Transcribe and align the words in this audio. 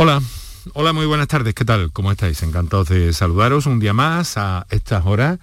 Hola, 0.00 0.22
hola, 0.74 0.92
muy 0.92 1.06
buenas 1.06 1.26
tardes, 1.26 1.54
¿qué 1.54 1.64
tal? 1.64 1.90
¿Cómo 1.90 2.12
estáis? 2.12 2.44
Encantados 2.44 2.88
de 2.88 3.12
saludaros 3.12 3.66
un 3.66 3.80
día 3.80 3.92
más 3.92 4.36
a 4.36 4.64
estas 4.70 5.04
horas, 5.04 5.40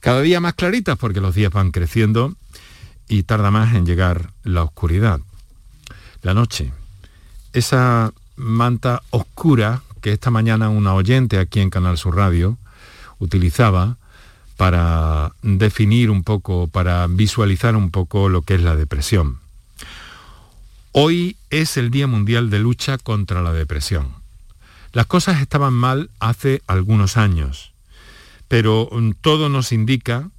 cada 0.00 0.22
día 0.22 0.40
más 0.40 0.54
claritas 0.54 0.96
porque 0.96 1.20
los 1.20 1.34
días 1.34 1.52
van 1.52 1.70
creciendo 1.70 2.32
y 3.08 3.24
tarda 3.24 3.50
más 3.50 3.74
en 3.74 3.84
llegar 3.84 4.30
la 4.42 4.62
oscuridad, 4.62 5.20
la 6.22 6.32
noche. 6.32 6.72
Esa 7.52 8.14
manta 8.36 9.02
oscura 9.10 9.82
que 10.00 10.12
esta 10.14 10.30
mañana 10.30 10.70
una 10.70 10.94
oyente 10.94 11.38
aquí 11.38 11.60
en 11.60 11.68
Canal 11.68 11.98
Sur 11.98 12.16
Radio 12.16 12.56
utilizaba 13.18 13.98
para 14.56 15.32
definir 15.42 16.10
un 16.10 16.24
poco, 16.24 16.68
para 16.68 17.06
visualizar 17.06 17.76
un 17.76 17.90
poco 17.90 18.30
lo 18.30 18.40
que 18.40 18.54
es 18.54 18.62
la 18.62 18.76
depresión. 18.76 19.43
Hoy 20.96 21.36
es 21.50 21.76
el 21.76 21.90
Día 21.90 22.06
Mundial 22.06 22.50
de 22.50 22.60
Lucha 22.60 22.98
contra 22.98 23.42
la 23.42 23.52
Depresión. 23.52 24.14
Las 24.92 25.06
cosas 25.06 25.40
estaban 25.40 25.72
mal 25.72 26.08
hace 26.20 26.62
algunos 26.68 27.16
años, 27.16 27.72
pero 28.46 28.88
mm, 28.92 29.14
todo 29.20 29.48
nos 29.48 29.72
indica 29.72 30.30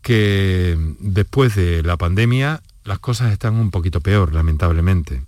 que 0.00 0.78
después 1.00 1.56
de 1.56 1.82
la 1.82 1.96
pandemia 1.96 2.62
las 2.84 3.00
cosas 3.00 3.32
están 3.32 3.56
un 3.56 3.72
poquito 3.72 4.00
peor, 4.00 4.32
lamentablemente, 4.32 5.24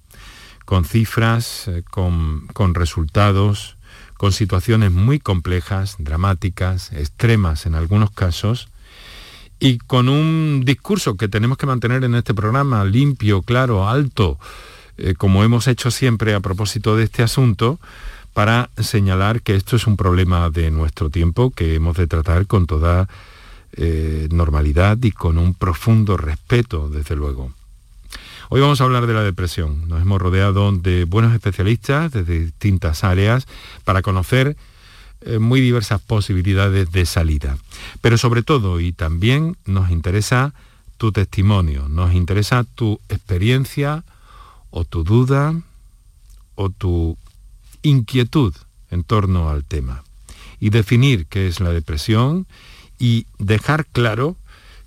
con 0.64 0.84
cifras, 0.84 1.66
eh, 1.66 1.82
con 1.82 2.74
resultados, 2.74 3.76
con 4.16 4.30
situaciones 4.30 4.92
muy 4.92 5.18
complejas, 5.18 5.96
dramáticas, 5.98 6.92
extremas 6.92 7.66
en 7.66 7.74
algunos 7.74 8.12
casos, 8.12 8.68
y 9.62 9.78
con 9.78 10.08
un 10.08 10.64
discurso 10.64 11.16
que 11.16 11.28
tenemos 11.28 11.56
que 11.56 11.66
mantener 11.66 12.02
en 12.02 12.16
este 12.16 12.34
programa 12.34 12.84
limpio, 12.84 13.42
claro, 13.42 13.88
alto, 13.88 14.36
eh, 14.98 15.14
como 15.14 15.44
hemos 15.44 15.68
hecho 15.68 15.92
siempre 15.92 16.34
a 16.34 16.40
propósito 16.40 16.96
de 16.96 17.04
este 17.04 17.22
asunto, 17.22 17.78
para 18.34 18.70
señalar 18.76 19.40
que 19.40 19.54
esto 19.54 19.76
es 19.76 19.86
un 19.86 19.96
problema 19.96 20.50
de 20.50 20.72
nuestro 20.72 21.10
tiempo 21.10 21.52
que 21.52 21.76
hemos 21.76 21.96
de 21.96 22.08
tratar 22.08 22.48
con 22.48 22.66
toda 22.66 23.08
eh, 23.74 24.26
normalidad 24.32 24.98
y 25.00 25.12
con 25.12 25.38
un 25.38 25.54
profundo 25.54 26.16
respeto, 26.16 26.88
desde 26.88 27.14
luego. 27.14 27.52
Hoy 28.48 28.60
vamos 28.60 28.80
a 28.80 28.84
hablar 28.84 29.06
de 29.06 29.14
la 29.14 29.22
depresión. 29.22 29.86
Nos 29.86 30.02
hemos 30.02 30.20
rodeado 30.20 30.72
de 30.72 31.04
buenos 31.04 31.34
especialistas 31.34 32.10
desde 32.10 32.40
distintas 32.40 33.04
áreas 33.04 33.46
para 33.84 34.02
conocer 34.02 34.56
eh, 35.24 35.38
muy 35.38 35.60
diversas 35.60 36.00
posibilidades 36.00 36.90
de 36.92 37.06
salida. 37.06 37.56
Pero 38.00 38.18
sobre 38.18 38.42
todo 38.42 38.80
y 38.80 38.92
también 38.92 39.56
nos 39.66 39.90
interesa 39.90 40.54
tu 40.96 41.12
testimonio, 41.12 41.88
nos 41.88 42.14
interesa 42.14 42.64
tu 42.64 43.00
experiencia 43.08 44.04
o 44.70 44.84
tu 44.84 45.04
duda 45.04 45.54
o 46.54 46.70
tu 46.70 47.16
inquietud 47.82 48.54
en 48.90 49.04
torno 49.04 49.50
al 49.50 49.64
tema. 49.64 50.04
Y 50.60 50.70
definir 50.70 51.26
qué 51.26 51.48
es 51.48 51.60
la 51.60 51.70
depresión 51.70 52.46
y 52.98 53.26
dejar 53.38 53.86
claro 53.86 54.36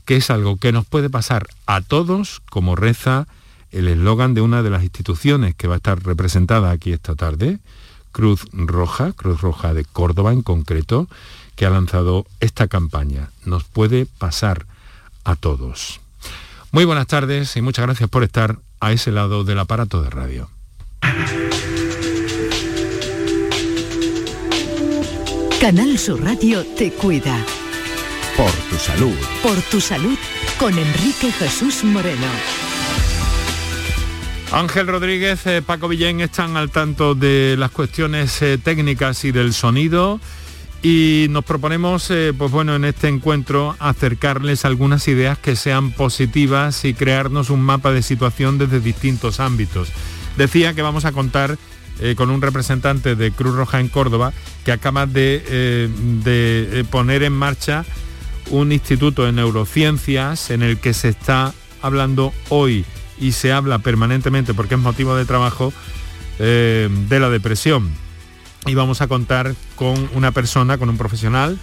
que 0.05 0.16
es 0.16 0.30
algo 0.30 0.58
que 0.58 0.72
nos 0.72 0.86
puede 0.86 1.09
pasar 1.09 1.47
a 1.66 1.81
todos, 1.81 2.42
como 2.49 2.75
reza 2.75 3.27
el 3.72 3.88
eslogan 3.88 4.33
de 4.33 4.42
una 4.42 4.64
de 4.64 4.70
las 4.70 4.83
instituciones 4.83 5.55
que 5.55 5.67
va 5.67 5.75
a 5.75 5.77
estar 5.77 6.02
representada 6.03 6.72
aquí 6.72 6.94
esta 6.94 7.16
tarde, 7.16 7.59
Cruz 8.16 8.45
Roja, 8.53 9.11
Cruz 9.11 9.41
Roja 9.41 9.73
de 9.73 9.83
Córdoba 9.83 10.31
en 10.31 10.41
concreto, 10.41 11.09
que 11.58 11.66
ha 11.66 11.69
lanzado 11.69 12.25
esta 12.39 12.69
campaña. 12.69 13.30
Nos 13.44 13.66
puede 13.66 14.05
pasar 14.05 14.66
a 15.25 15.35
todos. 15.35 15.99
Muy 16.71 16.86
buenas 16.86 17.08
tardes 17.08 17.58
y 17.58 17.61
muchas 17.61 17.86
gracias 17.86 18.09
por 18.09 18.23
estar 18.23 18.58
a 18.80 18.93
ese 18.93 19.11
lado 19.11 19.43
del 19.43 19.59
aparato 19.59 20.02
de 20.02 20.09
radio. 20.09 20.49
Canal 25.59 25.99
Sur 25.99 26.23
Radio 26.23 26.66
te 26.77 26.93
cuida. 26.93 27.38
Por 28.38 28.52
tu 28.69 28.77
salud. 28.77 29.16
Por 29.43 29.61
tu 29.63 29.81
salud 29.81 30.17
con 30.58 30.71
Enrique 30.77 31.33
Jesús 31.33 31.83
Moreno. 31.83 32.64
Ángel 34.55 34.88
Rodríguez, 34.88 35.45
eh, 35.48 35.61
Paco 35.61 35.89
Villén 35.89 36.21
están 36.21 36.55
al 36.55 36.70
tanto 36.70 37.14
de 37.14 37.58
las 37.60 37.71
cuestiones 37.71 38.42
eh, 38.42 38.58
técnicas 38.58 39.26
y 39.26 39.33
del 39.33 39.54
sonido 39.54 40.21
y 40.82 41.27
nos 41.30 41.43
proponemos, 41.43 42.10
eh, 42.10 42.32
pues 42.36 42.52
bueno, 42.52 42.73
en 42.73 42.86
este 42.86 43.10
encuentro 43.10 43.76
acercarles 43.80 44.64
algunas 44.64 45.10
ideas 45.10 45.38
que 45.38 45.58
sean 45.58 45.92
positivas 45.92 46.86
y 46.86 46.94
crearnos 46.94 47.49
un 47.49 47.60
mapa 47.60 47.92
de 47.92 48.02
situación 48.02 48.58
desde 48.58 48.80
distintos 48.80 49.42
ámbitos. 49.42 49.89
Decía 50.38 50.73
que 50.73 50.82
vamos 50.82 51.04
a 51.04 51.11
contar 51.11 51.58
con 52.17 52.30
un 52.30 52.42
representante 52.42 53.15
de 53.15 53.32
Cruz 53.32 53.55
Roja 53.55 53.80
en 53.80 53.88
Córdoba 53.88 54.33
que 54.65 54.73
acaba 54.73 55.05
de, 55.05 55.89
de 56.23 56.86
poner 56.92 57.23
en 57.23 57.32
marcha 57.32 57.86
un 58.49 58.73
instituto 58.73 59.23
de 59.23 59.32
neurociencias 59.32 60.49
en 60.49 60.61
el 60.61 60.77
que 60.77 60.94
se 60.94 61.10
está 61.10 61.54
hablando 61.82 62.33
hoy 62.49 62.86
y 63.20 63.31
se 63.31 63.52
habla 63.52 63.80
permanentemente 63.80 64.53
porque 64.53 64.76
es 64.76 64.81
motivo 64.81 65.15
de 65.15 65.26
trabajo 65.26 65.73
eh, 66.39 66.89
de 67.08 67.20
la 67.20 67.30
depresión. 67.30 67.89
Y 68.65 68.73
vamos 68.76 69.02
a 69.02 69.08
contar 69.08 69.55
con 69.76 70.09
una 70.14 70.31
persona, 70.31 70.77
con 70.77 70.89
un 70.89 70.98
profesional, 70.98 71.58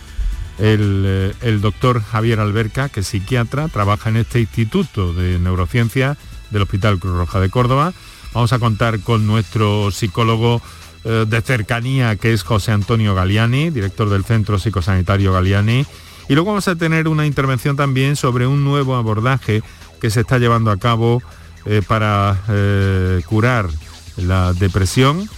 el, 0.58 1.04
eh, 1.06 1.34
el, 1.42 1.60
doctor 1.60 2.02
Javier 2.02 2.38
Alberca, 2.40 2.88
que 2.88 3.00
es 3.00 3.08
psiquiatra, 3.08 3.68
trabaja 3.68 4.10
en 4.10 4.18
este 4.18 4.40
Instituto 4.40 5.12
de 5.12 5.38
Neurociencia 5.38 6.16
del 6.50 6.62
Hospital 6.62 6.98
Cruz 6.98 7.16
Roja 7.16 7.40
de 7.40 7.50
Córdoba. 7.50 7.92
Vamos 8.32 8.52
a 8.52 8.58
contar 8.58 9.00
con 9.00 9.26
nuestro 9.26 9.90
psicólogo 9.90 10.62
eh, 11.04 11.26
de 11.28 11.40
cercanía, 11.42 12.14
que 12.16 12.32
es 12.32 12.44
José 12.44 12.72
Antonio 12.72 13.14
Galiani, 13.14 13.70
director 13.70 14.08
del 14.08 14.24
Centro 14.24 14.58
Psicosanitario 14.58 15.32
Galiani. 15.32 15.84
Y 16.28 16.34
luego 16.34 16.50
vamos 16.50 16.68
a 16.68 16.76
tener 16.76 17.08
una 17.08 17.26
intervención 17.26 17.76
también 17.76 18.14
sobre 18.14 18.46
un 18.46 18.62
nuevo 18.62 18.94
abordaje 18.94 19.62
que 20.00 20.10
se 20.10 20.20
está 20.20 20.38
llevando 20.38 20.70
a 20.70 20.76
cabo 20.76 21.22
eh, 21.64 21.82
para 21.86 22.42
eh, 22.48 23.22
curar 23.26 23.68
la 24.16 24.52
depresión. 24.52 25.28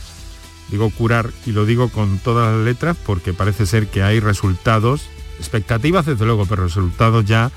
Digo 0.71 0.91
curar 0.91 1.31
y 1.47 1.53
lo 1.53 1.67
digo 1.67 1.89
con 1.89 2.19
todas 2.19 2.55
las 2.55 2.65
letras 2.65 2.97
porque 3.05 3.33
parece 3.35 3.67
ser 3.67 3.89
que 3.89 4.03
hay 4.03 4.21
resultados, 4.21 5.03
expectativas 5.39 6.07
desde 6.07 6.25
luego, 6.25 6.47
pero 6.47 6.65
resultados 6.65 7.25
ya 7.25 7.51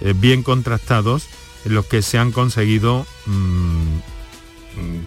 eh, 0.00 0.14
bien 0.16 0.42
contrastados 0.42 1.26
en 1.64 1.74
los 1.74 1.86
que 1.86 2.02
se 2.02 2.18
han 2.18 2.30
conseguido 2.30 3.06
mm, 3.26 3.32
mm, 3.32 5.02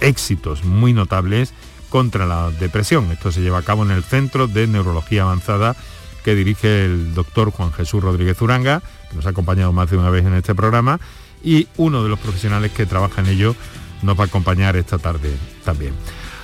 éxitos 0.00 0.64
muy 0.64 0.92
notables 0.92 1.54
contra 1.88 2.26
la 2.26 2.50
depresión. 2.50 3.10
Esto 3.12 3.32
se 3.32 3.40
lleva 3.40 3.58
a 3.58 3.62
cabo 3.62 3.84
en 3.84 3.90
el 3.90 4.04
Centro 4.04 4.46
de 4.46 4.66
Neurología 4.66 5.22
Avanzada 5.22 5.76
que 6.24 6.34
dirige 6.34 6.86
el 6.86 7.14
doctor 7.14 7.50
Juan 7.50 7.72
Jesús 7.72 8.02
Rodríguez 8.02 8.40
Uranga, 8.40 8.82
que 9.10 9.16
nos 9.16 9.26
ha 9.26 9.30
acompañado 9.30 9.72
más 9.72 9.90
de 9.90 9.98
una 9.98 10.10
vez 10.10 10.24
en 10.24 10.34
este 10.34 10.54
programa, 10.54 10.98
y 11.44 11.68
uno 11.76 12.02
de 12.02 12.08
los 12.08 12.18
profesionales 12.18 12.72
que 12.72 12.86
trabaja 12.86 13.20
en 13.20 13.28
ello 13.28 13.54
nos 14.02 14.18
va 14.18 14.24
a 14.24 14.26
acompañar 14.26 14.76
esta 14.76 14.98
tarde 14.98 15.30
también. 15.64 15.94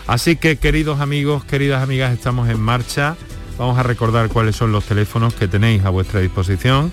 Así 0.06 0.36
que 0.36 0.56
queridos 0.56 1.00
amigos, 1.00 1.44
queridas 1.44 1.82
amigas, 1.82 2.12
estamos 2.12 2.48
en 2.48 2.60
marcha. 2.60 3.16
Vamos 3.58 3.78
a 3.78 3.82
recordar 3.82 4.28
cuáles 4.28 4.56
son 4.56 4.72
los 4.72 4.84
teléfonos 4.84 5.34
que 5.34 5.48
tenéis 5.48 5.84
a 5.84 5.90
vuestra 5.90 6.20
disposición 6.20 6.92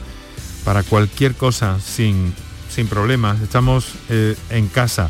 para 0.63 0.83
cualquier 0.83 1.33
cosa 1.33 1.79
sin, 1.79 2.33
sin 2.69 2.87
problemas. 2.87 3.41
Estamos 3.41 3.93
eh, 4.09 4.35
en 4.49 4.67
casa, 4.67 5.09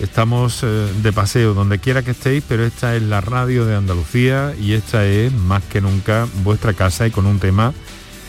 estamos 0.00 0.60
eh, 0.62 0.92
de 1.02 1.12
paseo, 1.12 1.54
donde 1.54 1.78
quiera 1.78 2.02
que 2.02 2.10
estéis, 2.10 2.44
pero 2.46 2.64
esta 2.64 2.94
es 2.94 3.02
la 3.02 3.20
radio 3.20 3.64
de 3.64 3.76
Andalucía 3.76 4.54
y 4.60 4.74
esta 4.74 5.06
es 5.06 5.32
más 5.32 5.62
que 5.64 5.80
nunca 5.80 6.26
vuestra 6.44 6.74
casa 6.74 7.06
y 7.06 7.10
con 7.10 7.26
un 7.26 7.40
tema 7.40 7.72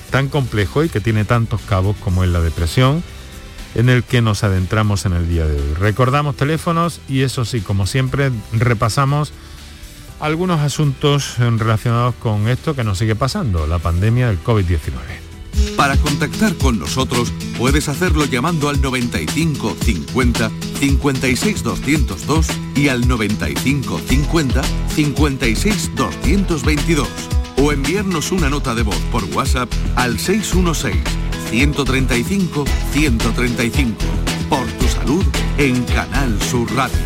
tan 0.09 0.29
complejo 0.29 0.83
y 0.83 0.89
que 0.89 1.01
tiene 1.01 1.25
tantos 1.25 1.61
cabos 1.61 1.95
como 1.97 2.23
es 2.23 2.29
la 2.29 2.41
depresión 2.41 3.03
en 3.75 3.89
el 3.89 4.03
que 4.03 4.21
nos 4.21 4.43
adentramos 4.43 5.05
en 5.05 5.13
el 5.13 5.27
día 5.27 5.45
de 5.45 5.55
hoy. 5.55 5.73
Recordamos 5.75 6.35
teléfonos 6.35 7.01
y 7.07 7.21
eso 7.21 7.45
sí, 7.45 7.61
como 7.61 7.85
siempre, 7.85 8.31
repasamos 8.51 9.31
algunos 10.19 10.59
asuntos 10.59 11.37
relacionados 11.37 12.15
con 12.15 12.47
esto 12.47 12.75
que 12.75 12.83
nos 12.83 12.97
sigue 12.97 13.15
pasando, 13.15 13.67
la 13.67 13.79
pandemia 13.79 14.27
del 14.27 14.43
COVID-19. 14.43 15.29
Para 15.75 15.95
contactar 15.97 16.55
con 16.55 16.77
nosotros 16.77 17.31
puedes 17.57 17.87
hacerlo 17.87 18.25
llamando 18.25 18.69
al 18.69 18.81
95 18.81 19.77
50 19.81 20.51
56 20.79 21.63
202 21.63 22.47
y 22.75 22.89
al 22.89 23.07
95 23.07 24.01
50 24.07 24.61
56 24.95 25.91
222 25.95 27.07
o 27.61 27.71
enviarnos 27.71 28.31
una 28.31 28.49
nota 28.49 28.75
de 28.75 28.83
voz 28.83 28.99
por 29.11 29.23
WhatsApp 29.25 29.69
al 29.95 30.19
616 30.19 31.28
135 31.49 32.63
135. 32.91 33.95
Por 34.49 34.65
tu 34.73 34.85
salud 34.85 35.25
en 35.57 35.83
Canal 35.85 36.39
Sur 36.41 36.71
Radio. 36.75 36.97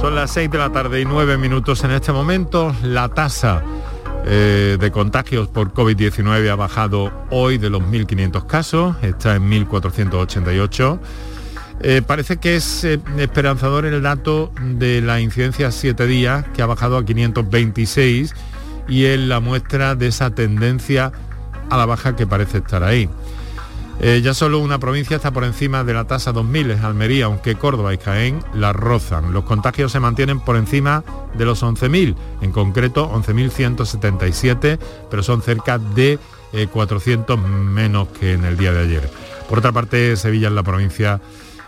Son 0.00 0.16
las 0.16 0.32
6 0.32 0.50
de 0.50 0.58
la 0.58 0.70
tarde 0.70 1.00
y 1.00 1.04
9 1.04 1.38
minutos 1.38 1.84
en 1.84 1.92
este 1.92 2.10
momento. 2.10 2.74
La 2.82 3.08
tasa 3.08 3.62
eh, 4.24 4.76
de 4.78 4.90
contagios 4.92 5.48
por 5.48 5.72
COVID-19 5.72 6.48
ha 6.48 6.54
bajado 6.54 7.12
hoy 7.30 7.58
de 7.58 7.70
los 7.70 7.82
1.500 7.82 8.46
casos, 8.46 8.96
está 9.02 9.34
en 9.34 9.50
1.488. 9.50 11.00
Eh, 11.80 12.02
parece 12.06 12.36
que 12.36 12.54
es 12.54 12.84
eh, 12.84 13.00
esperanzador 13.18 13.84
el 13.84 14.02
dato 14.02 14.52
de 14.60 15.00
la 15.00 15.20
incidencia 15.20 15.72
7 15.72 16.06
días, 16.06 16.44
que 16.54 16.62
ha 16.62 16.66
bajado 16.66 16.96
a 16.96 17.04
526, 17.04 18.34
y 18.88 19.06
es 19.06 19.18
la 19.18 19.40
muestra 19.40 19.96
de 19.96 20.06
esa 20.06 20.30
tendencia 20.30 21.10
a 21.70 21.76
la 21.76 21.86
baja 21.86 22.14
que 22.14 22.26
parece 22.26 22.58
estar 22.58 22.84
ahí. 22.84 23.08
Eh, 24.04 24.20
ya 24.20 24.34
solo 24.34 24.58
una 24.58 24.80
provincia 24.80 25.14
está 25.14 25.30
por 25.30 25.44
encima 25.44 25.84
de 25.84 25.94
la 25.94 26.08
tasa 26.08 26.32
2000, 26.32 26.72
es 26.72 26.80
Almería, 26.82 27.26
aunque 27.26 27.54
Córdoba 27.54 27.94
y 27.94 27.98
Jaén 27.98 28.40
la 28.52 28.72
rozan. 28.72 29.32
Los 29.32 29.44
contagios 29.44 29.92
se 29.92 30.00
mantienen 30.00 30.40
por 30.40 30.56
encima 30.56 31.04
de 31.34 31.44
los 31.44 31.62
11.000, 31.62 32.16
en 32.40 32.50
concreto 32.50 33.08
11.177, 33.12 34.80
pero 35.08 35.22
son 35.22 35.40
cerca 35.40 35.78
de 35.78 36.18
400 36.72 37.38
eh, 37.38 37.42
menos 37.42 38.08
que 38.08 38.32
en 38.32 38.44
el 38.44 38.56
día 38.56 38.72
de 38.72 38.80
ayer. 38.80 39.08
Por 39.48 39.58
otra 39.58 39.70
parte, 39.70 40.16
Sevilla 40.16 40.48
es 40.48 40.54
la 40.54 40.64
provincia 40.64 41.20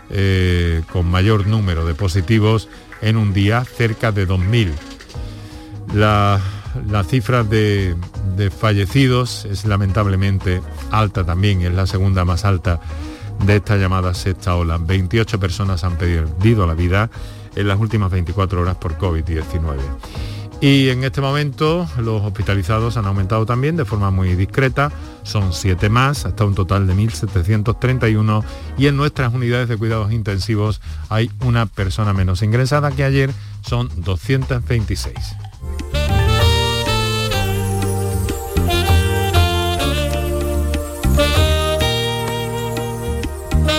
eh, 0.09 0.83
con 0.91 1.09
mayor 1.09 1.47
número 1.47 1.85
de 1.85 1.95
positivos 1.95 2.67
en 3.01 3.15
un 3.15 3.33
día, 3.33 3.63
cerca 3.63 4.11
de 4.11 4.27
2.000. 4.27 4.73
La 5.93 6.41
la 6.87 7.03
cifra 7.03 7.43
de, 7.43 7.95
fallecidos 8.57 9.45
es 9.45 9.65
lamentablemente 9.65 10.61
alta 10.91 11.25
también, 11.25 11.61
es 11.61 11.73
la 11.73 11.87
segunda 11.87 12.25
más 12.25 12.45
alta 12.45 12.79
de 13.45 13.57
esta 13.57 13.77
llamada 13.77 14.13
sexta 14.13 14.55
ola. 14.55 14.77
28 14.77 15.39
personas 15.39 15.83
han 15.83 15.97
perdido 15.97 16.65
la 16.67 16.73
vida 16.73 17.09
en 17.55 17.67
las 17.67 17.79
últimas 17.79 18.11
24 18.11 18.61
horas 18.61 18.75
por 18.75 18.97
COVID-19. 18.97 19.77
Y 20.61 20.89
en 20.89 21.03
este 21.03 21.21
momento 21.21 21.87
los 21.97 22.23
hospitalizados 22.23 22.97
han 22.97 23.05
aumentado 23.05 23.45
también 23.45 23.75
de 23.75 23.85
forma 23.85 24.09
muy 24.09 24.35
discreta, 24.35 24.91
son 25.23 25.53
7 25.53 25.89
más, 25.89 26.25
hasta 26.25 26.45
un 26.45 26.55
total 26.55 26.87
de 26.87 26.95
1.731 26.95 28.43
y 28.77 28.87
en 28.87 28.95
nuestras 28.95 29.33
unidades 29.33 29.67
de 29.67 29.77
cuidados 29.77 30.11
intensivos 30.13 30.81
hay 31.09 31.29
una 31.41 31.65
persona 31.65 32.13
menos 32.13 32.41
ingresada 32.41 32.91
que 32.91 33.03
ayer, 33.03 33.31
son 33.61 33.89
226. 33.97 35.13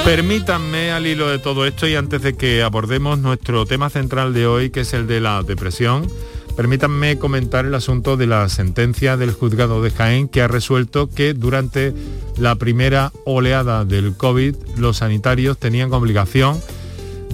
Permítanme 0.07 0.93
al 0.93 1.05
hilo 1.05 1.29
de 1.29 1.41
todo 1.41 1.67
esto 1.67 1.89
y 1.89 1.97
antes 1.97 2.23
de 2.23 2.37
que 2.37 2.63
abordemos 2.63 3.19
nuestro 3.19 3.67
tema 3.67 3.91
central 3.91 4.33
de 4.33 4.47
hoy, 4.47 4.71
que 4.71 4.83
es 4.83 4.95
el 4.95 5.09
de 5.09 5.21
la 5.21 5.43
depresión, 5.43 6.09
permítanme 6.57 7.19
comentar 7.19 7.67
el 7.67 7.75
asunto 7.75 8.17
de 8.17 8.29
la 8.29 8.49
sentencia 8.49 9.17
del 9.17 9.33
juzgado 9.33 9.83
de 9.83 9.91
Jaén 9.91 10.29
que 10.29 10.43
ha 10.43 10.47
resuelto 10.47 11.11
que 11.11 11.35
durante 11.35 11.93
la 12.39 12.55
primera 12.55 13.11
oleada 13.25 13.85
del 13.85 14.17
COVID 14.17 14.55
los 14.77 14.99
sanitarios 14.99 15.59
tenían 15.59 15.93
obligación 15.93 16.63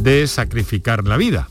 de 0.01 0.27
sacrificar 0.27 1.07
la 1.07 1.19
vida. 1.19 1.49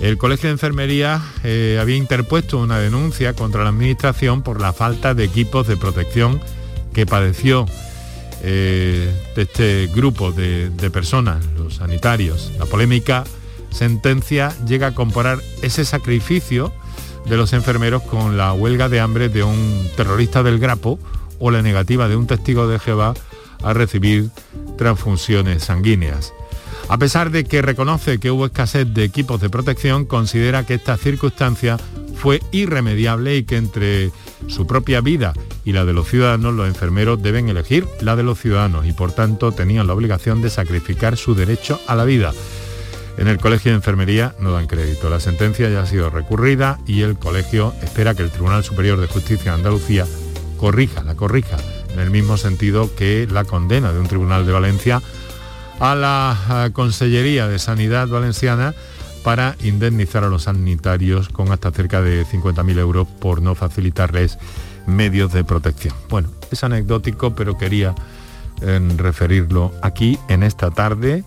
El 0.00 0.18
Colegio 0.18 0.48
de 0.48 0.52
Enfermería 0.52 1.20
eh, 1.42 1.78
había 1.80 1.96
interpuesto 1.96 2.58
una 2.58 2.78
denuncia 2.78 3.32
contra 3.32 3.64
la 3.64 3.70
Administración 3.70 4.42
por 4.44 4.60
la 4.60 4.72
falta 4.72 5.14
de 5.14 5.24
equipos 5.24 5.66
de 5.66 5.76
protección 5.76 6.40
que 6.92 7.06
padeció 7.06 7.66
eh, 8.46 9.10
de 9.34 9.42
este 9.42 9.86
grupo 9.94 10.30
de, 10.30 10.70
personas, 10.92 11.42
los 11.56 11.76
sanitarios. 11.76 12.52
La 12.58 12.66
polémica 12.66 13.24
sentencia 13.70 14.54
llega 14.66 14.88
a 14.88 14.94
comparar 14.94 15.38
ese 15.62 15.86
sacrificio 15.86 16.70
de 17.24 17.38
los 17.38 17.54
enfermeros 17.54 18.02
con 18.02 18.36
la 18.36 18.52
huelga 18.52 18.90
de 18.90 19.00
hambre 19.00 19.30
de 19.30 19.44
un 19.44 19.88
terrorista 19.96 20.42
del 20.42 20.58
Grapo 20.58 20.98
o 21.38 21.50
la 21.50 21.62
negativa 21.62 22.06
de 22.06 22.16
un 22.16 22.26
testigo 22.26 22.68
de 22.68 22.78
Jehová 22.78 23.14
a 23.62 23.72
recibir 23.72 24.28
transfusiones 24.76 25.64
sanguíneas. 25.64 26.34
A 26.90 26.98
pesar 26.98 27.30
de 27.30 27.44
que 27.44 27.62
reconoce 27.62 28.20
que 28.20 28.30
hubo 28.30 28.44
escasez 28.44 28.92
de 28.92 29.04
equipos 29.04 29.40
de 29.40 29.48
protección, 29.48 30.04
considera 30.04 30.66
que 30.66 30.74
esta 30.74 30.98
circunstancia 30.98 31.78
fue 32.14 32.42
irremediable 32.52 33.36
y 33.36 33.44
que 33.44 33.56
entre 33.56 34.10
su 34.48 34.66
propia 34.66 35.00
vida 35.00 35.32
y 35.64 35.72
la 35.72 35.84
de 35.84 35.92
los 35.92 36.08
ciudadanos, 36.08 36.54
los 36.54 36.68
enfermeros 36.68 37.22
deben 37.22 37.48
elegir 37.48 37.86
la 38.00 38.16
de 38.16 38.22
los 38.22 38.38
ciudadanos 38.38 38.86
y 38.86 38.92
por 38.92 39.12
tanto 39.12 39.52
tenían 39.52 39.86
la 39.86 39.94
obligación 39.94 40.42
de 40.42 40.50
sacrificar 40.50 41.16
su 41.16 41.34
derecho 41.34 41.80
a 41.86 41.94
la 41.94 42.04
vida. 42.04 42.32
En 43.16 43.28
el 43.28 43.38
Colegio 43.38 43.70
de 43.70 43.76
Enfermería 43.76 44.34
no 44.40 44.52
dan 44.52 44.66
crédito. 44.66 45.08
La 45.08 45.20
sentencia 45.20 45.70
ya 45.70 45.82
ha 45.82 45.86
sido 45.86 46.10
recurrida 46.10 46.78
y 46.86 47.02
el 47.02 47.16
colegio 47.16 47.72
espera 47.82 48.14
que 48.14 48.22
el 48.22 48.30
Tribunal 48.30 48.64
Superior 48.64 49.00
de 49.00 49.06
Justicia 49.06 49.52
de 49.52 49.58
Andalucía 49.58 50.04
corrija, 50.58 51.02
la 51.04 51.14
corrija, 51.14 51.56
en 51.92 52.00
el 52.00 52.10
mismo 52.10 52.36
sentido 52.36 52.94
que 52.94 53.28
la 53.30 53.44
condena 53.44 53.92
de 53.92 54.00
un 54.00 54.08
tribunal 54.08 54.46
de 54.46 54.52
Valencia 54.52 55.00
a 55.80 55.94
la 55.94 56.70
Consellería 56.72 57.48
de 57.48 57.58
Sanidad 57.58 58.08
Valenciana 58.08 58.74
para 59.22 59.56
indemnizar 59.62 60.24
a 60.24 60.28
los 60.28 60.44
sanitarios 60.44 61.28
con 61.28 61.50
hasta 61.50 61.70
cerca 61.70 62.02
de 62.02 62.26
50.000 62.26 62.78
euros 62.78 63.08
por 63.08 63.42
no 63.42 63.54
facilitarles 63.54 64.38
medios 64.86 65.32
de 65.32 65.44
protección. 65.44 65.94
Bueno, 66.08 66.30
es 66.50 66.64
anecdótico, 66.64 67.34
pero 67.34 67.56
quería 67.56 67.94
eh, 68.62 68.80
referirlo 68.96 69.72
aquí 69.82 70.18
en 70.28 70.42
esta 70.42 70.70
tarde, 70.70 71.24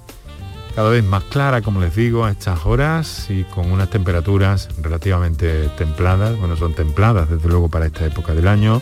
cada 0.78 0.90
vez 0.92 1.04
más 1.04 1.24
clara, 1.24 1.64
como 1.64 1.82
les 1.82 1.96
digo, 1.96 2.24
a 2.24 2.30
estas 2.30 2.66
horas 2.68 3.32
y 3.32 3.46
con 3.46 3.72
unas 3.72 3.90
temperaturas 3.90 4.70
relativamente 4.80 5.70
templadas, 5.70 6.38
bueno, 6.38 6.56
son 6.56 6.76
templadas 6.76 7.30
desde 7.30 7.50
luego 7.50 7.68
para 7.68 7.88
esta 7.88 8.06
época 8.06 8.36
del 8.36 8.48
año, 8.48 8.82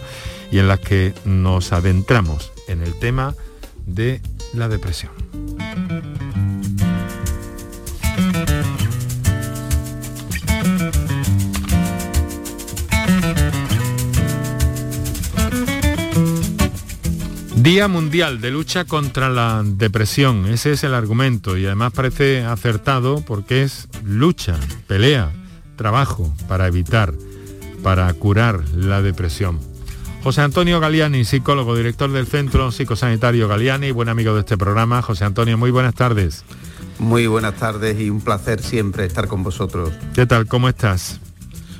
y 0.52 0.60
en 0.60 0.68
las 0.68 0.82
que 0.82 1.14
nos 1.24 1.72
adentramos 1.72 2.52
en 2.68 2.82
el 2.82 3.00
tema 3.00 3.34
de 3.86 4.22
la 4.54 4.68
depresión. 4.68 5.12
Día 17.56 17.88
Mundial 17.88 18.42
de 18.42 18.52
Lucha 18.52 18.84
contra 18.84 19.30
la 19.30 19.64
Depresión, 19.66 20.46
ese 20.46 20.74
es 20.74 20.84
el 20.84 20.94
argumento 20.94 21.58
y 21.58 21.66
además 21.66 21.94
parece 21.94 22.44
acertado 22.44 23.24
porque 23.26 23.64
es 23.64 23.88
lucha, 24.04 24.56
pelea, 24.88 25.32
trabajo 25.78 26.34
para 26.50 26.68
evitar, 26.68 27.14
para 27.82 28.14
curar 28.14 28.62
la 28.76 29.02
depresión. 29.02 29.60
José 30.22 30.42
Antonio 30.42 30.80
Galiani, 30.80 31.24
psicólogo, 31.24 31.78
director 31.78 32.12
del 32.12 32.28
Centro 32.28 32.72
Psicosanitario 32.72 33.48
Galiani, 33.48 33.92
buen 33.92 34.10
amigo 34.10 34.34
de 34.34 34.42
este 34.42 34.58
programa. 34.58 35.02
José 35.02 35.24
Antonio, 35.24 35.58
muy 35.58 35.72
buenas 35.72 35.96
tardes. 35.96 36.44
Muy 37.00 37.28
buenas 37.28 37.56
tardes 37.56 38.00
y 38.00 38.10
un 38.10 38.22
placer 38.22 38.62
siempre 38.62 39.06
estar 39.06 39.28
con 39.28 39.44
vosotros. 39.44 39.92
¿Qué 40.14 40.26
tal? 40.26 40.48
¿Cómo 40.48 40.68
estás? 40.68 41.20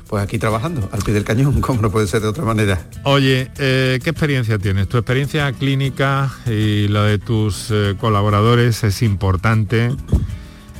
Pues 0.08 0.24
aquí 0.24 0.38
trabajando, 0.38 0.88
al 0.92 1.02
pie 1.02 1.14
del 1.14 1.24
cañón, 1.24 1.62
como 1.62 1.82
no 1.82 1.92
puede 1.92 2.08
ser 2.08 2.22
de 2.22 2.28
otra 2.28 2.44
manera. 2.44 2.88
Oye, 3.04 3.52
eh, 3.58 4.00
¿qué 4.04 4.10
experiencia 4.10 4.58
tienes? 4.60 4.88
Tu 4.88 4.98
experiencia 4.98 5.52
clínica 5.54 6.32
y 6.46 6.88
la 6.88 7.04
de 7.04 7.18
tus 7.18 7.70
eh, 7.72 7.96
colaboradores 8.00 8.84
es 8.84 9.02
importante. 9.02 9.96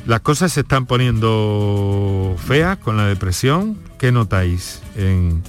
Las 0.06 0.20
cosas 0.20 0.52
se 0.52 0.60
están 0.60 0.86
poniendo 0.86 2.36
feas 2.46 2.78
con 2.78 2.96
la 2.96 3.06
depresión. 3.06 3.76
¿Qué 3.98 4.12
notáis 4.12 4.80
en, 4.94 5.42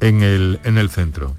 en, 0.00 0.22
el, 0.22 0.60
en 0.64 0.78
el 0.78 0.90
centro? 0.90 1.34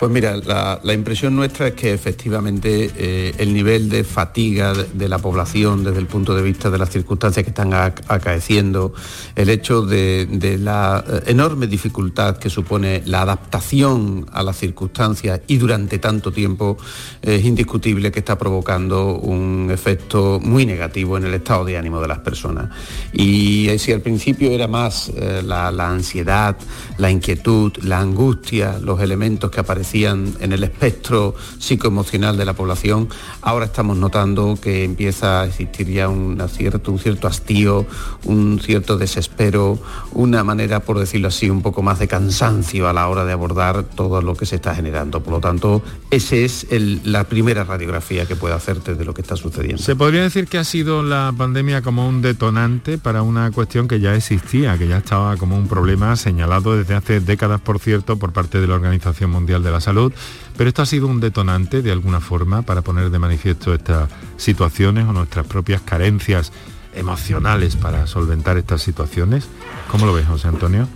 Pues 0.00 0.10
mira, 0.10 0.34
la, 0.82 0.94
impresión 0.94 1.36
nuestra 1.36 1.66
es 1.66 1.74
que 1.74 1.92
efectivamente 1.92 2.90
eh, 2.96 3.34
el 3.36 3.52
nivel 3.52 3.90
de 3.90 4.02
fatiga 4.02 4.72
de, 4.72 5.08
la 5.10 5.18
población 5.18 5.84
desde 5.84 5.98
el 5.98 6.06
punto 6.06 6.34
de 6.34 6.40
vista 6.40 6.70
de 6.70 6.78
las 6.78 6.88
circunstancias 6.88 7.44
que 7.44 7.50
están 7.50 7.74
acaeciendo, 7.74 8.94
el 9.36 9.50
hecho 9.50 9.82
de, 9.82 10.56
la 10.58 11.04
eh, 11.06 11.24
enorme 11.26 11.66
dificultad 11.66 12.38
que 12.38 12.48
supone 12.48 13.02
la 13.04 13.20
adaptación 13.20 14.24
a 14.32 14.42
las 14.42 14.56
circunstancias 14.56 15.42
y 15.46 15.58
durante 15.58 15.98
tanto 15.98 16.32
tiempo, 16.32 16.78
es 17.20 17.44
indiscutible 17.44 18.10
que 18.10 18.20
está 18.20 18.38
provocando 18.38 19.16
un 19.16 19.68
efecto 19.70 20.40
muy 20.42 20.64
negativo 20.64 21.18
en 21.18 21.26
el 21.26 21.34
estado 21.34 21.66
de 21.66 21.76
ánimo 21.76 22.00
de 22.00 22.08
las 22.08 22.20
personas. 22.20 22.70
Y 23.12 23.68
eh, 23.68 23.78
si 23.78 23.92
al 23.92 24.00
principio 24.00 24.50
era 24.50 24.66
más 24.66 25.12
la 25.44 25.90
ansiedad, 25.90 26.56
la 26.96 27.10
inquietud, 27.10 27.72
la 27.82 28.00
angustia, 28.00 28.78
los 28.78 28.98
elementos 29.02 29.50
que 29.50 29.60
aparecen 29.60 29.89
en 29.94 30.52
el 30.52 30.64
espectro 30.64 31.34
psicoemocional 31.58 32.36
de 32.36 32.44
la 32.44 32.54
población, 32.54 33.08
ahora 33.42 33.66
estamos 33.66 33.96
notando 33.96 34.58
que 34.60 34.84
empieza 34.84 35.42
a 35.42 35.46
existir 35.46 35.88
ya 35.88 36.08
un 36.08 36.40
cierto 36.48 37.26
hastío, 37.26 37.86
un 38.24 38.60
cierto 38.62 38.96
desespero, 38.96 39.78
una 40.12 40.44
manera, 40.44 40.80
por 40.80 40.98
decirlo 40.98 41.28
así, 41.28 41.50
un 41.50 41.62
poco 41.62 41.82
más 41.82 41.98
de 41.98 42.08
cansancio 42.08 42.88
a 42.88 42.92
la 42.92 43.08
hora 43.08 43.24
de 43.24 43.32
abordar 43.32 43.82
todo 43.84 44.22
lo 44.22 44.34
que 44.34 44.46
se 44.46 44.56
está 44.56 44.74
generando. 44.74 45.22
Por 45.22 45.34
lo 45.34 45.40
tanto, 45.40 45.82
esa 46.10 46.36
es 46.36 46.66
la 47.04 47.24
primera 47.24 47.64
radiografía 47.64 48.26
que 48.26 48.36
puede 48.36 48.54
hacerte 48.54 48.94
de 48.94 49.04
lo 49.04 49.14
que 49.14 49.22
está 49.22 49.36
sucediendo. 49.36 49.82
¿Se 49.82 49.96
podría 49.96 50.22
decir 50.22 50.46
que 50.46 50.58
ha 50.58 50.64
sido 50.64 51.02
la 51.02 51.32
pandemia 51.36 51.82
como 51.82 52.08
un 52.08 52.22
detonante 52.22 52.98
para 52.98 53.22
una 53.22 53.50
cuestión 53.50 53.88
que 53.88 54.00
ya 54.00 54.14
existía, 54.14 54.78
que 54.78 54.88
ya 54.88 54.98
estaba 54.98 55.36
como 55.36 55.56
un 55.56 55.68
problema 55.68 56.16
señalado 56.16 56.76
desde 56.76 56.94
hace 56.94 57.20
décadas, 57.20 57.60
por 57.60 57.78
cierto, 57.78 58.18
por 58.18 58.32
parte 58.32 58.60
de 58.60 58.66
la 58.66 58.74
Organización 58.74 59.30
Mundial 59.30 59.62
de 59.62 59.70
la 59.70 59.79
Salud? 59.80 60.12
Pero 60.56 60.68
esto 60.68 60.82
ha 60.82 60.86
sido 60.86 61.06
un 61.06 61.20
detonante 61.20 61.82
de 61.82 61.92
alguna 61.92 62.20
forma 62.20 62.62
para 62.62 62.82
poner 62.82 63.10
de 63.10 63.18
manifiesto 63.18 63.74
estas 63.74 64.10
situaciones 64.36 65.06
o 65.06 65.12
nuestras 65.12 65.46
propias 65.46 65.80
carencias 65.82 66.52
emocionales 66.94 67.76
para 67.76 68.06
solventar 68.06 68.58
estas 68.58 68.82
situaciones. 68.82 69.48
¿Cómo 69.90 70.06
lo 70.06 70.12
ves, 70.12 70.26
José 70.26 70.48
Antonio? 70.48 70.88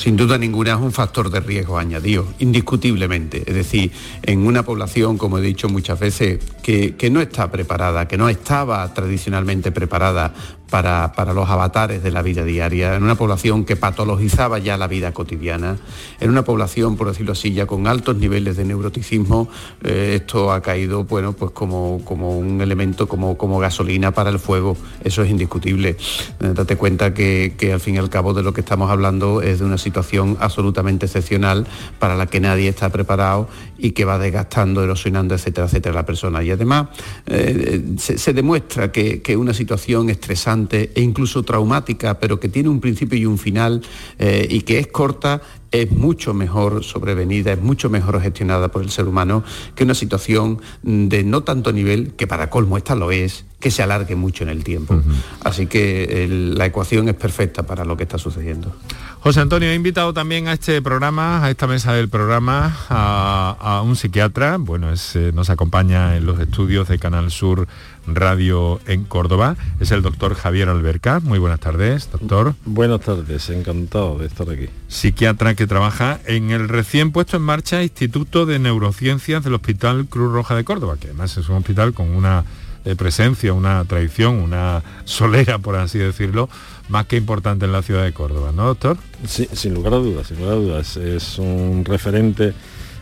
sin 0.00 0.16
duda 0.16 0.38
ninguna 0.38 0.72
es 0.72 0.78
un 0.78 0.92
factor 0.92 1.30
de 1.30 1.40
riesgo 1.40 1.78
añadido, 1.78 2.26
indiscutiblemente. 2.38 3.42
Es 3.46 3.54
decir, 3.54 3.92
en 4.22 4.46
una 4.46 4.62
población, 4.62 5.18
como 5.18 5.38
he 5.38 5.42
dicho 5.42 5.68
muchas 5.68 6.00
veces, 6.00 6.40
que, 6.62 6.96
que, 6.96 7.10
no 7.10 7.20
está 7.20 7.50
preparada, 7.50 8.08
que 8.08 8.16
no 8.16 8.28
estaba 8.30 8.92
tradicionalmente 8.94 9.72
preparada 9.72 10.32
para, 10.70 11.32
los 11.34 11.48
avatares 11.48 12.02
de 12.02 12.10
la 12.10 12.22
vida 12.22 12.44
diaria, 12.44 12.94
en 12.94 13.02
una 13.02 13.16
población 13.16 13.64
que 13.64 13.76
patologizaba 13.76 14.58
ya 14.58 14.76
la 14.76 14.86
vida 14.86 15.12
cotidiana, 15.12 15.76
en 16.20 16.30
una 16.30 16.44
población, 16.44 16.96
por 16.96 17.08
decirlo 17.08 17.32
así, 17.32 17.52
ya 17.52 17.66
con 17.66 17.86
altos 17.86 18.16
niveles 18.16 18.56
de 18.56 18.64
neuroticismo, 18.64 19.48
eh, 19.82 20.18
esto 20.20 20.52
ha 20.52 20.62
caído 20.62 21.04
bueno, 21.04 21.32
pues 21.32 21.50
como, 21.50 22.00
como 22.04 22.38
un 22.38 22.60
elemento, 22.60 23.08
como, 23.08 23.36
como 23.36 23.58
gasolina 23.58 24.12
para 24.12 24.30
el 24.30 24.38
fuego, 24.38 24.76
eso 25.02 25.22
es 25.22 25.30
indiscutible. 25.30 25.96
Eh, 26.40 26.52
date 26.54 26.76
cuenta 26.76 27.12
que, 27.12 27.54
que 27.58 27.72
al 27.72 27.80
fin 27.80 27.96
y 27.96 27.98
al 27.98 28.08
cabo 28.08 28.32
de 28.32 28.42
lo 28.42 28.52
que 28.52 28.60
estamos 28.60 28.90
hablando 28.90 29.42
es 29.42 29.58
de 29.58 29.64
una 29.64 29.78
situación 29.78 30.36
absolutamente 30.40 31.06
excepcional 31.06 31.66
para 31.98 32.16
la 32.16 32.26
que 32.26 32.40
nadie 32.40 32.68
está 32.68 32.90
preparado 32.90 33.48
y 33.76 33.90
que 33.92 34.04
va 34.04 34.18
desgastando, 34.18 34.84
erosionando, 34.84 35.34
etcétera, 35.34 35.66
etcétera, 35.66 35.94
la 35.94 36.06
persona. 36.06 36.42
Y 36.42 36.50
además 36.50 36.88
eh, 37.26 37.82
se, 37.96 38.32
demuestra 38.32 38.92
que, 38.92 39.22
que 39.22 39.36
una 39.36 39.54
situación 39.54 40.10
estresante 40.10 40.59
e 40.70 41.00
incluso 41.00 41.42
traumática, 41.42 42.18
pero 42.18 42.38
que 42.40 42.48
tiene 42.48 42.68
un 42.68 42.80
principio 42.80 43.18
y 43.18 43.26
un 43.26 43.38
final 43.38 43.82
eh, 44.18 44.46
y 44.50 44.62
que 44.62 44.78
es 44.78 44.86
corta, 44.88 45.42
es 45.72 45.90
mucho 45.90 46.34
mejor 46.34 46.84
sobrevenida, 46.84 47.52
es 47.52 47.60
mucho 47.60 47.90
mejor 47.90 48.20
gestionada 48.20 48.68
por 48.68 48.82
el 48.82 48.90
ser 48.90 49.06
humano 49.06 49.44
que 49.74 49.84
una 49.84 49.94
situación 49.94 50.60
de 50.82 51.24
no 51.24 51.42
tanto 51.42 51.72
nivel, 51.72 52.12
que 52.14 52.26
para 52.26 52.50
colmo 52.50 52.76
esta 52.76 52.94
lo 52.94 53.10
es, 53.10 53.44
que 53.60 53.70
se 53.70 53.82
alargue 53.82 54.16
mucho 54.16 54.42
en 54.42 54.50
el 54.50 54.64
tiempo. 54.64 55.00
Así 55.44 55.66
que 55.66 56.26
la 56.28 56.66
ecuación 56.66 57.08
es 57.08 57.14
perfecta 57.14 57.62
para 57.62 57.84
lo 57.84 57.96
que 57.96 58.04
está 58.04 58.16
sucediendo. 58.16 58.74
José 59.20 59.40
Antonio, 59.40 59.68
he 59.68 59.74
invitado 59.74 60.14
también 60.14 60.48
a 60.48 60.54
este 60.54 60.80
programa, 60.80 61.44
a 61.44 61.50
esta 61.50 61.66
mesa 61.66 61.92
del 61.92 62.08
programa, 62.08 62.74
a, 62.88 63.82
un 63.84 63.96
psiquiatra, 63.96 64.56
bueno, 64.56 64.88
eh, 64.90 65.32
nos 65.34 65.50
acompaña 65.50 66.16
en 66.16 66.24
los 66.24 66.40
estudios 66.40 66.88
de 66.88 66.98
Canal 66.98 67.30
Sur 67.30 67.68
Radio 68.06 68.80
en 68.86 69.04
Córdoba, 69.04 69.56
es 69.78 69.90
el 69.90 70.00
doctor 70.00 70.34
Javier 70.34 70.70
Alberca. 70.70 71.20
Muy 71.20 71.38
buenas 71.38 71.60
tardes, 71.60 72.10
doctor. 72.10 72.54
Buenas 72.64 73.00
tardes, 73.00 73.50
encantado 73.50 74.18
de 74.18 74.26
estar 74.26 74.48
aquí. 74.48 74.68
Psiquiatra 74.88 75.54
que 75.60 75.66
trabaja 75.66 76.20
en 76.24 76.52
el 76.52 76.70
recién 76.70 77.12
puesto 77.12 77.36
en 77.36 77.42
marcha 77.42 77.82
Instituto 77.82 78.46
de 78.46 78.58
Neurociencias 78.58 79.44
del 79.44 79.52
Hospital 79.52 80.06
Cruz 80.06 80.32
Roja 80.32 80.56
de 80.56 80.64
Córdoba, 80.64 80.96
que 80.98 81.08
además 81.08 81.36
es 81.36 81.50
un 81.50 81.56
hospital 81.56 81.92
con 81.92 82.16
una 82.16 82.46
eh, 82.86 82.96
presencia, 82.96 83.52
una 83.52 83.84
tradición, 83.84 84.36
una 84.36 84.82
solera, 85.04 85.58
por 85.58 85.76
así 85.76 85.98
decirlo, 85.98 86.48
más 86.88 87.04
que 87.04 87.18
importante 87.18 87.66
en 87.66 87.72
la 87.72 87.82
ciudad 87.82 88.04
de 88.04 88.14
Córdoba, 88.14 88.52
¿no, 88.56 88.64
doctor? 88.64 88.96
Sí, 89.26 89.50
sin 89.52 89.74
lugar 89.74 89.92
a 89.92 89.96
dudas, 89.98 90.28
sin 90.28 90.38
lugar 90.38 90.54
a 90.54 90.56
dudas. 90.56 90.96
Es 90.96 91.38
un 91.38 91.84
referente 91.84 92.54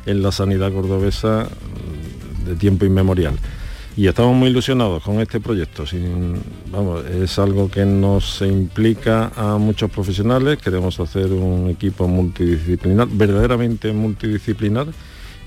en 0.05 0.21
la 0.21 0.33
sanidad 0.33 0.73
cordobesa 0.73 1.47
de 2.45 2.57
tiempo 2.57 2.85
inmemorial. 2.85 3.39
Y 3.99 4.07
estamos 4.07 4.37
muy 4.37 4.51
ilusionados 4.51 5.03
con 5.03 5.19
este 5.21 5.41
proyecto. 5.41 5.83
vamos, 6.71 7.05
es 7.07 7.37
algo 7.41 7.69
que 7.69 7.85
nos 7.85 8.41
implica 8.43 9.33
a 9.35 9.59
muchos 9.59 9.91
profesionales. 9.91 10.59
Queremos 10.59 11.01
hacer 11.01 11.33
un 11.33 11.69
equipo 11.69 12.07
multidisciplinar, 12.07 13.09
verdaderamente 13.11 13.93
multidisciplinar, 13.93 14.87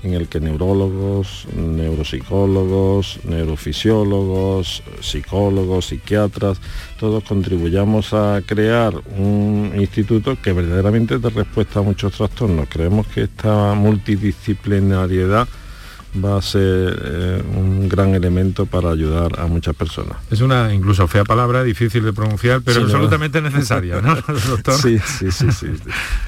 en 0.02 0.12
el 0.12 0.28
que 0.28 0.38
neurólogos, 0.38 1.46
neuropsicólogos, 1.56 3.20
neurofisiólogos, 3.24 4.82
psicólogos, 5.00 5.86
psiquiatras, 5.86 6.60
todos 7.00 7.24
contribuyamos 7.24 8.12
a 8.12 8.42
crear 8.44 8.92
un 9.16 9.72
instituto 9.78 10.36
que 10.42 10.52
verdaderamente 10.52 11.18
dé 11.18 11.30
respuesta 11.30 11.78
a 11.78 11.82
muchos 11.82 12.12
trastornos. 12.12 12.68
Creemos 12.68 13.06
que 13.06 13.22
esta 13.22 13.72
multidisciplinariedad 13.72 15.48
va 16.14 16.36
a 16.36 16.42
ser 16.42 17.00
eh, 17.04 17.42
un 17.56 17.88
gran 17.88 18.14
elemento 18.14 18.66
para 18.66 18.90
ayudar 18.90 19.38
a 19.38 19.46
muchas 19.46 19.74
personas. 19.74 20.18
Es 20.30 20.40
una 20.40 20.72
incluso 20.72 21.06
fea 21.08 21.24
palabra, 21.24 21.62
difícil 21.62 22.04
de 22.04 22.12
pronunciar, 22.12 22.60
pero 22.62 22.82
absolutamente 22.82 23.40
necesaria, 23.40 24.00
¿no, 24.00 24.14
doctor? 24.48 24.74
Sí, 24.74 24.98
sí, 24.98 25.30
sí, 25.30 25.46
sí. 25.52 25.66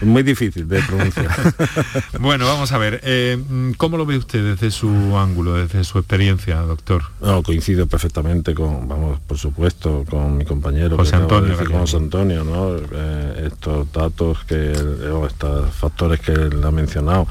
Muy 0.03 0.23
difícil 0.23 0.67
de 0.67 0.83
pronunciar. 0.83 1.55
bueno, 2.21 2.47
vamos 2.47 2.73
a 2.73 2.79
ver, 2.79 3.01
eh, 3.05 3.43
¿cómo 3.77 3.97
lo 3.97 4.07
ve 4.07 4.17
usted 4.17 4.55
desde 4.55 4.71
su 4.71 4.89
ángulo, 5.19 5.55
desde 5.55 5.85
su 5.85 5.99
experiencia, 5.99 6.61
doctor? 6.61 7.03
No, 7.21 7.43
coincido 7.43 7.87
perfectamente 7.87 8.55
con, 8.55 8.89
vamos, 8.89 9.21
por 9.21 9.39
supuesto, 9.39 10.05
con 10.09 10.39
mi 10.39 10.45
compañero 10.45 10.97
José 10.97 11.17
Antonio. 11.17 11.57
José 11.71 11.97
Antonio, 11.99 12.45
¿no? 12.45 12.77
Eh, 12.77 13.51
estos 13.53 13.93
datos 13.93 14.45
que, 14.45 14.73
estos 14.73 15.75
factores 15.75 16.21
que 16.21 16.33
él 16.33 16.63
ha 16.65 16.71
mencionado 16.71 17.27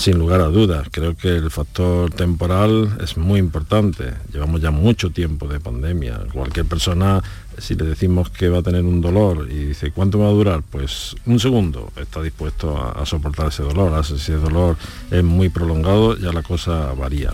sin 0.00 0.18
lugar 0.18 0.40
a 0.40 0.46
dudas, 0.46 0.88
creo 0.90 1.14
que 1.14 1.28
el 1.28 1.50
factor 1.50 2.10
temporal 2.10 2.96
es 3.02 3.18
muy 3.18 3.38
importante. 3.38 4.14
Llevamos 4.32 4.62
ya 4.62 4.70
mucho 4.70 5.10
tiempo 5.10 5.46
de 5.46 5.60
pandemia. 5.60 6.20
Cualquier 6.32 6.64
persona 6.64 7.22
si 7.60 7.74
le 7.74 7.84
decimos 7.84 8.30
que 8.30 8.48
va 8.48 8.58
a 8.58 8.62
tener 8.62 8.82
un 8.84 9.00
dolor 9.00 9.48
y 9.50 9.66
dice, 9.66 9.90
¿cuánto 9.90 10.18
va 10.18 10.28
a 10.28 10.30
durar? 10.30 10.62
Pues 10.68 11.14
un 11.26 11.38
segundo, 11.38 11.92
está 11.96 12.22
dispuesto 12.22 12.76
a, 12.76 13.04
soportar 13.06 13.48
ese 13.48 13.62
dolor. 13.62 14.04
Si 14.04 14.14
ese 14.14 14.34
dolor 14.34 14.76
es 15.10 15.22
muy 15.22 15.48
prolongado, 15.48 16.16
ya 16.16 16.32
la 16.32 16.42
cosa 16.42 16.92
varía. 16.94 17.32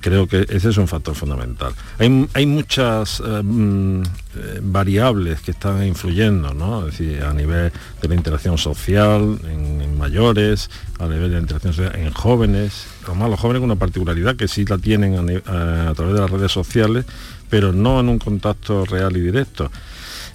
Creo 0.00 0.26
que 0.26 0.46
ese 0.48 0.70
es 0.70 0.76
un 0.76 0.88
factor 0.88 1.14
fundamental. 1.14 1.72
Hay, 1.98 2.46
muchas 2.46 3.20
eh, 3.20 3.42
mm, 3.42 4.02
eh, 4.02 4.60
variables 4.62 5.40
que 5.40 5.50
están 5.50 5.84
influyendo, 5.86 6.54
¿no? 6.54 6.86
Es 6.86 6.98
decir, 6.98 7.22
a 7.22 7.32
nivel 7.32 7.72
de 8.00 8.08
la 8.08 8.14
interacción 8.14 8.58
social, 8.58 9.38
en, 9.44 9.98
mayores, 9.98 10.70
a 11.00 11.06
nivel 11.06 11.30
de 11.30 11.36
la 11.36 11.40
interacción 11.40 11.72
social 11.72 11.96
en 11.96 12.12
jóvenes. 12.12 12.86
Además, 13.06 13.30
los 13.30 13.40
jóvenes 13.40 13.60
con 13.60 13.70
una 13.70 13.78
particularidad 13.78 14.36
que 14.36 14.48
sí 14.48 14.64
la 14.64 14.78
tienen 14.78 15.14
a 15.16 15.94
través 15.94 16.14
de 16.14 16.20
las 16.20 16.30
redes 16.30 16.52
sociales, 16.52 17.04
pero 17.48 17.72
no 17.72 18.00
en 18.00 18.08
un 18.08 18.18
contacto 18.18 18.84
real 18.84 19.16
y 19.16 19.20
directo. 19.20 19.70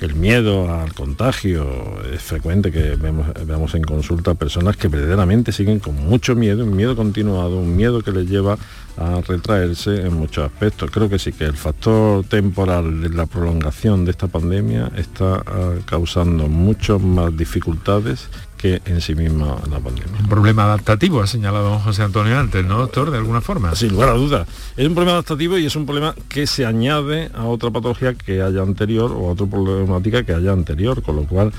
El 0.04 0.16
miedo 0.16 0.74
al 0.74 0.94
contagio 0.94 1.66
es 2.12 2.22
frecuente 2.22 2.72
que 2.72 2.98
vemos, 2.98 3.74
en 3.74 3.84
consulta 3.84 4.34
personas 4.34 4.76
que 4.76 4.90
verdaderamente 4.90 5.54
siguen 5.54 5.80
con 5.80 5.96
mucho 5.96 6.36
miedo, 6.36 6.66
un 6.66 6.76
miedo 6.76 6.96
continuado, 6.96 7.58
un 7.60 7.76
miedo 7.76 8.02
que 8.02 8.12
les 8.12 8.28
lleva 8.28 8.58
a 8.98 9.22
retraerse 9.22 10.02
en 10.02 10.14
muchos 10.14 10.46
aspectos. 10.46 10.92
Creo 10.92 11.10
que 11.10 11.20
sí 11.20 11.32
que 11.32 11.46
el 11.46 11.56
factor 11.56 12.26
temporal 12.26 13.02
de 13.02 13.10
la 13.10 13.28
prolongación 13.28 14.04
de 14.04 14.12
esta 14.12 14.28
pandemia 14.28 14.92
está 14.98 15.36
ah, 15.46 15.76
causando 15.86 16.48
muchas 16.48 17.00
más 17.00 17.36
dificultades 17.38 18.28
que 18.64 18.82
en 18.86 19.02
sí 19.02 19.14
misma 19.14 19.58
la 19.70 19.78
pandemia. 19.82 20.22
Un 20.22 20.30
problema 20.30 20.64
adaptativo, 20.64 21.22
ha 21.22 21.28
señalado 21.28 21.80
José 21.80 22.02
Antonio 22.04 22.40
antes, 22.40 22.66
¿no, 22.66 22.78
doctor? 22.78 23.12
De 23.12 23.18
alguna 23.18 23.42
forma. 23.42 23.76
Sin 23.76 23.90
lugar 23.90 24.08
a 24.08 24.14
dudas. 24.14 24.48
Es 24.78 24.88
un 24.88 24.94
problema 24.94 25.12
adaptativo 25.12 25.58
y 25.58 25.66
es 25.66 25.76
un 25.76 25.86
problema 25.86 26.16
que 26.30 26.48
se 26.48 26.66
añade 26.66 27.30
a 27.34 27.44
otra 27.44 27.72
patología 27.72 28.14
que 28.14 28.42
haya 28.42 28.62
anterior 28.62 29.12
o 29.12 29.28
a 29.28 29.32
otra 29.34 29.48
problemática 29.48 30.24
que 30.24 30.34
haya 30.34 30.54
anterior, 30.54 31.04
con 31.04 31.18
lo 31.18 31.24
cual 31.24 31.52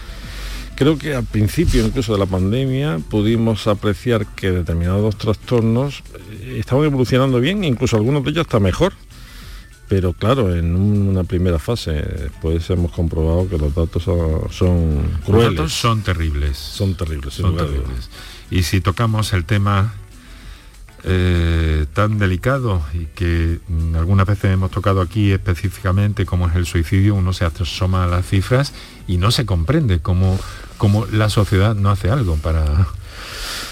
creo 0.76 0.96
que 0.96 1.14
al 1.14 1.26
principio 1.26 1.84
incluso 1.84 2.14
de 2.14 2.20
la 2.20 2.26
pandemia 2.26 2.98
pudimos 3.10 3.66
apreciar 3.66 4.24
que 4.24 4.50
determinados 4.50 5.18
trastornos 5.18 6.02
eh, 6.40 6.56
estaban 6.58 6.86
evolucionando 6.86 7.38
bien, 7.38 7.64
incluso 7.64 7.96
algunos 7.96 8.24
de 8.24 8.30
ellos 8.30 8.46
hasta 8.46 8.60
mejor 8.60 8.94
pero 9.88 10.12
claro, 10.12 10.54
en 10.54 10.74
una 10.74 11.24
primera 11.24 11.58
fase, 11.58 11.92
después 11.92 12.68
hemos 12.70 12.92
comprobado 12.92 13.48
que 13.48 13.58
los 13.58 13.74
datos 13.74 14.02
son, 14.02 15.20
crueles. 15.24 15.50
Los 15.50 15.56
datos 15.56 15.72
son 15.72 16.02
terribles. 16.02 16.56
Son 16.56 16.94
terribles, 16.94 17.34
son 17.34 17.56
terribles. 17.56 18.10
Y 18.50 18.62
si 18.62 18.80
tocamos 18.80 19.32
el 19.32 19.44
tema 19.44 19.94
eh, 21.06 21.84
tan 21.92 22.18
delicado 22.18 22.82
y 22.94 23.04
que 23.06 23.60
mm, 23.68 23.94
algunas 23.96 24.26
veces 24.26 24.52
hemos 24.52 24.70
tocado 24.70 25.02
aquí 25.02 25.32
específicamente 25.32 26.24
como 26.24 26.48
es 26.48 26.56
el 26.56 26.64
suicidio, 26.64 27.14
uno 27.14 27.34
se 27.34 27.44
asoma 27.44 28.04
a 28.04 28.06
las 28.06 28.26
cifras 28.26 28.72
y 29.06 29.18
no 29.18 29.30
se 29.30 29.44
comprende 29.44 30.00
cómo, 30.00 30.38
cómo 30.78 31.04
la 31.06 31.28
sociedad 31.28 31.74
no 31.74 31.90
hace 31.90 32.08
algo 32.08 32.36
para, 32.36 32.88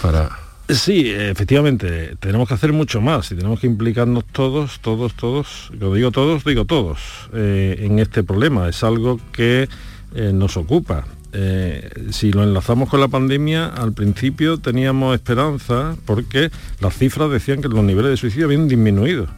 para 0.02 0.41
Sí, 0.68 1.10
efectivamente, 1.10 2.16
tenemos 2.20 2.48
que 2.48 2.54
hacer 2.54 2.72
mucho 2.72 3.00
más 3.00 3.30
y 3.32 3.34
tenemos 3.34 3.60
que 3.60 3.66
implicarnos 3.66 4.24
todos, 4.24 4.80
todos, 4.80 5.14
todos, 5.14 5.70
lo 5.78 5.92
digo 5.92 6.10
todos, 6.10 6.44
digo 6.44 6.64
todos, 6.64 6.98
eh, 7.34 7.76
en 7.80 7.98
este 7.98 8.22
problema. 8.22 8.68
Es 8.68 8.82
algo 8.84 9.20
que 9.32 9.68
eh, 10.14 10.32
nos 10.32 10.56
ocupa. 10.56 11.04
Eh, 11.34 11.90
si 12.10 12.30
lo 12.30 12.42
enlazamos 12.42 12.88
con 12.88 13.00
la 13.00 13.08
pandemia, 13.08 13.66
al 13.66 13.92
principio 13.92 14.58
teníamos 14.58 15.14
esperanza 15.14 15.96
porque 16.04 16.50
las 16.80 16.96
cifras 16.96 17.30
decían 17.30 17.60
que 17.60 17.68
los 17.68 17.82
niveles 17.82 18.10
de 18.10 18.16
suicidio 18.16 18.46
habían 18.46 18.68
disminuido 18.68 19.28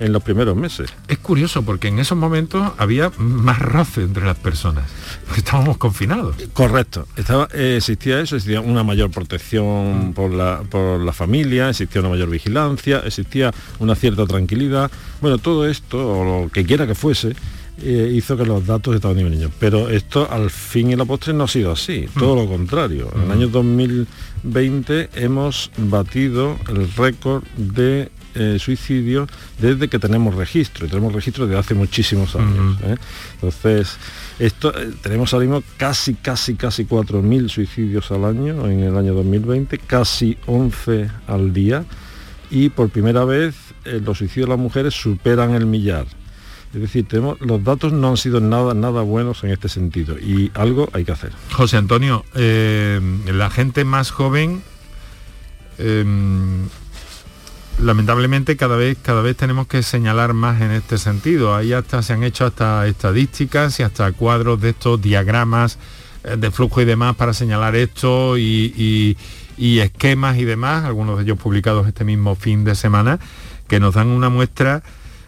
en 0.00 0.12
los 0.12 0.22
primeros 0.22 0.56
meses. 0.56 0.92
Es 1.08 1.18
curioso 1.18 1.62
porque 1.62 1.88
en 1.88 1.98
esos 1.98 2.16
momentos 2.16 2.72
había 2.78 3.10
más 3.18 3.58
roce 3.58 4.02
entre 4.02 4.24
las 4.24 4.36
personas, 4.36 4.84
porque 5.26 5.40
estábamos 5.40 5.78
confinados. 5.78 6.36
Correcto, 6.52 7.06
Estaba, 7.16 7.48
eh, 7.52 7.76
existía 7.78 8.20
eso, 8.20 8.36
existía 8.36 8.60
una 8.60 8.82
mayor 8.82 9.10
protección 9.10 10.12
por 10.14 10.32
la, 10.32 10.62
por 10.68 11.00
la 11.00 11.12
familia, 11.12 11.70
existía 11.70 12.00
una 12.00 12.10
mayor 12.10 12.30
vigilancia, 12.30 13.02
existía 13.04 13.52
una 13.78 13.94
cierta 13.94 14.26
tranquilidad. 14.26 14.90
Bueno, 15.20 15.38
todo 15.38 15.66
esto, 15.68 16.20
o 16.20 16.24
lo 16.42 16.50
que 16.50 16.64
quiera 16.64 16.86
que 16.86 16.94
fuese, 16.94 17.34
eh, 17.82 18.12
hizo 18.14 18.36
que 18.36 18.46
los 18.46 18.64
datos 18.66 18.94
estaban 18.94 19.16
disminuyendo. 19.16 19.54
Pero 19.58 19.88
esto 19.88 20.28
al 20.30 20.50
fin 20.50 20.90
y 20.90 20.96
la 20.96 21.04
postre 21.04 21.32
no 21.32 21.44
ha 21.44 21.48
sido 21.48 21.72
así, 21.72 22.06
todo 22.18 22.36
lo 22.36 22.46
contrario. 22.48 23.10
En 23.16 23.22
el 23.22 23.30
año 23.32 23.48
2020 23.48 25.10
hemos 25.14 25.70
batido 25.76 26.56
el 26.68 26.92
récord 26.94 27.42
de 27.56 28.10
eh, 28.34 28.58
suicidios 28.58 29.28
desde 29.58 29.88
que 29.88 29.98
tenemos 29.98 30.34
registro, 30.34 30.86
y 30.86 30.88
tenemos 30.88 31.12
registro 31.12 31.46
de 31.46 31.58
hace 31.58 31.74
muchísimos 31.74 32.34
años. 32.36 32.78
¿eh? 32.82 32.96
Entonces, 33.34 33.96
esto, 34.38 34.72
tenemos 35.02 35.32
ahora 35.32 35.46
mismo 35.46 35.62
casi, 35.76 36.14
casi, 36.14 36.54
casi 36.54 36.84
4.000 36.84 37.48
suicidios 37.48 38.10
al 38.10 38.24
año 38.24 38.66
en 38.68 38.82
el 38.82 38.96
año 38.96 39.14
2020, 39.14 39.78
casi 39.78 40.36
11 40.46 41.10
al 41.26 41.52
día, 41.52 41.84
y 42.50 42.68
por 42.68 42.90
primera 42.90 43.24
vez 43.24 43.54
los 43.84 44.18
suicidios 44.18 44.48
de 44.48 44.54
las 44.54 44.60
mujeres 44.60 44.94
superan 44.94 45.54
el 45.54 45.66
millar. 45.66 46.06
Es 46.74 46.80
decir, 46.80 47.06
tenemos, 47.06 47.40
los 47.40 47.62
datos 47.62 47.92
no 47.92 48.08
han 48.08 48.16
sido 48.16 48.40
nada, 48.40 48.74
nada 48.74 49.02
buenos 49.02 49.44
en 49.44 49.50
este 49.50 49.68
sentido 49.68 50.18
y 50.18 50.50
algo 50.54 50.88
hay 50.92 51.04
que 51.04 51.12
hacer. 51.12 51.30
José 51.52 51.76
Antonio, 51.76 52.24
eh, 52.34 53.00
la 53.32 53.48
gente 53.48 53.84
más 53.84 54.10
joven, 54.10 54.60
lamentablemente 57.78 58.56
cada 58.56 58.76
vez, 58.76 58.96
cada 59.02 59.22
vez 59.22 59.36
tenemos 59.36 59.66
que 59.66 59.82
señalar 59.82 60.34
más 60.34 60.60
en 60.60 60.70
este 60.70 60.98
sentido. 60.98 61.54
Ahí 61.54 61.72
hasta 61.72 62.02
se 62.02 62.12
han 62.12 62.22
hecho 62.22 62.46
hasta 62.46 62.86
estadísticas 62.86 63.80
y 63.80 63.82
hasta 63.82 64.12
cuadros 64.12 64.60
de 64.60 64.70
estos 64.70 65.00
diagramas 65.00 65.78
eh, 66.24 66.36
de 66.36 66.50
flujo 66.50 66.80
y 66.80 66.84
demás 66.84 67.16
para 67.16 67.34
señalar 67.34 67.76
esto 67.76 68.38
y 68.38 69.16
esquemas 69.58 70.38
y 70.38 70.44
demás, 70.44 70.84
algunos 70.84 71.16
de 71.16 71.24
ellos 71.24 71.38
publicados 71.38 71.86
este 71.86 72.04
mismo 72.04 72.34
fin 72.34 72.64
de 72.64 72.74
semana, 72.74 73.18
que 73.68 73.80
nos 73.80 73.94
dan 73.94 74.08
una 74.08 74.28
muestra 74.28 74.82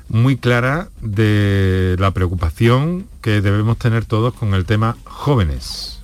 muy 0.09 0.37
clara 0.37 0.89
de 1.01 1.97
la 1.99 2.13
preocupación 2.13 3.07
que 3.23 3.41
debemos 3.41 3.79
tener 3.79 4.05
todos 4.05 4.35
con 4.35 4.55
el 4.55 4.65
tema 4.65 4.97
jóvenes. 5.05 5.96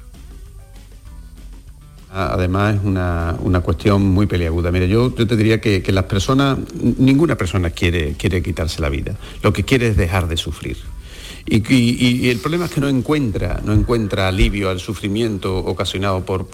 Además 2.12 2.76
es 2.76 2.80
una, 2.84 3.60
cuestión 3.62 4.02
muy 4.02 4.26
peliaguda. 4.26 4.70
Mira, 4.70 4.86
yo, 4.86 5.12
te 5.12 5.36
diría 5.36 5.60
que, 5.60 5.82
que, 5.82 5.92
las 5.92 6.04
personas, 6.04 6.58
ninguna 6.98 7.36
persona 7.36 7.70
quiere, 7.70 8.14
quiere 8.14 8.42
quitarse 8.42 8.82
la 8.82 8.88
vida. 8.88 9.16
Lo 9.42 9.52
que 9.52 9.64
quiere 9.64 9.88
es 9.88 9.96
dejar 9.96 10.28
de 10.28 10.36
sufrir. 10.36 10.76
Y, 11.46 12.28
el 12.28 12.38
problema 12.38 12.66
es 12.66 12.70
que 12.70 12.80
no 12.80 12.88
encuentra, 12.88 13.60
no 13.64 13.72
encuentra 13.72 14.28
alivio 14.28 14.70
al 14.70 14.78
sufrimiento 14.78 15.56
ocasionado 15.58 16.24
por, 16.24 16.46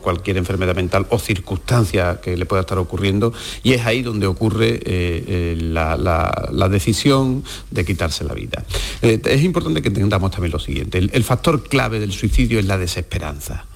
cualquier 0.00 0.36
enfermedad 0.36 0.74
mental 0.76 1.06
o 1.10 1.18
circunstancia 1.18 2.20
que 2.20 2.36
le 2.36 2.44
pueda 2.44 2.60
estar 2.60 2.78
ocurriendo 2.78 3.32
y 3.62 3.72
es 3.72 3.86
ahí 3.86 4.02
donde 4.02 4.26
ocurre 4.26 4.74
eh, 4.74 4.82
eh, 4.84 5.56
la, 5.58 6.68
decisión 6.68 7.42
de 7.70 7.84
quitarse 7.84 8.24
la 8.24 8.34
vida. 8.34 8.64
Eh, 9.00 9.20
es 9.24 9.42
importante 9.42 9.80
que 9.80 9.88
entendamos 9.88 10.30
también 10.30 10.52
lo 10.52 10.58
siguiente, 10.58 10.98
el 10.98 11.24
factor 11.24 11.62
clave 11.62 12.00
del 12.00 12.12
suicidio 12.12 12.58
es 12.58 12.66
la 12.66 12.78
desesperanza. 12.78 13.66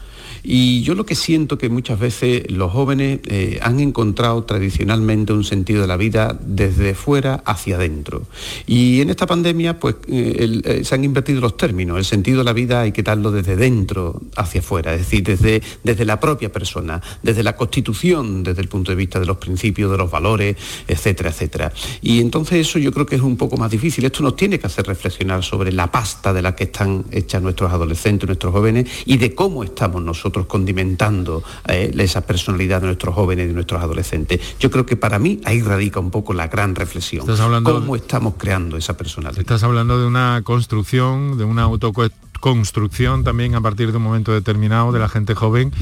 Y 0.42 0.82
yo 0.82 0.94
lo 0.94 1.04
que 1.04 1.14
siento 1.14 1.58
que 1.58 1.68
muchas 1.68 1.98
veces 1.98 2.50
los 2.50 2.72
jóvenes 2.72 3.20
eh, 3.26 3.58
han 3.62 3.80
encontrado 3.80 4.44
tradicionalmente 4.44 5.32
un 5.32 5.44
sentido 5.44 5.82
de 5.82 5.86
la 5.86 5.96
vida 5.96 6.38
desde 6.40 6.94
fuera 6.94 7.42
hacia 7.44 7.76
adentro. 7.76 8.26
Y 8.66 9.00
en 9.00 9.10
esta 9.10 9.26
pandemia 9.26 9.78
pues 9.78 9.96
eh, 10.08 10.60
eh, 10.64 10.84
se 10.84 10.94
han 10.94 11.04
invertido 11.04 11.40
los 11.40 11.56
términos. 11.56 11.98
El 11.98 12.04
sentido 12.04 12.38
de 12.38 12.44
la 12.44 12.52
vida 12.52 12.82
hay 12.82 12.92
que 12.92 13.02
darlo 13.02 13.30
desde 13.30 13.56
dentro 13.56 14.20
hacia 14.36 14.60
afuera, 14.60 14.94
es 14.94 15.00
decir, 15.00 15.22
desde, 15.22 15.62
desde 15.82 16.04
la 16.04 16.20
propia 16.20 16.52
persona, 16.52 17.02
desde 17.22 17.42
la 17.42 17.56
constitución, 17.56 18.42
desde 18.42 18.62
el 18.62 18.68
punto 18.68 18.92
de 18.92 18.96
vista 18.96 19.18
de 19.20 19.26
los 19.26 19.38
principios, 19.38 19.90
de 19.90 19.98
los 19.98 20.10
valores, 20.10 20.56
etcétera, 20.86 21.30
etcétera. 21.30 21.72
Y 22.02 22.20
entonces 22.20 22.66
eso 22.66 22.78
yo 22.78 22.92
creo 22.92 23.06
que 23.06 23.16
es 23.16 23.22
un 23.22 23.36
poco 23.36 23.56
más 23.56 23.70
difícil. 23.70 24.04
Esto 24.04 24.22
nos 24.22 24.36
tiene 24.36 24.58
que 24.58 24.66
hacer 24.66 24.86
reflexionar 24.86 25.42
sobre 25.42 25.72
la 25.72 25.90
pasta 25.90 26.32
de 26.32 26.42
la 26.42 26.54
que 26.54 26.64
están 26.64 27.04
hechas 27.10 27.42
nuestros 27.42 27.72
adolescentes, 27.72 28.26
nuestros 28.26 28.52
jóvenes 28.52 28.88
y 29.04 29.16
de 29.16 29.34
cómo 29.34 29.64
estamos 29.64 30.02
nosotros 30.02 30.27
condimentando 30.46 31.42
eh, 31.66 31.92
esa 31.98 32.22
personalidad 32.22 32.80
de 32.80 32.88
nuestros 32.88 33.14
jóvenes 33.14 33.44
y 33.44 33.48
de 33.48 33.54
nuestros 33.54 33.82
adolescentes. 33.82 34.40
Yo 34.58 34.70
creo 34.70 34.86
que 34.86 34.96
para 34.96 35.18
mí 35.18 35.40
ahí 35.44 35.62
radica 35.62 36.00
un 36.00 36.10
poco 36.10 36.34
la 36.34 36.48
gran 36.48 36.74
reflexión. 36.74 37.26
¿Cómo 37.62 37.96
estamos 37.96 38.34
creando 38.36 38.76
esa 38.76 38.96
personalidad? 38.96 39.40
Estás 39.40 39.62
hablando 39.62 40.00
de 40.00 40.06
una 40.06 40.40
construcción, 40.44 41.38
de 41.38 41.44
una 41.44 41.62
autoconstrucción 41.62 43.24
también 43.24 43.54
a 43.54 43.60
partir 43.60 43.90
de 43.90 43.96
un 43.96 44.02
momento 44.02 44.32
determinado 44.32 44.92
de 44.92 44.98
la 44.98 45.08
gente 45.08 45.34
joven. 45.34 45.72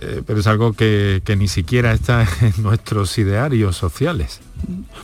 Eh, 0.00 0.22
pero 0.24 0.38
es 0.38 0.46
algo 0.46 0.74
que, 0.74 1.22
que 1.24 1.34
ni 1.34 1.48
siquiera 1.48 1.92
está 1.92 2.26
en 2.40 2.62
nuestros 2.62 3.18
idearios 3.18 3.76
sociales. 3.76 4.40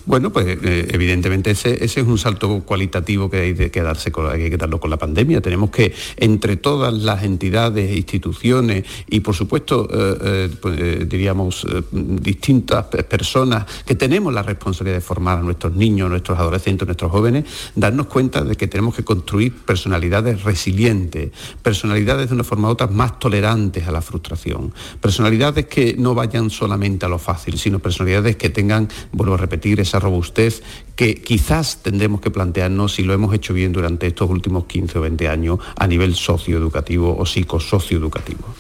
Bueno, 0.06 0.30
pues 0.30 0.46
eh, 0.46 0.88
evidentemente 0.92 1.52
ese, 1.52 1.82
es 1.82 1.96
un 1.96 2.18
salto 2.18 2.62
cualitativo 2.64 3.30
que 3.30 3.38
hay, 3.38 3.54
que 3.70 3.82
darse 3.82 4.12
con, 4.12 4.30
hay 4.30 4.50
que 4.50 4.56
darlo 4.56 4.78
con 4.78 4.90
la 4.90 4.98
pandemia. 4.98 5.40
Tenemos 5.40 5.70
que, 5.70 5.94
entre 6.16 6.56
todas 6.56 6.92
las 6.92 7.22
entidades, 7.22 7.96
instituciones 7.96 8.84
y, 9.08 9.20
por 9.20 9.34
supuesto, 9.34 9.88
eh, 9.90 10.18
eh, 10.22 10.50
pues, 10.60 11.08
diríamos, 11.08 11.66
distintas 11.90 12.84
personas 12.84 13.64
que 13.86 13.94
tenemos 13.94 14.32
la 14.34 14.42
responsabilidad 14.42 14.98
de 14.98 15.00
formar 15.00 15.38
a 15.38 15.42
nuestros 15.42 15.74
niños, 15.74 16.10
nuestros 16.10 16.38
adolescentes, 16.38 16.86
nuestros 16.86 17.10
jóvenes, 17.10 17.44
darnos 17.74 18.06
cuenta 18.06 18.42
de 18.42 18.56
que 18.56 18.68
tenemos 18.68 18.94
que 18.94 19.04
construir 19.04 19.54
personalidades 19.54 20.42
resilientes, 20.42 21.30
personalidades 21.62 22.28
de 22.28 22.34
una 22.34 22.44
forma 22.44 22.68
u 22.68 22.72
otra 22.72 22.88
más 22.88 23.18
tolerantes 23.18 23.88
a 23.88 23.92
la 23.92 24.02
frustración, 24.02 24.72
personalidades 25.00 25.66
que 25.66 25.96
no 25.98 26.14
vayan 26.14 26.50
solamente 26.50 27.06
a 27.06 27.08
lo 27.08 27.18
fácil, 27.18 27.58
sino 27.58 27.78
personalidades 27.78 28.36
que 28.36 28.50
tengan, 28.50 28.88
vuelvo 29.12 29.34
a 29.34 29.38
repetir, 29.44 29.80
esa 29.80 29.98
robustez 29.98 30.62
que 30.96 31.20
quizás 31.20 31.82
tendremos 31.82 32.20
que 32.20 32.30
plantearnos 32.30 32.94
si 32.94 33.02
lo 33.02 33.12
hemos 33.12 33.34
hecho 33.34 33.54
bien 33.54 33.72
durante 33.72 34.06
estos 34.06 34.28
últimos 34.30 34.64
15 34.66 34.98
o 34.98 35.02
20 35.02 35.28
años 35.28 35.58
a 35.76 35.86
nivel 35.86 36.14
socioeducativo 36.14 37.16
o 37.16 37.26
psicosocioeducativo. 37.26 38.54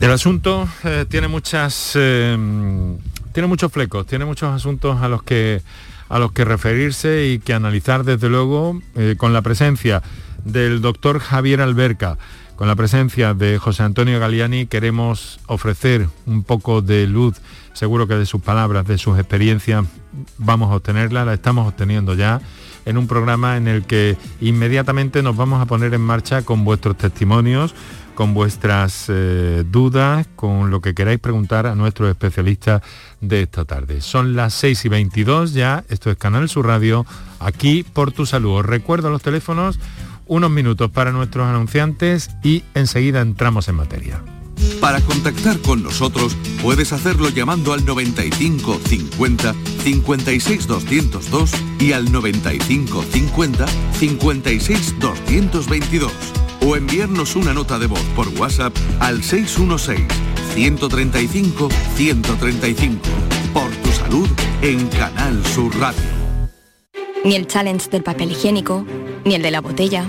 El 0.00 0.10
asunto 0.10 0.68
eh, 0.84 1.06
tiene 1.08 1.28
muchas 1.28 1.92
eh, 1.94 2.36
tiene 3.32 3.46
muchos 3.48 3.72
flecos, 3.72 4.06
tiene 4.06 4.24
muchos 4.24 4.54
asuntos 4.54 5.00
a 5.00 5.08
los 5.08 5.22
que 5.22 5.62
a 6.08 6.18
los 6.18 6.32
que 6.32 6.44
referirse 6.44 7.28
y 7.28 7.38
que 7.38 7.52
analizar 7.52 8.04
desde 8.04 8.28
luego 8.28 8.80
eh, 8.94 9.16
con 9.18 9.32
la 9.32 9.42
presencia 9.42 10.02
del 10.44 10.80
doctor 10.80 11.18
Javier 11.18 11.60
Alberca, 11.60 12.18
con 12.56 12.68
la 12.68 12.76
presencia 12.76 13.34
de 13.34 13.58
José 13.58 13.82
Antonio 13.82 14.20
Galiani 14.20 14.66
queremos 14.66 15.40
ofrecer 15.46 16.08
un 16.26 16.44
poco 16.44 16.82
de 16.82 17.06
luz 17.06 17.40
Seguro 17.76 18.08
que 18.08 18.14
de 18.14 18.24
sus 18.24 18.40
palabras, 18.40 18.86
de 18.86 18.96
sus 18.96 19.18
experiencias, 19.18 19.84
vamos 20.38 20.72
a 20.72 20.76
obtenerla, 20.76 21.26
la 21.26 21.34
estamos 21.34 21.68
obteniendo 21.68 22.14
ya 22.14 22.40
en 22.86 22.96
un 22.96 23.06
programa 23.06 23.58
en 23.58 23.68
el 23.68 23.84
que 23.84 24.16
inmediatamente 24.40 25.22
nos 25.22 25.36
vamos 25.36 25.60
a 25.60 25.66
poner 25.66 25.92
en 25.92 26.00
marcha 26.00 26.40
con 26.40 26.64
vuestros 26.64 26.96
testimonios, 26.96 27.74
con 28.14 28.32
vuestras 28.32 29.08
eh, 29.10 29.62
dudas, 29.70 30.26
con 30.36 30.70
lo 30.70 30.80
que 30.80 30.94
queráis 30.94 31.18
preguntar 31.18 31.66
a 31.66 31.74
nuestros 31.74 32.08
especialistas 32.08 32.80
de 33.20 33.42
esta 33.42 33.66
tarde. 33.66 34.00
Son 34.00 34.34
las 34.36 34.54
6 34.54 34.86
y 34.86 34.88
22 34.88 35.52
ya, 35.52 35.84
esto 35.90 36.10
es 36.10 36.16
Canal 36.16 36.48
Sur 36.48 36.68
Radio, 36.68 37.04
aquí 37.40 37.84
por 37.84 38.10
tu 38.10 38.24
salud. 38.24 38.60
Os 38.60 38.64
recuerdo 38.64 39.10
los 39.10 39.20
teléfonos, 39.20 39.78
unos 40.24 40.50
minutos 40.50 40.90
para 40.90 41.12
nuestros 41.12 41.46
anunciantes 41.46 42.30
y 42.42 42.64
enseguida 42.72 43.20
entramos 43.20 43.68
en 43.68 43.74
materia. 43.74 44.22
Para 44.80 45.00
contactar 45.00 45.60
con 45.60 45.82
nosotros 45.82 46.36
puedes 46.62 46.92
hacerlo 46.92 47.28
llamando 47.28 47.72
al 47.72 47.84
95 47.84 48.80
50 48.84 49.54
56 49.82 50.66
202 50.66 51.50
y 51.80 51.92
al 51.92 52.10
95 52.12 53.04
50 53.10 53.66
56 53.98 54.94
222 54.98 56.12
o 56.60 56.76
enviarnos 56.76 57.36
una 57.36 57.52
nota 57.52 57.78
de 57.78 57.86
voz 57.86 58.02
por 58.14 58.28
WhatsApp 58.38 58.74
al 59.00 59.22
616 59.22 60.00
135 60.54 61.68
135. 61.96 63.00
Por 63.52 63.70
tu 63.76 63.90
salud 63.90 64.28
en 64.62 64.86
Canal 64.88 65.44
Sur 65.46 65.76
Radio. 65.78 66.00
Ni 67.24 67.34
el 67.34 67.46
challenge 67.46 67.90
del 67.90 68.02
papel 68.02 68.30
higiénico, 68.30 68.86
ni 69.24 69.34
el 69.34 69.42
de 69.42 69.50
la 69.50 69.60
botella 69.60 70.08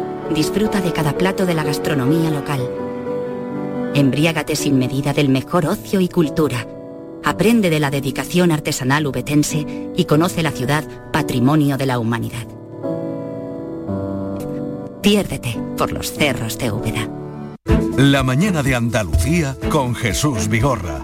Disfruta 0.33 0.79
de 0.79 0.93
cada 0.93 1.17
plato 1.17 1.45
de 1.45 1.53
la 1.53 1.63
gastronomía 1.63 2.31
local. 2.31 2.61
Embriágate 3.93 4.55
sin 4.55 4.79
medida 4.79 5.11
del 5.13 5.27
mejor 5.27 5.65
ocio 5.65 5.99
y 5.99 6.07
cultura. 6.07 6.65
Aprende 7.23 7.69
de 7.69 7.79
la 7.81 7.91
dedicación 7.91 8.51
artesanal 8.51 9.05
ubetense 9.05 9.91
y 9.95 10.05
conoce 10.05 10.41
la 10.41 10.51
ciudad 10.51 10.85
patrimonio 11.11 11.77
de 11.77 11.85
la 11.85 11.99
humanidad. 11.99 12.47
Piérdete 15.01 15.59
por 15.77 15.91
los 15.91 16.13
cerros 16.13 16.57
de 16.57 16.71
Úbeda. 16.71 17.09
La 17.97 18.23
mañana 18.23 18.63
de 18.63 18.75
Andalucía 18.75 19.57
con 19.69 19.95
Jesús 19.95 20.47
Vigorra. 20.47 21.03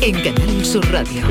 en 0.00 0.22
Canal 0.22 0.64
Sur 0.64 0.84
Radio. 0.92 1.22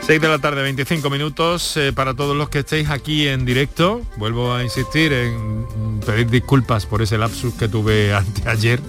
Seis 0.00 0.20
de 0.20 0.28
la 0.28 0.38
tarde, 0.38 0.62
25 0.62 1.08
minutos 1.10 1.76
eh, 1.76 1.92
para 1.92 2.14
todos 2.14 2.36
los 2.36 2.48
que 2.48 2.60
estéis 2.60 2.90
aquí 2.90 3.28
en 3.28 3.44
directo. 3.44 4.02
Vuelvo 4.16 4.52
a 4.52 4.64
insistir 4.64 5.12
en 5.12 6.00
pedir 6.04 6.28
disculpas 6.28 6.86
por 6.86 7.02
ese 7.02 7.18
lapsus 7.18 7.54
que 7.54 7.68
tuve 7.68 8.12
anteayer 8.14 8.80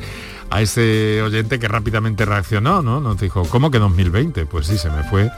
a 0.49 0.61
ese 0.61 1.21
oyente 1.21 1.59
que 1.59 1.67
rápidamente 1.67 2.25
reaccionó, 2.25 2.81
¿no? 2.81 2.99
Nos 2.99 3.19
dijo, 3.19 3.43
¿cómo 3.45 3.71
que 3.71 3.79
2020? 3.79 4.45
Pues 4.45 4.67
sí, 4.67 4.77
se 4.77 4.89
me 4.89 5.03
fue 5.03 5.29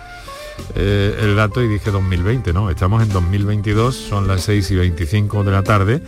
eh, 0.75 1.17
el 1.21 1.36
dato 1.36 1.62
y 1.62 1.67
dije 1.67 1.91
2020, 1.91 2.53
¿no? 2.53 2.69
Estamos 2.69 3.03
en 3.03 3.09
2022, 3.09 3.95
son 3.95 4.27
las 4.27 4.43
6 4.43 4.71
y 4.71 4.75
25 4.75 5.43
de 5.43 5.51
la 5.51 5.63
tarde 5.63 6.01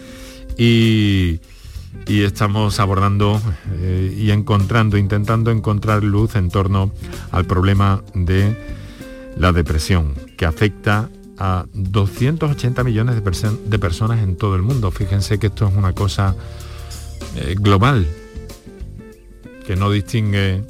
y, 0.57 1.39
estamos 2.07 2.79
abordando 2.79 3.41
eh, 3.79 4.13
y 4.17 4.31
encontrando, 4.31 4.97
intentando 4.97 5.51
encontrar 5.51 6.03
luz 6.03 6.35
en 6.35 6.49
torno 6.49 6.91
al 7.31 7.45
problema 7.45 8.03
de 8.13 8.55
la 9.37 9.51
depresión, 9.51 10.13
que 10.37 10.45
afecta 10.45 11.09
a 11.37 11.65
280 11.73 12.83
millones 12.83 13.15
de, 13.15 13.23
perso- 13.23 13.59
de 13.65 13.79
personas 13.79 14.21
en 14.23 14.35
todo 14.35 14.55
el 14.55 14.61
mundo. 14.61 14.91
Fíjense 14.91 15.39
que 15.39 15.47
esto 15.47 15.67
es 15.67 15.75
una 15.75 15.93
cosa 15.93 16.35
eh, 17.37 17.55
global, 17.59 18.07
que 19.65 19.75
no 19.75 19.89
distingue 19.91 20.63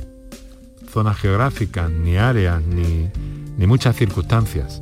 zonas 0.91 1.17
geográficas, 1.17 1.91
ni 1.91 2.17
áreas, 2.17 2.63
ni, 2.63 3.09
ni 3.57 3.67
muchas 3.67 3.95
circunstancias. 3.95 4.81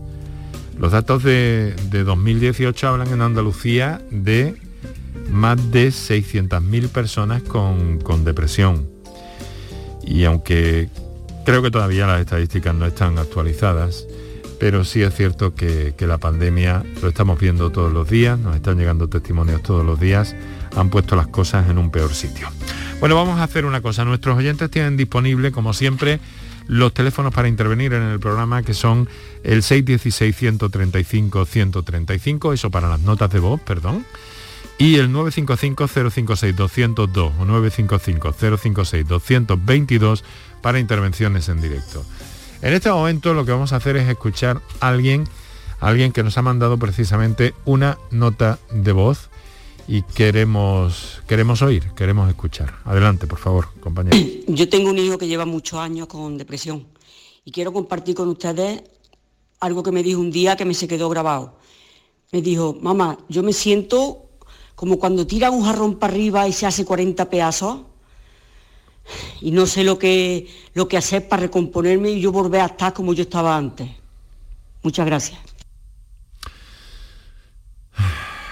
Los 0.78 0.92
datos 0.92 1.24
de 1.24 1.74
2018 1.92 2.88
hablan 2.88 3.08
en 3.10 3.22
Andalucía 3.22 4.02
de 4.12 4.56
más 5.30 5.72
de 5.72 5.90
600.000 5.90 6.90
personas 6.90 7.44
con, 7.44 8.00
con 8.00 8.24
depresión. 8.24 8.88
Y 10.06 10.26
aunque 10.26 10.90
creo 11.46 11.62
que 11.62 11.72
todavía 11.72 12.08
las 12.08 12.22
estadísticas 12.22 12.76
no 12.76 12.86
están 12.86 13.18
actualizadas, 13.18 14.06
pero 14.60 14.86
sí 14.86 15.02
es 15.02 15.14
cierto 15.14 15.56
que, 15.56 15.94
que 15.98 16.08
la 16.08 16.18
pandemia 16.18 16.84
lo 17.02 17.10
estamos 17.10 17.40
viendo 17.40 17.72
todos 17.72 17.92
los 17.92 18.10
días, 18.10 18.40
nos 18.40 18.56
están 18.56 18.78
llegando 18.78 19.10
testimonios 19.10 19.62
todos 19.64 19.86
los 19.86 20.00
días, 20.00 20.36
han 20.76 20.90
puesto 20.90 21.16
las 21.16 21.28
cosas 21.28 21.70
en 21.70 21.78
un 21.78 21.92
peor 21.92 22.14
sitio. 22.14 22.48
Bueno, 23.00 23.16
vamos 23.16 23.40
a 23.40 23.44
hacer 23.44 23.66
una 23.66 23.82
cosa. 23.82 24.06
Nuestros 24.06 24.38
oyentes 24.38 24.72
tienen 24.72 24.96
disponible, 24.96 25.52
como 25.52 25.74
siempre, 25.74 26.22
los 26.68 26.94
teléfonos 26.94 27.34
para 27.34 27.48
intervenir 27.48 27.94
en 27.94 28.04
el 28.04 28.20
programa 28.20 28.62
que 28.64 28.74
son 28.74 29.08
el 29.44 29.62
616-135-135, 29.62 32.54
eso 32.54 32.72
para 32.72 32.88
las 32.88 33.02
notas 33.02 33.30
de 33.32 33.40
voz, 33.40 33.60
perdón, 33.62 34.06
y 34.78 34.96
el 34.96 35.14
955-056-202 35.14 37.32
o 37.40 37.46
955-056-222 37.46 40.24
para 40.62 40.80
intervenciones 40.80 41.50
en 41.50 41.62
directo. 41.62 42.06
En 42.62 42.74
este 42.74 42.90
momento 42.90 43.34
lo 43.34 43.44
que 43.46 43.52
vamos 43.52 43.74
a 43.74 43.76
hacer 43.76 43.98
es 43.98 44.10
escuchar 44.10 44.62
a 44.80 44.88
alguien, 44.88 45.28
a 45.80 45.90
alguien 45.90 46.12
que 46.12 46.24
nos 46.24 46.38
ha 46.38 46.42
mandado 46.42 46.78
precisamente 46.78 47.54
una 47.66 47.98
nota 48.12 48.58
de 48.72 48.94
voz 48.94 49.30
y 49.88 50.04
queremos, 50.04 51.22
queremos 51.28 51.62
oír, 51.62 51.92
queremos 51.96 52.30
escuchar. 52.30 52.76
Adelante, 52.86 53.28
por 53.28 53.40
favor, 53.40 53.68
compañero. 53.80 54.18
Yo 54.48 54.70
tengo 54.70 54.90
un 54.90 54.98
hijo 54.98 55.18
que 55.18 55.28
lleva 55.28 55.46
muchos 55.46 55.80
años 55.80 56.08
con 56.08 56.38
depresión 56.38 56.88
y 57.44 57.52
quiero 57.52 57.74
compartir 57.74 58.16
con 58.16 58.30
ustedes 58.30 58.84
algo 59.60 59.84
que 59.84 59.92
me 59.92 60.04
dijo 60.04 60.20
un 60.20 60.32
día 60.32 60.56
que 60.56 60.66
me 60.66 60.74
se 60.74 60.88
quedó 60.88 61.10
grabado. 61.10 61.58
Me 62.32 62.42
dijo, 62.42 62.78
mamá, 62.82 63.20
yo 63.30 63.44
me 63.44 63.54
siento 63.54 64.23
como 64.84 65.00
cuando 65.00 65.26
tira 65.26 65.50
un 65.50 65.64
jarrón 65.64 65.96
para 65.98 66.12
arriba 66.12 66.46
y 66.46 66.52
se 66.52 66.66
hace 66.66 66.84
40 66.84 67.30
pedazos 67.30 67.84
y 69.40 69.52
no 69.52 69.66
sé 69.66 69.86
lo 69.86 69.98
que, 69.98 70.50
lo 70.74 70.90
que 70.90 70.98
hacer 70.98 71.30
para 71.30 71.44
recomponerme 71.44 72.10
y 72.12 72.20
yo 72.20 72.34
volver 72.34 72.60
a 72.60 72.66
estar 72.66 72.92
como 72.92 73.14
yo 73.14 73.22
estaba 73.24 73.56
antes. 73.56 73.90
Muchas 74.82 75.06
gracias. 75.06 75.40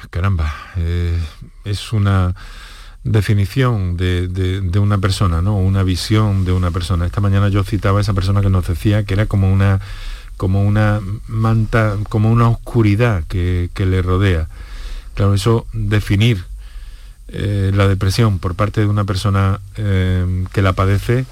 Caramba, 0.10 0.54
eh, 0.78 1.20
es 1.65 1.91
una 1.91 2.34
definición 3.04 3.98
de, 3.98 4.30
de- 4.30 4.80
una 4.80 5.00
persona, 5.00 5.41
¿no? 5.41 5.58
Una 5.58 5.84
visión 5.84 6.46
de 6.46 6.54
una 6.54 6.72
persona. 6.72 7.06
Esta 7.08 7.20
mañana 7.20 7.50
yo 7.50 7.65
citaba 7.65 7.98
a 7.98 8.02
esa 8.04 8.13
persona 8.13 8.39
que 8.41 8.50
nos 8.50 8.65
decía 8.65 9.04
que 9.04 9.15
era 9.15 9.26
como 9.26 9.52
una, 9.52 9.82
como 10.38 10.63
una 10.63 11.02
manta, 11.28 11.98
como 12.08 12.32
una 12.32 12.48
oscuridad 12.48 13.26
que, 13.28 13.70
que 13.74 13.86
le 13.86 14.02
rodea. 14.02 14.48
Claro, 15.22 15.36
eso 15.36 15.68
definir 15.72 16.44
eh, 17.28 17.72
la 17.76 17.88
depresión 17.88 18.40
por 18.40 18.56
parte 18.56 18.82
de 18.82 18.88
una 18.88 19.04
persona 19.04 19.60
eh, 19.78 20.46
que 20.52 20.64
la 20.64 20.74
padece 20.74 21.26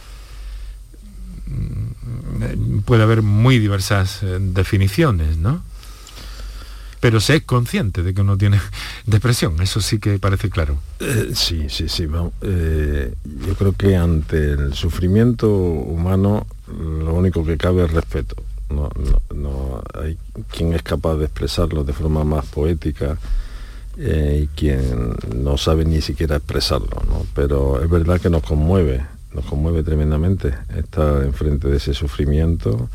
mm, 1.47 2.82
puede 2.86 3.02
haber 3.02 3.23
muy 3.23 3.58
diversas 3.58 4.21
eh, 4.21 4.38
definiciones, 4.39 5.38
¿no? 5.38 5.63
Pero 6.99 7.19
se 7.19 7.38
es 7.38 7.43
consciente 7.45 8.04
de 8.04 8.13
que 8.13 8.21
uno 8.21 8.38
tiene 8.38 8.62
depresión, 9.08 9.60
eso 9.60 9.82
sí 9.82 9.97
que 9.97 10.19
parece 10.19 10.52
claro. 10.52 10.78
Sí, 11.34 11.65
sí, 11.69 11.89
sí. 11.89 12.04
yo 12.04 13.56
creo 13.58 13.73
que 13.75 13.95
ante 13.97 14.52
el 14.52 14.75
sufrimiento 14.75 15.49
humano 15.49 16.45
lo 16.67 17.15
único 17.15 17.43
que 17.43 17.58
cabe 17.58 17.86
es 17.86 17.91
respeto. 17.91 18.36
No, 18.69 18.91
no- 18.95 19.21
no 19.36 19.84
hay 19.99 20.15
quien 20.52 20.73
es 20.73 20.84
capaz 20.84 21.15
de 21.15 21.25
expresarlo 21.25 21.84
de 21.84 21.93
forma 21.93 22.23
más 22.23 22.45
poética 22.45 23.17
eh, 24.01 24.43
y 24.43 24.47
quien 24.55 25.13
no 25.35 25.57
sabe 25.57 25.83
ni 25.83 25.99
siquiera 25.99 26.38
expresarlo. 26.38 27.03
¿no? 27.09 27.25
Pero 27.35 27.83
es 27.83 27.89
verdad 27.89 28.21
que 28.21 28.29
nos 28.29 28.43
conmueve, 28.43 29.05
nos 29.33 29.43
conmueve 29.43 29.83
tremendamente 29.83 30.53
estar 30.77 31.21
enfrente 31.23 31.67
de 31.67 31.77
ese 31.77 31.93
sufrimiento 31.93 32.89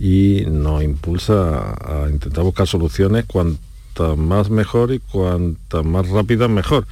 y 0.00 0.44
nos 0.48 0.82
impulsa 0.82 1.74
a, 2.04 2.08
intentar 2.10 2.42
buscar 2.42 2.66
soluciones 2.66 3.24
cuantas 3.26 4.16
más 4.16 4.50
mejor 4.50 4.92
y 4.92 4.98
cuantas 4.98 5.84
más 5.84 6.08
rápidas 6.08 6.50
mejor. 6.50 6.86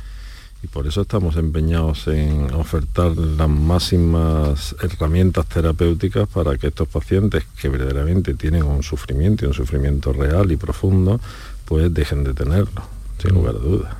y 0.63 0.69
por 0.69 0.87
eso 0.87 1.03
estamos 1.03 1.37
empeñados 1.37 2.07
en 2.07 2.55
ofertar 2.55 3.17
las 3.17 3.49
máximas 3.49 4.77
herramientas 4.81 5.45
terapéuticas 5.47 6.29
para 6.29 6.57
que 6.57 6.69
estos 6.69 6.87
pacientes 6.87 7.45
que 7.61 7.69
verdaderamente 7.69 8.35
tienen 8.35 8.63
un 8.63 8.85
sufrimiento 8.85 9.45
y 9.45 9.49
un 9.49 9.55
sufrimiento 9.55 10.13
real 10.13 10.53
y 10.53 10.57
profundo, 10.57 11.21
pues 11.65 11.93
dejen 11.93 12.23
de 12.23 12.33
tenerlo, 12.33 12.96
sin 13.19 13.35
lugar 13.35 13.57
a 13.57 13.59
dudas. 13.59 13.97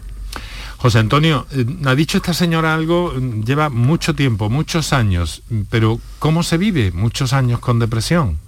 José 0.79 0.99
Antonio, 0.99 1.47
eh, 1.53 1.65
ha 1.87 1.95
dicho 1.95 2.19
esta 2.19 2.35
señora 2.35 2.75
algo, 2.75 3.15
lleva 3.45 3.71
mucho 3.71 4.15
tiempo, 4.15 4.51
muchos 4.51 4.93
años, 4.93 5.43
pero 5.71 5.99
¿cómo 6.19 6.43
se 6.43 6.59
vive 6.59 6.93
muchos 6.93 7.33
años 7.33 7.61
con 7.61 7.79
depresión? 7.79 8.39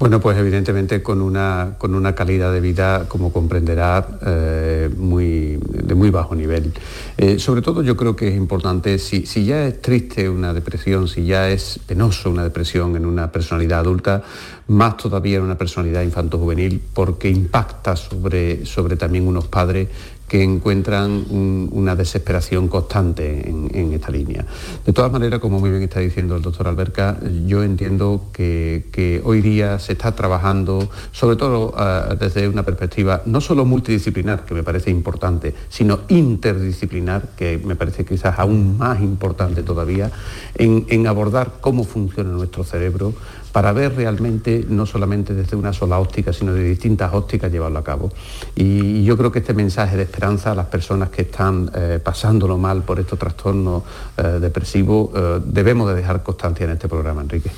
Bueno, 0.00 0.18
pues 0.18 0.38
evidentemente 0.38 1.02
con 1.02 1.20
una, 1.20 1.74
con 1.76 1.94
una 1.94 2.14
calidad 2.14 2.50
de 2.54 2.62
vida, 2.62 3.04
como 3.06 3.34
comprenderá, 3.34 4.08
eh, 4.24 4.88
muy, 4.96 5.58
de 5.62 5.94
muy 5.94 6.08
bajo 6.08 6.34
nivel. 6.34 6.72
Eh, 7.18 7.38
sobre 7.38 7.60
todo 7.60 7.82
yo 7.82 7.98
creo 7.98 8.16
que 8.16 8.28
es 8.28 8.34
importante, 8.34 8.98
si, 8.98 9.26
si, 9.26 9.44
ya 9.44 9.66
es 9.66 9.82
triste 9.82 10.26
una 10.30 10.54
depresión, 10.54 11.06
si 11.06 11.26
ya 11.26 11.50
es 11.50 11.78
penoso 11.86 12.30
una 12.30 12.44
depresión 12.44 12.96
en 12.96 13.04
una 13.04 13.30
personalidad 13.30 13.80
adulta, 13.80 14.22
más 14.68 14.96
todavía 14.96 15.36
en 15.36 15.42
una 15.42 15.58
personalidad 15.58 16.00
infanto-juvenil, 16.00 16.80
porque 16.94 17.28
impacta 17.28 17.94
sobre, 17.94 18.64
sobre 18.64 18.96
también 18.96 19.28
unos 19.28 19.48
padres 19.48 19.88
que 20.30 20.44
encuentran 20.44 21.26
una 21.72 21.96
desesperación 21.96 22.68
constante 22.68 23.50
en, 23.50 23.92
esta 23.92 24.12
línea. 24.12 24.46
De 24.86 24.92
todas 24.92 25.10
maneras, 25.10 25.40
como 25.40 25.58
muy 25.58 25.70
bien 25.70 25.82
está 25.82 25.98
diciendo 25.98 26.36
el 26.36 26.42
doctor 26.42 26.68
Alberca, 26.68 27.18
yo 27.46 27.64
entiendo 27.64 28.26
que, 28.32 29.20
hoy 29.24 29.40
día 29.40 29.80
se 29.80 29.94
está 29.94 30.14
trabajando, 30.14 30.88
sobre 31.10 31.34
todo 31.34 31.74
ah, 31.76 32.14
desde 32.18 32.48
una 32.48 32.62
perspectiva 32.62 33.22
no 33.26 33.40
solo 33.40 33.64
multidisciplinar, 33.64 34.44
que 34.44 34.54
me 34.54 34.62
parece 34.62 34.92
importante, 34.92 35.52
sino 35.68 36.02
interdisciplinar, 36.06 37.30
que 37.36 37.58
me 37.58 37.74
parece 37.74 38.04
quizás 38.04 38.38
aún 38.38 38.78
más 38.78 39.00
importante 39.00 39.64
todavía, 39.64 40.12
en 40.54 41.06
abordar 41.08 41.54
cómo 41.60 41.82
funciona 41.82 42.30
nuestro 42.30 42.62
cerebro, 42.62 43.14
para 43.52 43.72
ver 43.72 43.96
realmente, 43.96 44.64
no 44.68 44.86
solamente 44.86 45.34
desde 45.34 45.56
una 45.56 45.72
sola 45.72 45.98
óptica, 45.98 46.32
sino 46.32 46.52
de 46.52 46.62
distintas 46.64 47.12
ópticas 47.12 47.50
llevarlo 47.50 47.78
a 47.78 47.84
cabo. 47.84 48.12
Y 48.54 49.04
yo 49.04 49.16
creo 49.16 49.32
que 49.32 49.40
este 49.40 49.54
mensaje 49.54 49.96
de 49.96 50.04
esperanza 50.04 50.52
a 50.52 50.54
las 50.54 50.66
personas 50.66 51.10
que 51.10 51.22
están 51.22 51.70
eh, 51.74 52.00
pasándolo 52.02 52.58
mal 52.58 52.82
por 52.82 53.00
estos 53.00 53.18
trastornos 53.18 53.82
eh, 54.16 54.22
depresivos, 54.40 55.10
eh, 55.14 55.40
debemos 55.44 55.88
de 55.88 55.94
dejar 55.94 56.22
constancia 56.22 56.64
en 56.64 56.70
este 56.72 56.88
programa, 56.88 57.22
Enrique. 57.22 57.50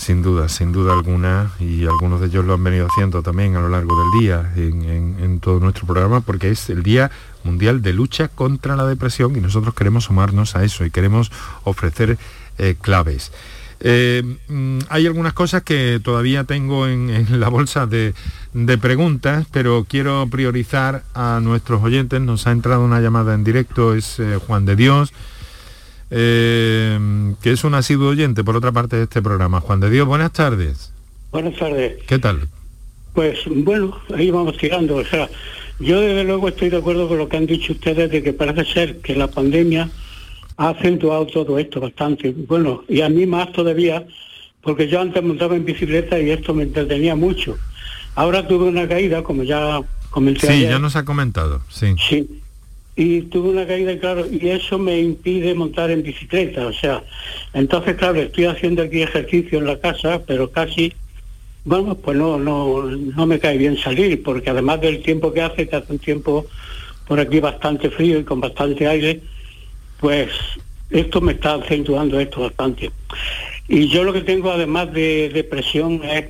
Sin 0.00 0.22
duda, 0.22 0.48
sin 0.48 0.72
duda 0.72 0.94
alguna, 0.94 1.52
y 1.60 1.84
algunos 1.84 2.20
de 2.20 2.26
ellos 2.26 2.44
lo 2.44 2.54
han 2.54 2.64
venido 2.64 2.86
haciendo 2.86 3.22
también 3.22 3.54
a 3.54 3.60
lo 3.60 3.68
largo 3.68 3.94
del 4.00 4.20
día 4.20 4.52
en, 4.56 5.38
todo 5.40 5.60
nuestro 5.60 5.86
programa, 5.86 6.22
porque 6.22 6.50
es 6.50 6.70
el 6.70 6.82
Día 6.82 7.10
Mundial 7.44 7.82
de 7.82 7.92
Lucha 7.92 8.28
contra 8.28 8.74
la 8.74 8.86
Depresión 8.86 9.36
y 9.36 9.40
nosotros 9.40 9.74
queremos 9.74 10.04
sumarnos 10.04 10.56
a 10.56 10.64
eso 10.64 10.84
y 10.84 10.90
queremos 10.90 11.30
ofrecer 11.64 12.18
claves. 12.80 13.32
Eh, 13.84 14.22
mm, 14.46 14.78
hay 14.90 15.06
algunas 15.06 15.32
cosas 15.32 15.62
que 15.62 16.00
todavía 16.02 16.44
tengo 16.44 16.86
en, 16.86 17.40
la 17.40 17.48
bolsa 17.48 17.86
de, 17.86 18.14
preguntas, 18.80 19.46
pero 19.52 19.84
quiero 19.88 20.28
priorizar 20.30 21.02
a 21.14 21.40
nuestros 21.42 21.82
oyentes. 21.82 22.20
Nos 22.20 22.46
ha 22.46 22.52
entrado 22.52 22.84
una 22.84 23.00
llamada 23.00 23.34
en 23.34 23.42
directo, 23.42 23.94
es 23.94 24.20
eh, 24.20 24.38
Juan 24.46 24.66
de 24.66 24.76
Dios, 24.76 25.12
eh, 26.10 27.34
que 27.42 27.50
es 27.50 27.64
un 27.64 27.74
asiduo 27.74 28.10
oyente, 28.10 28.44
por 28.44 28.56
otra 28.56 28.70
parte, 28.70 28.96
de 28.96 29.02
este 29.04 29.20
programa. 29.20 29.60
Juan 29.60 29.80
de 29.80 29.90
Dios, 29.90 30.06
buenas 30.06 30.32
tardes. 30.32 30.92
Buenas 31.32 31.56
tardes. 31.58 32.04
¿Qué 32.06 32.20
tal? 32.20 32.48
Pues 33.14 33.40
bueno, 33.46 34.00
ahí 34.14 34.30
vamos 34.30 34.56
tirando. 34.58 34.96
O 34.96 35.04
sea, 35.04 35.28
yo 35.80 36.00
desde 36.00 36.22
luego 36.22 36.48
estoy 36.48 36.70
de 36.70 36.76
acuerdo 36.76 37.08
con 37.08 37.18
lo 37.18 37.28
que 37.28 37.36
han 37.36 37.46
dicho 37.46 37.72
ustedes 37.72 38.10
de 38.10 38.22
que 38.22 38.32
parece 38.32 38.64
ser 38.64 38.98
que 38.98 39.16
la 39.16 39.26
pandemia 39.26 39.90
ha 40.62 40.68
acentuado 40.68 41.26
todo 41.26 41.58
esto 41.58 41.80
bastante. 41.80 42.30
Bueno, 42.30 42.84
y 42.88 43.00
a 43.00 43.08
mí 43.08 43.26
más 43.26 43.50
todavía, 43.50 44.06
porque 44.60 44.86
yo 44.86 45.00
antes 45.00 45.20
montaba 45.20 45.56
en 45.56 45.64
bicicleta 45.64 46.20
y 46.20 46.30
esto 46.30 46.54
me 46.54 46.62
entretenía 46.62 47.16
mucho. 47.16 47.58
Ahora 48.14 48.46
tuve 48.46 48.66
una 48.68 48.86
caída, 48.86 49.24
como 49.24 49.42
ya 49.42 49.80
comenté. 50.10 50.46
Sí, 50.46 50.62
ya 50.62 50.78
nos 50.78 50.94
ha 50.94 51.04
comentado, 51.04 51.62
sí. 51.68 51.96
Sí. 52.08 52.28
Y 52.94 53.22
tuve 53.22 53.48
una 53.48 53.66
caída, 53.66 53.98
claro, 53.98 54.24
y 54.30 54.50
eso 54.50 54.78
me 54.78 55.00
impide 55.00 55.52
montar 55.54 55.90
en 55.90 56.04
bicicleta. 56.04 56.64
O 56.68 56.72
sea, 56.72 57.02
entonces, 57.54 57.96
claro, 57.96 58.20
estoy 58.20 58.44
haciendo 58.44 58.82
aquí 58.82 59.02
ejercicio 59.02 59.58
en 59.58 59.66
la 59.66 59.80
casa, 59.80 60.22
pero 60.24 60.52
casi, 60.52 60.92
bueno, 61.64 61.96
pues 61.96 62.16
no, 62.16 62.38
no, 62.38 62.84
no 62.84 63.26
me 63.26 63.40
cae 63.40 63.58
bien 63.58 63.76
salir, 63.78 64.22
porque 64.22 64.50
además 64.50 64.80
del 64.80 65.02
tiempo 65.02 65.32
que 65.32 65.42
hace, 65.42 65.68
que 65.68 65.74
hace 65.74 65.92
un 65.92 65.98
tiempo 65.98 66.46
por 67.08 67.18
aquí 67.18 67.40
bastante 67.40 67.90
frío 67.90 68.20
y 68.20 68.24
con 68.24 68.40
bastante 68.40 68.86
aire, 68.86 69.22
pues 70.02 70.30
esto 70.90 71.20
me 71.20 71.32
está 71.32 71.54
acentuando 71.54 72.18
esto 72.18 72.40
bastante. 72.40 72.90
Y 73.68 73.88
yo 73.88 74.02
lo 74.02 74.12
que 74.12 74.22
tengo 74.22 74.50
además 74.50 74.92
de 74.92 75.30
depresión 75.32 76.02
es, 76.02 76.26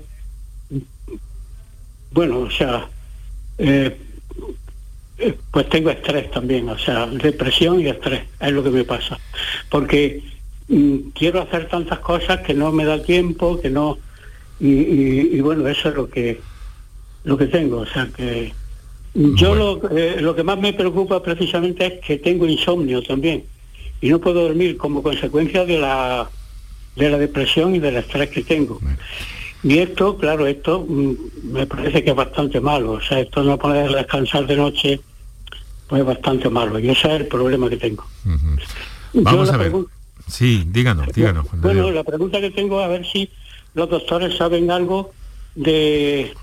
bueno, 2.13 2.41
o 2.41 2.51
sea, 2.51 2.87
eh, 3.57 3.97
eh, 5.17 5.35
pues 5.51 5.69
tengo 5.71 5.89
estrés 5.89 6.31
también, 6.31 6.69
o 6.69 6.79
sea, 6.79 7.07
depresión 7.07 7.81
y 7.81 7.89
estrés, 7.89 8.25
es 8.39 8.53
lo 8.53 8.63
que 8.63 8.71
me 8.71 8.85
pasa. 8.85 9.19
Porque 9.71 10.23
mm, 10.69 10.97
quiero 11.15 11.41
hacer 11.41 11.67
tantas 11.69 12.01
cosas 12.01 12.41
que 12.41 12.53
no 12.53 12.71
me 12.73 12.85
da 12.85 13.03
tiempo, 13.03 13.59
que 13.59 13.71
no... 13.71 13.99
Y, 14.61 15.41
bueno, 15.41 15.67
eso 15.67 15.89
es 15.89 15.95
lo 15.97 16.09
que 16.09 16.41
lo 17.25 17.37
que 17.37 17.47
tengo, 17.47 17.79
o 17.79 17.87
sea 17.87 18.09
que 18.17 18.53
yo 19.15 19.55
lo, 19.57 19.91
eh, 19.91 20.21
lo 20.21 20.37
que 20.37 20.45
más 20.45 20.59
me 20.59 20.73
preocupa 20.73 21.21
precisamente 21.21 21.87
es 21.87 22.01
que 22.01 22.19
tengo 22.19 22.47
insomnio 22.47 23.03
también 23.03 23.45
y 24.03 24.11
no 24.11 24.19
puedo 24.21 24.43
dormir 24.43 24.77
como 24.77 25.03
consecuencia 25.03 25.65
de 25.65 25.79
la, 25.79 26.29
de 26.97 27.09
la 27.09 27.19
depresión 27.19 27.75
y 27.75 27.79
del 27.79 27.97
estrés 27.97 28.29
que 28.31 28.43
tengo. 28.43 28.81
Y 29.63 29.79
esto, 29.79 30.19
claro, 30.19 30.47
esto 30.49 30.85
mm, 30.87 31.15
me 31.53 31.67
parece 31.67 32.03
que 32.03 32.11
es 32.11 32.17
bastante 32.17 32.61
malo. 32.61 32.93
O 32.93 33.01
sea, 33.01 33.21
esto 33.21 33.45
no 33.45 33.57
poder 33.57 33.93
descansar 33.93 34.45
de 34.49 34.57
noche, 34.57 35.01
pues 35.87 36.01
es 36.01 36.07
bastante 36.07 36.51
malo. 36.51 36.81
Y 36.81 36.91
ese 36.91 37.15
es 37.15 37.21
el 37.21 37.29
problema 37.29 37.71
que 37.71 37.77
tengo. 37.77 38.05
Vamos 39.15 39.51
a 39.51 39.57
ver. 39.57 39.73
Sí, 40.27 40.65
díganos, 40.67 41.07
díganos. 41.15 41.47
Bueno, 41.53 41.91
la 41.93 42.03
pregunta 42.03 42.41
que 42.41 42.51
tengo 42.51 42.81
es 42.81 42.87
a 42.87 42.89
ver 42.89 43.07
si 43.07 43.31
los 43.75 43.89
doctores 43.89 44.37
saben 44.37 44.73
algo 44.73 45.13
de, 45.55 46.35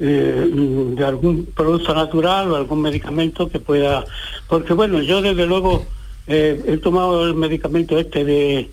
eh, 0.00 0.50
de 0.50 1.04
algún 1.04 1.46
producto 1.46 1.94
natural 1.94 2.50
o 2.50 2.56
algún 2.56 2.82
medicamento 2.82 3.48
que 3.48 3.60
pueda... 3.60 4.04
Porque 4.48 4.72
bueno, 4.72 5.00
yo 5.02 5.22
desde 5.22 5.46
luego 5.46 5.86
eh, 6.26 6.62
he 6.66 6.76
tomado 6.78 7.26
el 7.26 7.34
medicamento 7.34 7.98
este 7.98 8.24
de 8.24 8.70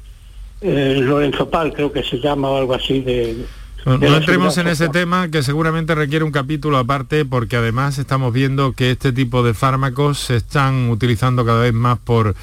eh, 0.62 0.98
Lorenzo 1.02 1.50
Pal, 1.50 1.74
creo 1.74 1.92
que 1.92 2.04
se 2.04 2.18
llama 2.18 2.50
o 2.50 2.58
algo 2.58 2.74
así 2.74 3.02
de... 3.02 3.46
No, 3.86 3.96
entremos 3.96 4.58
en 4.58 4.68
ese 4.70 4.88
tema 4.88 5.28
que 5.30 5.44
seguramente 5.44 5.94
requiere 5.94 6.24
un 6.24 6.32
capítulo 6.32 6.78
aparte 6.78 7.26
porque 7.26 7.58
además 7.58 7.98
estamos 7.98 8.32
viendo 8.32 8.72
que 8.72 8.92
este 8.92 9.12
tipo 9.12 9.44
de 9.44 9.54
fármacos 9.54 10.20
se 10.20 10.38
están 10.38 10.89
utilizando 10.89 11.46
cada 11.46 11.63
vez 11.63 11.74
más 11.74 12.00
por 12.00 12.34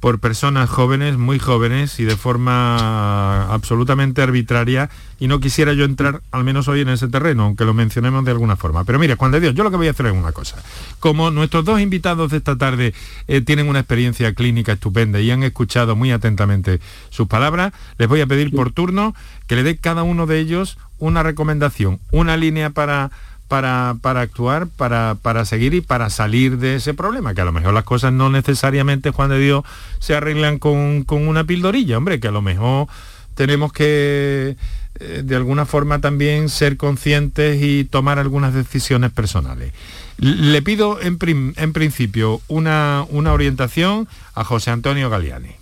por 0.00 0.20
personas 0.20 0.70
jóvenes, 0.70 1.18
muy 1.18 1.38
jóvenes 1.38 1.98
y 1.98 2.04
de 2.04 2.16
forma 2.16 3.52
absolutamente 3.52 4.22
arbitraria 4.22 4.90
y 5.18 5.26
no 5.26 5.40
quisiera 5.40 5.72
yo 5.72 5.84
entrar 5.84 6.22
al 6.30 6.44
menos 6.44 6.68
hoy 6.68 6.82
en 6.82 6.88
ese 6.88 7.08
terreno, 7.08 7.44
aunque 7.44 7.64
lo 7.64 7.74
mencionemos 7.74 8.24
de 8.24 8.30
alguna 8.30 8.54
forma. 8.54 8.84
Pero 8.84 8.98
mire, 9.00 9.16
Juan 9.16 9.32
de 9.32 9.40
Dios, 9.40 9.54
yo 9.54 9.64
lo 9.64 9.70
que 9.70 9.76
voy 9.76 9.88
a 9.88 9.90
hacer 9.90 10.06
es 10.06 10.12
una 10.12 10.30
cosa. 10.30 10.62
Como 11.00 11.30
nuestros 11.32 11.64
dos 11.64 11.80
invitados 11.80 12.30
de 12.30 12.36
esta 12.36 12.56
tarde 12.56 12.94
eh, 13.26 13.40
tienen 13.40 13.68
una 13.68 13.80
experiencia 13.80 14.32
clínica 14.34 14.72
estupenda 14.72 15.20
y 15.20 15.30
han 15.30 15.42
escuchado 15.42 15.96
muy 15.96 16.12
atentamente 16.12 16.80
sus 17.10 17.26
palabras, 17.26 17.72
les 17.98 18.08
voy 18.08 18.20
a 18.20 18.26
pedir 18.26 18.52
por 18.52 18.70
turno 18.70 19.14
que 19.48 19.56
le 19.56 19.64
dé 19.64 19.78
cada 19.78 20.04
uno 20.04 20.26
de 20.26 20.38
ellos 20.38 20.78
una 20.98 21.22
recomendación, 21.22 22.00
una 22.10 22.36
línea 22.36 22.70
para 22.70 23.10
para, 23.48 23.96
actuar, 24.20 24.66
para, 24.68 25.16
para, 25.20 25.44
seguir 25.46 25.72
y 25.74 25.80
para 25.80 26.10
salir 26.10 26.58
de 26.58 26.76
ese 26.76 26.92
problema, 26.92 27.34
que 27.34 27.40
a 27.40 27.46
lo 27.46 27.52
mejor 27.52 27.72
las 27.72 27.84
cosas 27.84 28.12
no 28.12 28.28
necesariamente, 28.28 29.10
Juan 29.10 29.30
de 29.30 29.40
Dios, 29.40 29.64
se 29.98 30.14
arreglan 30.14 30.58
con, 30.58 31.04
una 31.08 31.44
pildorilla, 31.44 31.96
hombre, 31.96 32.20
que 32.20 32.28
a 32.28 32.32
lo 32.32 32.42
mejor 32.42 32.88
tenemos 33.34 33.72
que 33.72 34.56
eh, 35.00 35.22
de 35.24 35.36
alguna 35.36 35.64
forma 35.64 36.00
también 36.00 36.50
ser 36.50 36.76
conscientes 36.76 37.62
y 37.62 37.84
tomar 37.84 38.18
algunas 38.18 38.52
decisiones 38.52 39.12
personales. 39.12 39.72
Le 40.18 40.60
pido 40.60 41.00
en, 41.00 41.18
en 41.56 41.72
principio 41.72 42.42
una, 42.48 43.06
una 43.08 43.32
orientación 43.32 44.08
a 44.34 44.44
José 44.44 44.72
Antonio 44.72 45.08
Galeani. 45.08 45.57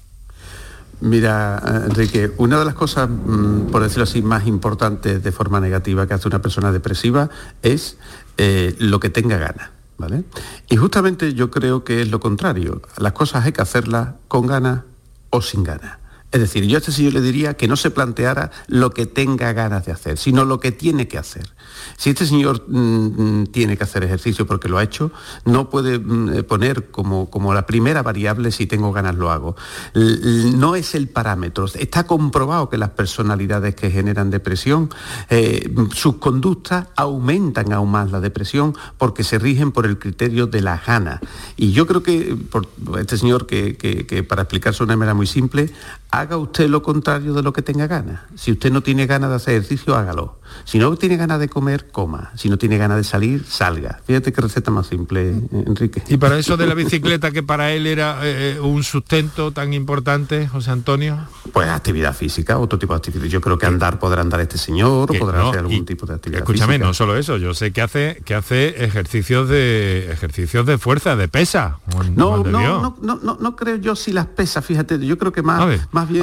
Mira, 1.01 1.63
Enrique, 1.87 2.33
una 2.39 2.59
de 2.59 2.65
las 2.65 2.75
cosas, 2.75 3.09
mm, 3.09 3.67
por 3.71 3.83
decirlo 3.83 4.05
así, 4.05 4.23
más 4.23 4.47
importantes 4.47 5.23
de 5.23 5.33
forma 5.33 5.61
negativa 5.61 6.07
que 6.07 6.15
hace 6.15 6.29
una 6.29 6.41
persona 6.41 6.73
depresiva 6.73 7.29
es 7.63 7.99
eh, 8.39 8.75
lo 8.79 8.99
que 9.01 9.11
tenga 9.11 9.37
ganas. 9.37 9.71
¿vale? 9.99 10.25
Y 10.69 10.77
justamente 10.77 11.35
yo 11.35 11.51
creo 11.51 11.85
que 11.85 12.03
es 12.03 12.11
lo 12.11 12.21
contrario. 12.21 12.83
Las 12.99 13.13
cosas 13.13 13.45
hay 13.45 13.53
que 13.53 13.63
hacerlas 13.63 14.15
con 14.29 14.47
ganas 14.47 14.83
o 15.31 15.43
sin 15.43 15.65
ganas. 15.65 15.99
Es 16.33 16.41
decir, 16.41 16.65
yo 16.65 16.77
a 16.77 16.81
este 16.81 16.93
señor 16.93 17.15
le 17.15 17.21
diría 17.21 17.55
que 17.55 17.69
no 17.69 17.77
se 17.77 17.91
planteara 17.91 18.51
lo 18.67 18.91
que 18.91 19.07
tenga 19.07 19.53
ganas 19.53 19.87
de 19.87 19.93
hacer, 19.93 20.19
sino 20.19 20.45
lo 20.45 20.61
que 20.61 20.73
tiene 20.73 21.09
que 21.09 21.19
hacer. 21.19 21.47
Si 21.97 22.11
este 22.11 22.27
señor 22.27 22.65
mm, 22.69 23.41
mm, 23.41 23.47
tiene 23.47 23.77
que 23.77 23.85
hacer 23.85 24.05
ejercicio 24.05 24.47
porque 24.47 24.69
lo 24.69 24.79
ha 24.79 24.83
hecho, 24.83 25.11
no 25.45 25.71
puede 25.71 25.99
mm, 25.99 26.35
eh, 26.35 26.43
poner 26.43 26.91
como, 26.91 27.31
como 27.31 27.55
la 27.55 27.67
primera 27.67 28.03
variable 28.03 28.51
si 28.51 28.67
tengo 28.67 28.93
ganas 28.93 29.15
lo 29.15 29.31
hago. 29.31 29.57
no 29.95 30.77
es 30.77 30.95
el 30.95 31.09
parámetro. 31.09 31.67
Está 31.67 32.07
comprobado 32.07 32.69
que 32.69 32.79
las 32.79 32.91
personalidades 32.91 33.75
que 33.75 33.91
generan 33.91 34.31
depresión, 34.31 34.91
eh, 35.31 35.73
sus 35.95 36.17
conductas 36.17 36.89
aumentan 36.97 37.73
aún 37.73 37.91
más 37.91 38.11
la 38.11 38.21
depresión 38.21 38.75
porque 38.99 39.25
se 39.25 39.39
rigen 39.39 39.73
por 39.73 39.87
el 39.87 39.99
criterio 39.99 40.47
de 40.47 40.61
la 40.61 40.81
gana. 40.85 41.21
Y 41.57 41.73
yo 41.73 41.87
creo 41.87 42.03
que 42.03 42.37
por 42.51 42.69
este 42.99 43.17
señor 43.17 43.47
que, 43.47 43.77
que 43.77 44.23
para 44.23 44.43
explicarse 44.43 44.79
de 44.79 44.85
una 44.85 44.97
manera 44.97 45.15
muy 45.15 45.27
simple, 45.27 45.73
haga 46.11 46.37
usted 46.37 46.69
lo 46.69 46.83
contrario 46.83 47.35
de 47.35 47.43
lo 47.43 47.53
que 47.53 47.63
tenga 47.63 47.87
ganas. 47.87 48.21
Si 48.35 48.53
usted 48.53 48.73
no 48.73 48.83
tiene 48.83 49.07
ganas 49.07 49.31
de 49.31 49.37
hacer 49.37 49.55
ejercicio, 49.55 49.95
hágalo. 49.97 50.39
Si 50.65 50.79
no 50.79 50.95
tiene 50.97 51.17
ganas 51.17 51.41
de 51.41 51.49
comer, 51.57 51.87
coma. 51.91 52.33
Si 52.35 52.51
no 52.51 52.59
tiene 52.59 52.77
ganas 52.77 52.99
de 52.99 53.05
salir, 53.05 53.43
salga. 53.49 53.99
Fíjate 54.07 54.31
qué 54.31 54.43
receta 54.43 54.71
más 54.71 54.89
simple, 54.89 55.33
Enrique. 55.51 56.03
Y 56.07 56.19
para 56.19 56.39
eso 56.39 56.59
de 56.59 56.67
la 56.67 56.75
bicicleta, 56.75 57.31
que 57.31 57.43
para 57.43 57.73
él 57.73 57.87
era 57.87 58.19
eh, 58.27 58.57
eh, 58.57 58.61
un 58.61 58.85
sustento 58.85 59.53
tan 59.53 59.73
importante, 59.73 60.49
José 60.49 60.73
Antonio. 60.73 61.17
Pues 61.55 61.67
actividad 61.71 62.15
física, 62.15 62.59
otro 62.59 62.79
tipo 62.79 62.93
de 62.93 62.99
actividad. 62.99 63.25
Yo 63.25 63.41
creo 63.41 63.57
que 63.57 63.65
andar 63.65 63.99
podrá 63.99 64.21
andar 64.21 64.43
este 64.43 64.59
señor, 64.59 65.11
o 65.11 65.15
podrá 65.19 65.49
hacer 65.49 65.61
algún 65.61 65.87
tipo 65.87 66.05
de 66.05 66.17
actividad 66.17 66.43
Escúchame, 66.43 66.79
no 66.79 66.93
solo 66.93 67.17
eso, 67.17 67.39
yo 67.39 67.55
sé 67.55 67.73
que 67.73 67.81
hace 67.81 68.21
que 68.27 68.35
hace 68.35 68.85
ejercicios 68.85 69.49
de 69.49 70.13
ejercicios 70.13 70.67
de 70.67 70.77
fuerza, 70.77 71.17
de 71.17 71.29
pesa. 71.29 71.79
No, 72.15 72.45
no, 72.45 72.45
no, 72.45 72.99
no, 73.01 73.39
no, 73.41 73.57
creo 73.57 73.77
yo 73.77 73.97
si 73.97 74.13
las 74.13 74.27
pesas, 74.27 74.63
fíjate, 74.63 74.99
yo 75.07 75.17
creo 75.17 75.33
que 75.33 75.41
más, 75.41 75.81
más 75.91 76.07
bien... 76.07 76.23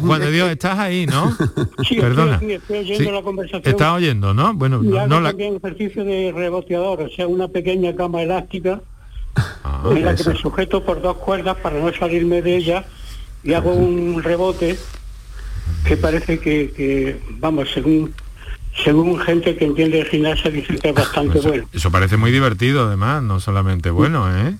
Juan 0.00 0.20
de 0.20 0.32
Dios, 0.32 0.50
estás 0.50 0.76
ahí, 0.76 1.06
¿no? 1.06 1.30
sí, 1.88 2.00
Perdona. 2.00 2.40
Estoy, 2.42 2.78
oyendo 2.78 3.12
la 3.12 3.22
conversación. 3.22 3.62
Está 3.64 3.94
oyendo, 3.94 4.34
¿no? 4.34 4.39
Bueno, 4.54 4.82
no, 4.82 5.20
la... 5.20 5.30
también 5.30 5.56
ejercicio 5.56 6.04
de 6.04 6.32
reboteador, 6.34 7.02
o 7.02 7.08
sea, 7.08 7.26
una 7.26 7.48
pequeña 7.48 7.94
cama 7.94 8.22
elástica 8.22 8.80
ah, 9.34 9.82
en 9.90 10.04
la 10.04 10.14
que 10.14 10.24
me 10.24 10.34
sujeto 10.34 10.84
por 10.84 11.00
dos 11.02 11.16
cuerdas 11.16 11.56
para 11.58 11.78
no 11.78 11.92
salirme 11.92 12.42
de 12.42 12.56
ella 12.56 12.84
y 13.42 13.52
hago 13.54 13.72
un 13.72 14.22
rebote 14.22 14.78
que 15.84 15.96
parece 15.96 16.38
que, 16.38 17.20
vamos, 17.38 17.70
según 17.72 18.14
según 18.84 19.18
gente 19.18 19.56
que 19.56 19.64
entiende 19.64 20.00
el 20.00 20.06
gimnasio 20.06 20.50
dice 20.50 20.78
que 20.78 20.90
es 20.90 20.94
bastante 20.94 21.40
bueno. 21.40 21.68
Eso 21.72 21.90
parece 21.90 22.16
muy 22.16 22.30
divertido 22.30 22.86
además, 22.86 23.22
no 23.22 23.40
solamente 23.40 23.90
bueno, 23.90 24.28
¿eh? 24.32 24.56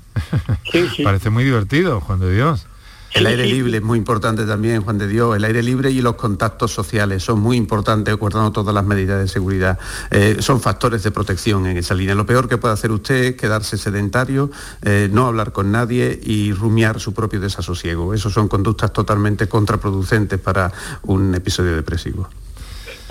Sí, 0.71 0.89
sí. 0.95 1.03
parece 1.05 1.31
muy 1.31 1.45
divertido, 1.45 2.01
Juan 2.01 2.19
de 2.19 2.35
Dios. 2.35 2.67
El 3.13 3.27
aire 3.27 3.45
libre 3.45 3.77
es 3.77 3.83
muy 3.83 3.99
importante 3.99 4.45
también, 4.45 4.83
Juan 4.83 4.97
de 4.97 5.09
Dios. 5.09 5.37
El 5.37 5.45
aire 5.45 5.63
libre 5.63 5.91
y 5.91 6.01
los 6.01 6.15
contactos 6.15 6.73
sociales 6.73 7.25
son 7.25 7.41
muy 7.41 7.57
importantes, 7.57 8.15
guardando 8.15 8.53
todas 8.53 8.73
las 8.73 8.85
medidas 8.85 9.21
de 9.21 9.27
seguridad. 9.27 9.79
Eh, 10.13 10.37
son 10.39 10.61
factores 10.61 11.03
de 11.03 11.11
protección 11.11 11.67
en 11.67 11.77
esa 11.77 11.95
línea. 11.95 12.15
Lo 12.15 12.25
peor 12.25 12.49
que 12.49 12.57
puede 12.57 12.75
hacer 12.75 12.93
usted 12.93 13.25
es 13.25 13.35
quedarse 13.35 13.77
sedentario, 13.79 14.51
eh, 14.83 15.09
no 15.11 15.27
hablar 15.27 15.51
con 15.51 15.73
nadie 15.73 16.21
y 16.23 16.53
rumiar 16.53 17.01
su 17.01 17.13
propio 17.13 17.41
desasosiego. 17.41 18.15
Esos 18.15 18.33
son 18.33 18.47
conductas 18.47 18.93
totalmente 18.93 19.49
contraproducentes 19.49 20.39
para 20.39 20.73
un 21.03 21.35
episodio 21.35 21.75
depresivo. 21.75 22.29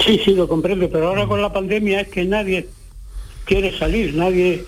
Sí, 0.04 0.22
sí, 0.24 0.34
lo 0.34 0.48
comprendo, 0.48 0.90
pero 0.90 1.10
ahora 1.10 1.28
con 1.28 1.42
la 1.42 1.52
pandemia 1.52 2.02
es 2.02 2.08
que 2.08 2.24
nadie 2.24 2.70
quiere 3.46 3.78
salir, 3.78 4.16
nadie... 4.16 4.66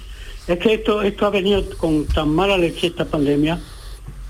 Es 0.48 0.58
que 0.58 0.74
esto, 0.74 1.04
esto 1.04 1.28
ha 1.28 1.30
venido 1.30 1.64
con 1.78 2.06
tan 2.06 2.34
mala 2.36 2.58
leche 2.58 2.88
esta 2.88 3.06
pandemia 3.06 3.62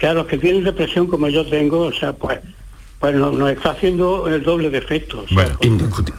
que 0.02 0.08
a 0.08 0.16
los 0.16 0.26
que 0.26 0.40
tienen 0.40 0.64
depresión 0.64 1.06
como 1.06 1.30
yo 1.30 1.46
tengo, 1.46 1.82
o 1.82 1.94
sea, 1.94 2.12
pues, 2.12 2.40
pues 3.00 3.14
nos, 3.14 3.52
está 3.52 3.70
haciendo 3.70 4.28
el 4.28 4.42
doble 4.42 4.72
de 4.72 4.80
efecto. 4.80 5.24
bueno, 5.30 5.60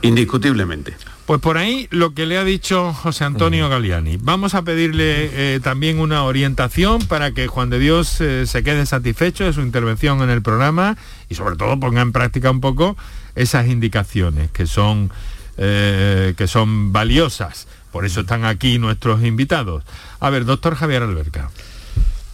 indiscutiblemente. 0.03 0.95
Pues 1.27 1.41
por 1.41 1.59
ahí 1.59 1.89
lo 1.91 2.15
que 2.15 2.25
le 2.27 2.39
ha 2.39 2.45
dicho 2.45 2.93
José 2.93 3.25
Antonio 3.25 3.69
Galiani. 3.69 4.19
Vamos 4.19 4.55
a 4.55 4.63
pedirle 4.63 5.31
eh, 5.33 5.61
también 5.61 5.99
una 5.99 6.23
orientación 6.23 7.05
para 7.09 7.33
que 7.33 7.49
Juan 7.49 7.71
de 7.71 7.81
Dios 7.81 8.21
eh, 8.21 8.47
se 8.47 8.63
quede 8.63 8.87
satisfecho 8.87 9.43
de 9.43 9.53
su 9.53 9.63
intervención 9.63 10.23
en 10.23 10.31
el 10.31 10.43
programa 10.43 10.97
y 11.29 11.35
sobre 11.35 11.57
todo 11.57 11.81
ponga 11.81 12.03
en 12.03 12.13
práctica 12.13 12.53
un 12.53 12.61
poco 12.61 12.97
esas 13.35 13.67
indicaciones 13.67 14.53
que 14.53 14.69
son, 14.69 15.11
eh, 15.57 16.35
que 16.37 16.47
son 16.47 16.93
valiosas. 16.93 17.67
Por 17.91 18.05
eso 18.05 18.21
están 18.21 18.45
aquí 18.45 18.79
nuestros 18.79 19.25
invitados. 19.25 19.83
A 20.21 20.31
ver, 20.31 20.45
doctor 20.45 20.77
Javier 20.77 21.03
Alberca. 21.03 21.51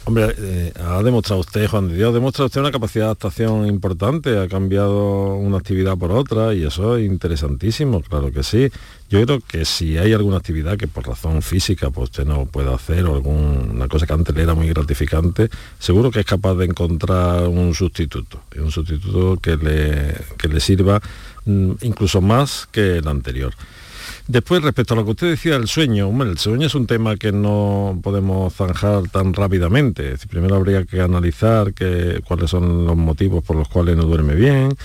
Hombre, 0.09 0.35
eh, 0.39 0.73
ha 0.81 1.03
demostrado 1.03 1.43
usted, 1.43 1.69
Juan 1.69 1.89
de 1.89 1.97
Dios, 1.97 2.09
ha 2.09 2.15
demostrado 2.15 2.47
usted 2.47 2.63
una 2.63 2.71
capacidad 2.71 3.05
de 3.05 3.09
adaptación 3.09 3.67
importante, 3.67 4.39
ha 4.39 4.49
cambiado 4.49 5.35
una 5.35 5.59
actividad 5.59 5.99
por 5.99 6.13
otra 6.13 6.55
y 6.55 6.65
eso 6.65 6.97
es 6.97 7.05
interesantísimo, 7.05 8.01
claro 8.01 8.33
que 8.33 8.43
sí. 8.43 8.71
Yo 9.11 9.23
creo 9.27 9.41
que 9.47 9.67
si 9.67 9.99
hay 9.99 10.15
alguna 10.15 10.39
actividad 10.39 10.79
que 10.79 10.89
por 10.89 11.07
razón 11.07 11.43
física 11.43 11.91
pues 11.91 12.05
usted 12.05 12.25
no 12.25 12.47
pueda 12.47 12.75
hacer 12.75 13.05
o 13.05 13.17
alguna 13.17 13.87
cosa 13.87 14.07
que 14.07 14.15
antes 14.15 14.35
le 14.35 14.45
era 14.45 14.55
muy 14.55 14.69
gratificante, 14.69 15.51
seguro 15.79 16.11
que 16.11 16.21
es 16.21 16.27
capaz 16.27 16.55
de 16.55 16.65
encontrar 16.65 17.47
un 17.47 17.75
sustituto, 17.75 18.41
un 18.57 18.71
sustituto 18.71 19.37
que 19.37 19.59
le, 19.59 20.15
que 20.39 20.49
le 20.49 20.61
sirva 20.61 21.03
mm, 21.45 21.73
incluso 21.83 22.23
más 22.23 22.67
que 22.73 22.97
el 22.97 23.09
anterior. 23.09 23.53
Después, 24.29 24.63
respecto 24.63 24.93
a 24.93 24.97
lo 24.99 25.07
que 25.07 25.13
usted 25.13 25.31
decía 25.31 25.55
del 25.55 25.69
sueño, 25.69 26.11
el 26.23 26.37
sueño 26.37 26.67
es 26.67 26.75
un 26.75 26.87
tema 26.87 27.17
que 27.17 27.33
no 27.33 27.99
podemos 28.03 28.53
zanjar 28.53 29.09
tan 29.09 29.33
rápidamente. 29.33 30.17
primero 30.29 30.57
habría 30.57 30.85
que 30.85 31.01
analizar 31.01 31.73
cuáles 32.27 32.51
son 32.51 32.85
los 32.85 32.95
motivos 32.95 33.43
por 33.43 33.57
los 33.57 33.69
cuales 33.69 33.97
no 33.97 34.03
duerme 34.03 34.35
bien, 34.35 34.77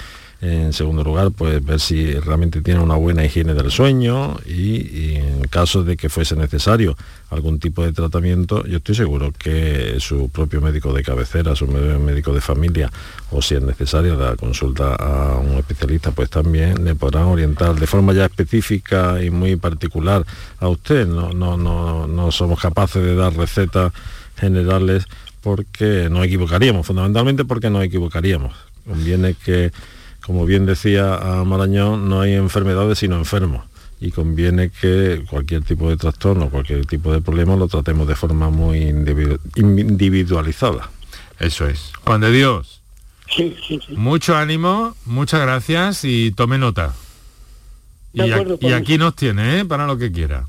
en 0.44 0.74
segundo 0.74 1.06
lugar, 1.06 1.32
pues 1.32 1.64
ver 1.64 1.80
si 1.80 2.16
realmente 2.16 2.62
tiene 2.62 2.82
una 2.82 2.96
buena 2.96 3.24
higiene 3.24 3.54
del 3.54 3.72
sueño 3.72 4.38
y, 4.46 5.16
en 5.16 5.48
caso 5.48 5.86
de 5.86 5.96
que 5.96 6.10
fuese 6.10 6.36
necesario 6.36 6.98
algún 7.30 7.60
tipo 7.60 7.82
de 7.82 7.94
tratamiento, 7.94 8.66
yo 8.66 8.78
estoy 8.78 8.94
seguro 8.94 9.32
que 9.32 9.96
su 10.00 10.28
propio 10.28 10.60
médico 10.60 10.92
de 10.92 11.02
cabecera, 11.02 11.56
su 11.56 11.66
médico 11.68 12.34
de 12.34 12.42
familia, 12.42 12.92
o 13.32 13.42
si 13.42 13.56
es 13.56 13.62
necesaria 13.62 14.16
la 14.16 14.36
consulta 14.36 14.96
a 14.96 15.38
un 15.38 15.54
especialista, 15.60 16.12
pues 16.12 16.30
también 16.30 16.84
le 16.84 16.94
podrán 16.94 17.24
orientar 17.24 17.76
de 17.76 17.88
forma 17.88 18.12
ya 18.12 18.26
específica 18.26 19.24
y 19.24 19.30
muy 19.30 19.56
particular 19.56 20.26
a 20.60 20.68
usted. 20.68 21.08
No, 21.08 21.32
no, 21.32 21.56
no, 21.56 22.06
no 22.06 22.32
somos 22.34 22.60
capaces 22.60 23.02
de 23.02 23.16
dar 23.16 23.34
recetas 23.34 23.94
generales 24.36 25.06
porque 25.40 26.10
nos 26.12 26.26
equivocaríamos, 26.26 26.86
fundamentalmente 26.86 27.46
porque 27.46 27.70
nos 27.70 27.86
equivocaríamos. 27.86 28.54
Conviene 28.86 29.36
que 29.36 29.72
como 30.26 30.46
bien 30.46 30.66
decía 30.66 31.16
a 31.16 31.44
Marañón, 31.44 32.10
no 32.10 32.22
hay 32.22 32.34
enfermedades 32.34 33.00
sino 33.00 33.18
enfermos 33.18 33.66
y 34.00 34.12
conviene 34.12 34.70
que 34.70 35.24
cualquier 35.30 35.64
tipo 35.64 35.90
de 35.90 35.96
trastorno, 35.96 36.50
cualquier 36.50 36.86
tipo 36.86 37.14
de 37.14 37.22
problema 37.22 37.56
lo 37.56 37.70
tratemos 37.70 38.06
de 38.08 38.16
forma 38.16 38.50
muy 38.50 38.80
individualizada. 39.56 40.90
Eso 41.40 41.68
es. 41.68 41.94
Juan 42.04 42.20
de 42.20 42.32
Dios. 42.32 42.82
Mucho 43.90 44.36
ánimo, 44.36 44.96
muchas 45.06 45.42
gracias 45.42 46.04
y 46.04 46.32
tome 46.32 46.58
nota. 46.58 46.94
Y, 48.14 48.30
aquí, 48.72 48.98
nos 48.98 49.16
tiene, 49.16 49.60
¿eh? 49.60 49.66
para 49.66 49.88
lo 49.88 49.98
que 49.98 50.12
quiera. 50.12 50.46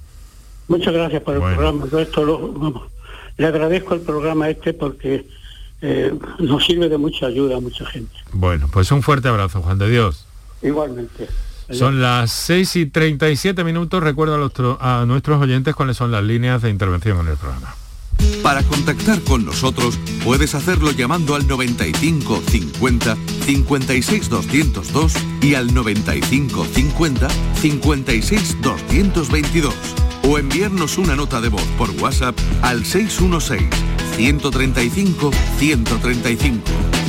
Muchas 0.68 0.92
gracias 0.92 1.22
por 1.22 1.36
el 1.36 1.40
programa. 1.40 1.86
esto 2.00 2.90
le 3.36 3.46
agradezco 3.46 3.94
el 3.94 4.00
programa 4.00 4.50
este 4.50 4.74
porque 4.74 5.26
eh, 5.86 6.14
nos 6.38 6.64
sirve 6.64 6.88
de 6.88 6.96
mucha 6.96 7.26
ayuda 7.26 7.58
a 7.58 7.60
mucha 7.60 7.84
gente. 7.84 8.16
Bueno, 8.32 8.70
pues 8.72 8.90
un 8.90 9.02
fuerte 9.02 9.28
abrazo, 9.28 9.60
Juan 9.60 9.78
de 9.78 9.90
Dios. 9.90 10.24
Igualmente. 10.62 11.28
Son 11.70 12.00
las 12.00 12.32
6 12.32 12.76
y 12.76 12.86
37 12.86 13.64
minutos. 13.64 14.02
Recuerdo 14.02 14.50
a, 14.80 15.00
a 15.00 15.04
nuestros 15.04 15.42
oyentes 15.42 15.74
cuáles 15.74 15.98
son 15.98 16.10
las 16.10 16.24
líneas 16.24 16.62
de 16.62 16.70
intervención 16.70 17.20
en 17.20 17.28
el 17.28 17.36
programa. 17.36 17.74
Para 18.42 18.62
contactar 18.62 19.20
con 19.20 19.44
nosotros 19.44 19.98
puedes 20.24 20.54
hacerlo 20.54 20.90
llamando 20.90 21.34
al 21.34 21.46
95 21.46 22.42
50 22.46 23.16
56 23.44 24.30
202 24.30 25.14
y 25.42 25.54
al 25.54 25.74
95 25.74 26.64
50 26.64 27.28
56 27.56 28.62
222 28.62 29.74
o 30.22 30.38
enviarnos 30.38 30.96
una 30.96 31.14
nota 31.14 31.42
de 31.42 31.48
voz 31.48 31.66
por 31.76 31.90
WhatsApp 31.90 32.38
al 32.62 32.86
616 32.86 33.68
135 34.16 35.30
135. 35.58 36.62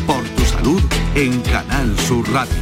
Por 0.08 0.24
tu 0.30 0.44
salud 0.44 0.82
en 1.14 1.40
Canal 1.42 1.98
Sur 2.00 2.28
Radio. 2.32 2.56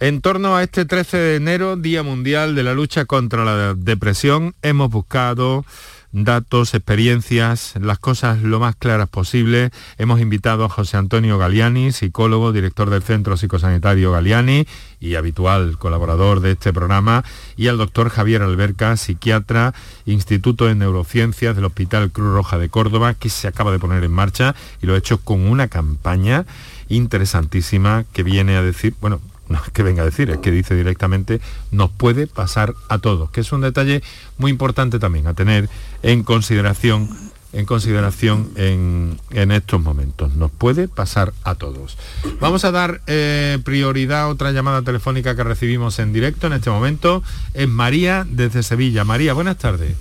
En 0.00 0.20
torno 0.20 0.56
a 0.56 0.62
este 0.62 0.84
13 0.84 1.16
de 1.16 1.36
enero, 1.36 1.76
Día 1.76 2.04
Mundial 2.04 2.54
de 2.54 2.62
la 2.62 2.74
Lucha 2.74 3.04
contra 3.04 3.44
la 3.44 3.74
Depresión, 3.74 4.54
hemos 4.62 4.90
buscado 4.90 5.64
datos, 6.12 6.74
experiencias, 6.74 7.74
las 7.80 7.98
cosas 7.98 8.42
lo 8.42 8.60
más 8.60 8.76
claras 8.76 9.08
posible. 9.08 9.70
Hemos 9.98 10.20
invitado 10.20 10.64
a 10.64 10.68
José 10.68 10.96
Antonio 10.96 11.38
Galiani, 11.38 11.92
psicólogo, 11.92 12.52
director 12.52 12.90
del 12.90 13.02
Centro 13.02 13.36
Psicosanitario 13.36 14.12
Galiani 14.12 14.66
y 15.00 15.14
habitual 15.14 15.78
colaborador 15.78 16.40
de 16.40 16.52
este 16.52 16.72
programa, 16.72 17.24
y 17.56 17.68
al 17.68 17.78
doctor 17.78 18.08
Javier 18.08 18.42
Alberca, 18.42 18.96
psiquiatra, 18.96 19.74
Instituto 20.06 20.64
de 20.66 20.74
Neurociencias 20.74 21.54
del 21.54 21.66
Hospital 21.66 22.10
Cruz 22.10 22.32
Roja 22.32 22.58
de 22.58 22.68
Córdoba, 22.68 23.14
que 23.14 23.28
se 23.28 23.46
acaba 23.46 23.72
de 23.72 23.78
poner 23.78 24.02
en 24.02 24.12
marcha 24.12 24.54
y 24.82 24.86
lo 24.86 24.94
ha 24.94 24.98
hecho 24.98 25.18
con 25.18 25.46
una 25.48 25.68
campaña 25.68 26.46
interesantísima 26.88 28.04
que 28.12 28.22
viene 28.22 28.56
a 28.56 28.62
decir, 28.62 28.94
bueno, 29.00 29.20
no 29.48 29.58
es 29.64 29.70
que 29.70 29.82
venga 29.82 30.02
a 30.02 30.04
decir, 30.04 30.30
es 30.30 30.38
que 30.38 30.50
dice 30.50 30.74
directamente, 30.74 31.40
nos 31.70 31.90
puede 31.90 32.26
pasar 32.26 32.74
a 32.88 32.98
todos, 32.98 33.30
que 33.30 33.40
es 33.40 33.52
un 33.52 33.62
detalle 33.62 34.02
muy 34.36 34.50
importante 34.50 34.98
también 34.98 35.26
a 35.26 35.34
tener 35.34 35.68
en 36.02 36.22
consideración 36.22 37.08
en 37.52 37.64
consideración 37.64 38.50
en, 38.56 39.18
estos 39.30 39.80
momentos. 39.80 40.34
Nos 40.34 40.50
puede 40.50 40.86
pasar 40.86 41.32
a 41.44 41.54
todos. 41.54 41.96
Vamos 42.40 42.64
a 42.64 42.70
dar 42.70 43.00
eh, 43.06 43.58
prioridad 43.64 44.22
a 44.22 44.28
otra 44.28 44.52
llamada 44.52 44.82
telefónica 44.82 45.34
que 45.34 45.44
recibimos 45.44 45.98
en 45.98 46.12
directo 46.12 46.46
en 46.46 46.52
este 46.52 46.68
momento. 46.68 47.22
Es 47.54 47.66
María 47.66 48.26
desde 48.28 48.62
Sevilla. 48.62 49.04
María, 49.04 49.32
buenas 49.32 49.56
tardes. 49.56 49.96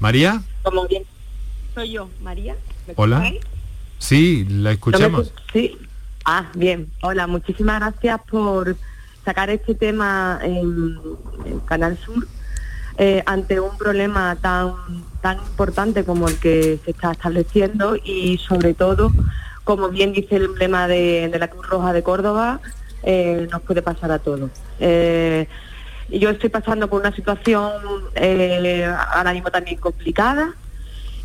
María. 0.00 0.42
Como 0.62 0.88
bien. 0.88 1.04
Soy 1.74 1.92
yo, 1.92 2.10
María. 2.22 2.56
Hola. 2.96 3.32
Sí, 3.98 4.46
la 4.48 4.72
escuchamos. 4.72 5.32
sí. 5.52 5.78
Ah, 6.32 6.48
bien. 6.54 6.92
Hola, 7.02 7.26
muchísimas 7.26 7.80
gracias 7.80 8.20
por 8.30 8.76
sacar 9.24 9.50
este 9.50 9.74
tema 9.74 10.38
en, 10.44 10.96
Canal 11.64 11.98
Sur 11.98 12.24
eh, 12.98 13.20
ante 13.26 13.58
un 13.58 13.76
problema 13.76 14.36
tan 14.36 14.74
tan 15.22 15.38
importante 15.38 16.04
como 16.04 16.28
el 16.28 16.38
que 16.38 16.78
se 16.84 16.92
está 16.92 17.10
estableciendo 17.10 17.96
y 17.96 18.38
sobre 18.38 18.74
todo, 18.74 19.10
como 19.64 19.88
bien 19.88 20.12
dice 20.12 20.36
el 20.36 20.44
emblema 20.44 20.86
de, 20.86 21.36
la 21.36 21.48
Cruz 21.48 21.66
Roja 21.66 21.92
de 21.92 22.04
Córdoba, 22.04 22.60
eh, 23.02 23.48
nos 23.50 23.62
puede 23.62 23.82
pasar 23.82 24.12
a 24.12 24.20
todos. 24.20 24.52
Eh, 24.78 25.48
yo 26.10 26.30
estoy 26.30 26.48
pasando 26.48 26.88
por 26.88 27.00
una 27.00 27.12
situación 27.12 27.72
ahora 29.16 29.32
mismo 29.32 29.50
también 29.50 29.80
complicada 29.80 30.54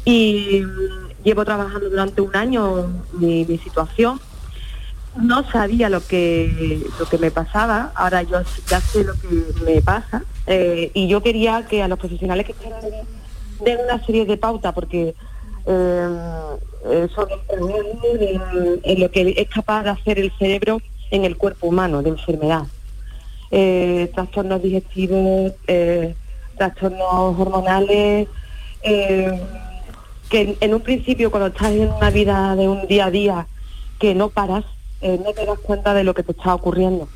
y 0.04 0.64
llevo 1.24 1.46
trabajando 1.46 1.92
durante 1.92 2.22
un 2.22 2.36
año 2.36 2.88
mi 3.14 3.46
situación 3.60 4.20
no 5.16 5.50
sabía 5.50 5.90
lo 5.90 6.06
que 6.06 6.82
lo 7.00 7.06
que 7.06 7.18
me 7.18 7.32
pasaba, 7.32 7.92
ahora 7.96 8.24
yo 8.24 8.42
ya 8.68 8.82
sé 8.82 9.04
lo 9.04 9.14
que 9.14 9.28
me 9.66 9.82
pasa 9.82 10.24
eh, 10.48 10.92
y 10.94 11.08
yo 11.08 11.22
quería 11.24 11.66
que 11.68 11.82
a 11.82 11.88
los 11.88 11.98
profesionales 11.98 12.46
que 12.46 12.52
estén 12.52 12.74
den 13.64 13.80
una 13.86 14.04
serie 14.06 14.26
de 14.26 14.38
pautas 14.38 14.74
porque 14.74 15.16
eh, 15.66 16.10
eh 16.86 17.08
son 17.16 17.28
en, 17.50 19.00
lo 19.00 19.10
que 19.10 19.34
es 19.38 19.50
capaz 19.50 19.84
de 19.84 19.90
hacer 19.92 20.20
el 20.20 20.32
cerebro 20.38 20.82
en 21.12 21.24
el 21.24 21.38
cuerpo 21.38 21.68
humano 21.68 22.02
de 22.02 22.10
enfermedad. 22.10 22.64
Eh, 23.52 24.12
trastornos 24.14 24.62
digestivos, 24.62 25.54
trastornos 26.58 27.40
hormonales, 27.40 28.28
que 28.82 30.58
en 30.60 30.74
un 30.74 30.82
principio 30.82 31.32
cuando 31.32 31.48
estás 31.48 31.72
en 31.72 31.90
una 31.90 32.10
vida 32.10 32.56
de 32.56 32.68
un 32.68 32.88
día 32.88 33.06
a 33.06 33.12
día 33.12 33.48
que 34.00 34.14
no 34.14 34.30
paras, 34.30 34.66
eh, 35.06 35.20
no 35.24 35.34
te 35.34 35.46
das 35.46 35.60
cuenta 35.60 35.94
de 35.94 36.04
lo 36.04 36.16
que 36.16 36.24
te 36.24 36.32
está 36.32 36.56
ocurriendo. 36.56 37.08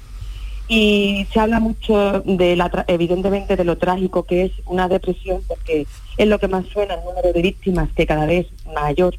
Y 0.67 1.25
se 1.33 1.39
habla 1.39 1.59
mucho, 1.59 2.21
de 2.23 2.55
la, 2.55 2.85
evidentemente, 2.87 3.55
de 3.55 3.63
lo 3.63 3.79
trágico 3.79 4.21
que 4.25 4.43
es 4.43 4.51
una 4.67 4.87
depresión, 4.87 5.41
porque 5.47 5.87
es 6.15 6.27
lo 6.27 6.37
que 6.37 6.47
más 6.47 6.67
suena 6.67 6.93
el 6.93 7.03
número 7.03 7.33
de 7.33 7.41
víctimas, 7.41 7.89
que 7.95 8.05
cada 8.05 8.27
vez 8.27 8.45
mayor 8.75 9.15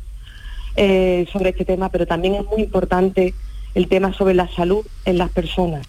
eh, 0.76 1.26
sobre 1.32 1.50
este 1.50 1.64
tema, 1.64 1.88
pero 1.88 2.06
también 2.06 2.36
es 2.36 2.44
muy 2.44 2.62
importante 2.62 3.34
el 3.74 3.88
tema 3.88 4.12
sobre 4.12 4.34
la 4.34 4.46
salud 4.54 4.86
en 5.04 5.18
las 5.18 5.30
personas. 5.30 5.84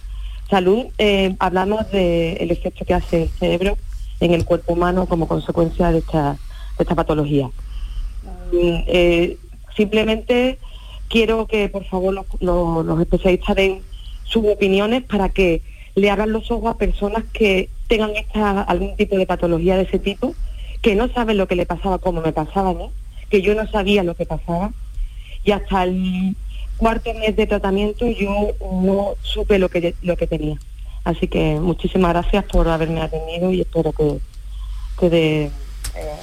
Salud, 0.49 0.85
eh, 0.97 1.35
hablamos 1.37 1.91
del 1.91 2.49
efecto 2.49 2.83
que 2.83 2.95
hace 2.95 3.23
el 3.23 3.29
cerebro 3.29 3.77
en 4.21 4.33
el 4.33 4.43
cuerpo 4.43 4.73
humano 4.73 5.05
como 5.05 5.27
consecuencia 5.27 5.91
de 5.91 5.99
esta, 5.99 6.35
esta 6.79 6.95
patología. 6.95 7.47
Mm, 8.51 9.35
simplemente 9.77 10.57
quiero 11.11 11.45
que 11.45 11.67
por 11.69 11.83
favor 11.83 12.25
los, 12.39 13.01
especialistas 13.01 13.55
den 13.55 13.81
sus 14.23 14.45
opiniones 14.45 15.03
para 15.03 15.29
que 15.29 15.61
le 15.93 16.09
abran 16.09 16.31
los 16.31 16.49
ojos 16.49 16.73
a 16.73 16.77
personas 16.77 17.25
que 17.33 17.69
tengan 17.87 18.15
esta, 18.15 18.61
algún 18.61 18.95
tipo 18.95 19.17
de 19.17 19.25
patología 19.25 19.75
de 19.75 19.83
ese 19.83 19.99
tipo, 19.99 20.33
que 20.81 20.95
no 20.95 21.09
saben 21.09 21.37
lo 21.37 21.47
que 21.47 21.57
le 21.57 21.65
pasaba 21.65 21.99
como 21.99 22.21
me 22.21 22.31
pasaba 22.31 22.69
a 22.69 22.75
que 23.29 23.41
yo 23.41 23.53
no 23.55 23.67
sabía 23.67 24.03
lo 24.03 24.15
que 24.15 24.25
pasaba 24.25 24.71
y 25.43 25.51
hasta 25.51 25.83
el 25.83 26.35
cuarto 26.77 27.13
mes 27.13 27.35
de 27.35 27.47
tratamiento 27.47 28.07
yo 28.07 28.53
no 28.81 29.15
supe 29.21 29.59
lo 29.59 29.69
que, 29.69 29.93
lo 30.01 30.15
que 30.15 30.27
tenía. 30.27 30.57
Así 31.03 31.27
que 31.27 31.59
muchísimas 31.59 32.13
gracias 32.13 32.45
por 32.45 32.67
haberme 32.67 33.01
atendido 33.01 33.51
y 33.51 33.61
espero 33.61 33.91
que, 33.91 34.17
que 34.99 35.09
de, 35.09 35.51
eh, 35.95 36.15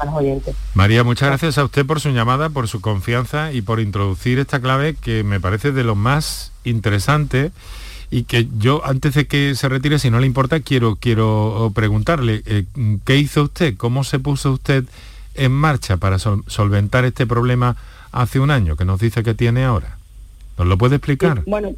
a 0.00 0.04
los 0.04 0.14
oyentes. 0.14 0.54
María, 0.74 1.04
muchas 1.04 1.28
gracias 1.28 1.58
a 1.58 1.64
usted 1.64 1.86
por 1.86 2.00
su 2.00 2.10
llamada, 2.10 2.50
por 2.50 2.68
su 2.68 2.80
confianza 2.80 3.52
y 3.52 3.62
por 3.62 3.80
introducir 3.80 4.38
esta 4.38 4.60
clave 4.60 4.94
que 4.94 5.24
me 5.24 5.40
parece 5.40 5.72
de 5.72 5.84
lo 5.84 5.94
más 5.94 6.52
interesante 6.64 7.52
y 8.10 8.24
que 8.24 8.48
yo 8.58 8.82
antes 8.84 9.14
de 9.14 9.26
que 9.26 9.54
se 9.54 9.68
retire, 9.68 9.98
si 9.98 10.10
no 10.10 10.18
le 10.18 10.26
importa, 10.26 10.60
quiero, 10.60 10.96
quiero 10.96 11.70
preguntarle, 11.74 12.42
eh, 12.44 12.64
¿qué 13.04 13.16
hizo 13.16 13.44
usted? 13.44 13.76
¿Cómo 13.76 14.02
se 14.02 14.18
puso 14.18 14.52
usted 14.52 14.84
en 15.34 15.52
marcha 15.52 15.96
para 15.96 16.18
solventar 16.18 17.04
este 17.04 17.26
problema 17.26 17.76
hace 18.10 18.40
un 18.40 18.50
año 18.50 18.76
que 18.76 18.84
nos 18.84 18.98
dice 18.98 19.22
que 19.22 19.34
tiene 19.34 19.64
ahora? 19.64 19.98
¿Nos 20.58 20.66
lo 20.66 20.76
puede 20.76 20.96
explicar? 20.96 21.44
bueno, 21.46 21.72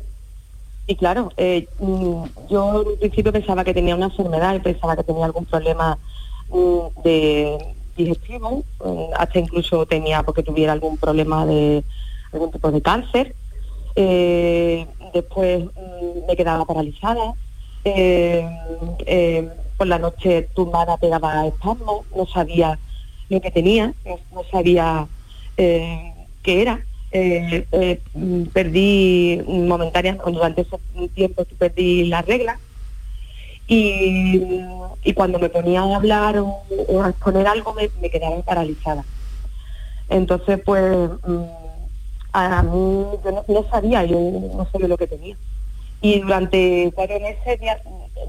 y 0.87 0.97
claro, 0.97 1.33
eh, 1.37 1.68
mm, 1.78 2.24
yo 2.51 2.85
en 2.93 2.99
principio 2.99 3.33
pensaba 3.33 3.62
que 3.62 3.74
tenía 3.74 3.95
una 3.95 4.07
enfermedad 4.07 4.55
y 4.55 4.61
pensaba 4.61 4.97
que 4.97 5.05
tenía 5.05 5.26
algún 5.26 5.45
problema 5.45 5.99
de 7.05 7.59
digestivo, 7.97 8.65
eh, 8.85 9.11
hasta 9.19 9.39
incluso 9.39 9.87
tenía 9.87 10.23
porque 10.23 10.43
tuviera 10.43 10.73
algún 10.73 10.97
problema 10.97 11.47
de 11.47 11.85
algún 12.33 12.51
tipo 12.51 12.71
de 12.71 12.81
cáncer. 12.81 13.35
Eh, 13.95 14.87
después 15.13 15.65
mm, 15.65 16.27
me 16.27 16.37
quedaba 16.37 16.65
paralizada. 16.65 17.35
Eh, 17.85 19.49
por 19.77 19.87
la 19.89 19.99
noche 19.99 20.49
tumbada 20.55 20.97
pegaba 20.97 21.47
espasmos, 21.47 22.07
no 22.17 22.27
sabía 22.27 22.79
lo 23.29 23.41
que 23.41 23.51
tenía, 23.51 23.93
no, 24.05 24.45
sabía 24.51 25.09
qué 25.57 26.23
era. 26.45 26.85
Mm, 28.15 28.45
perdí 28.53 29.43
momentáneamente, 29.47 30.31
durante 30.31 30.61
ese 30.63 30.79
tiempo 31.15 31.45
perdí 31.59 32.05
la 32.05 32.23
regla 32.23 32.59
y, 33.75 35.12
cuando 35.14 35.39
me 35.39 35.49
ponía 35.49 35.83
a 35.83 35.97
hablar 35.97 36.39
o, 36.39 36.62
a 37.03 37.11
exponer 37.11 37.47
algo 37.47 37.75
me, 37.75 38.11
quedaba 38.11 38.41
paralizada. 38.43 39.05
Entonces, 40.09 40.61
pues, 40.64 41.11
mm, 41.27 41.43
a 42.33 42.62
mí 42.62 43.05
yo 43.25 43.45
no, 43.49 43.64
sabía, 43.70 44.05
yo 44.05 44.18
no 44.18 44.66
sabía 44.70 44.89
lo 44.89 44.97
que 44.97 45.07
tenía. 45.07 45.37
Y 46.01 46.20
durante 46.20 46.91
cuatro 46.95 47.20
meses 47.20 47.61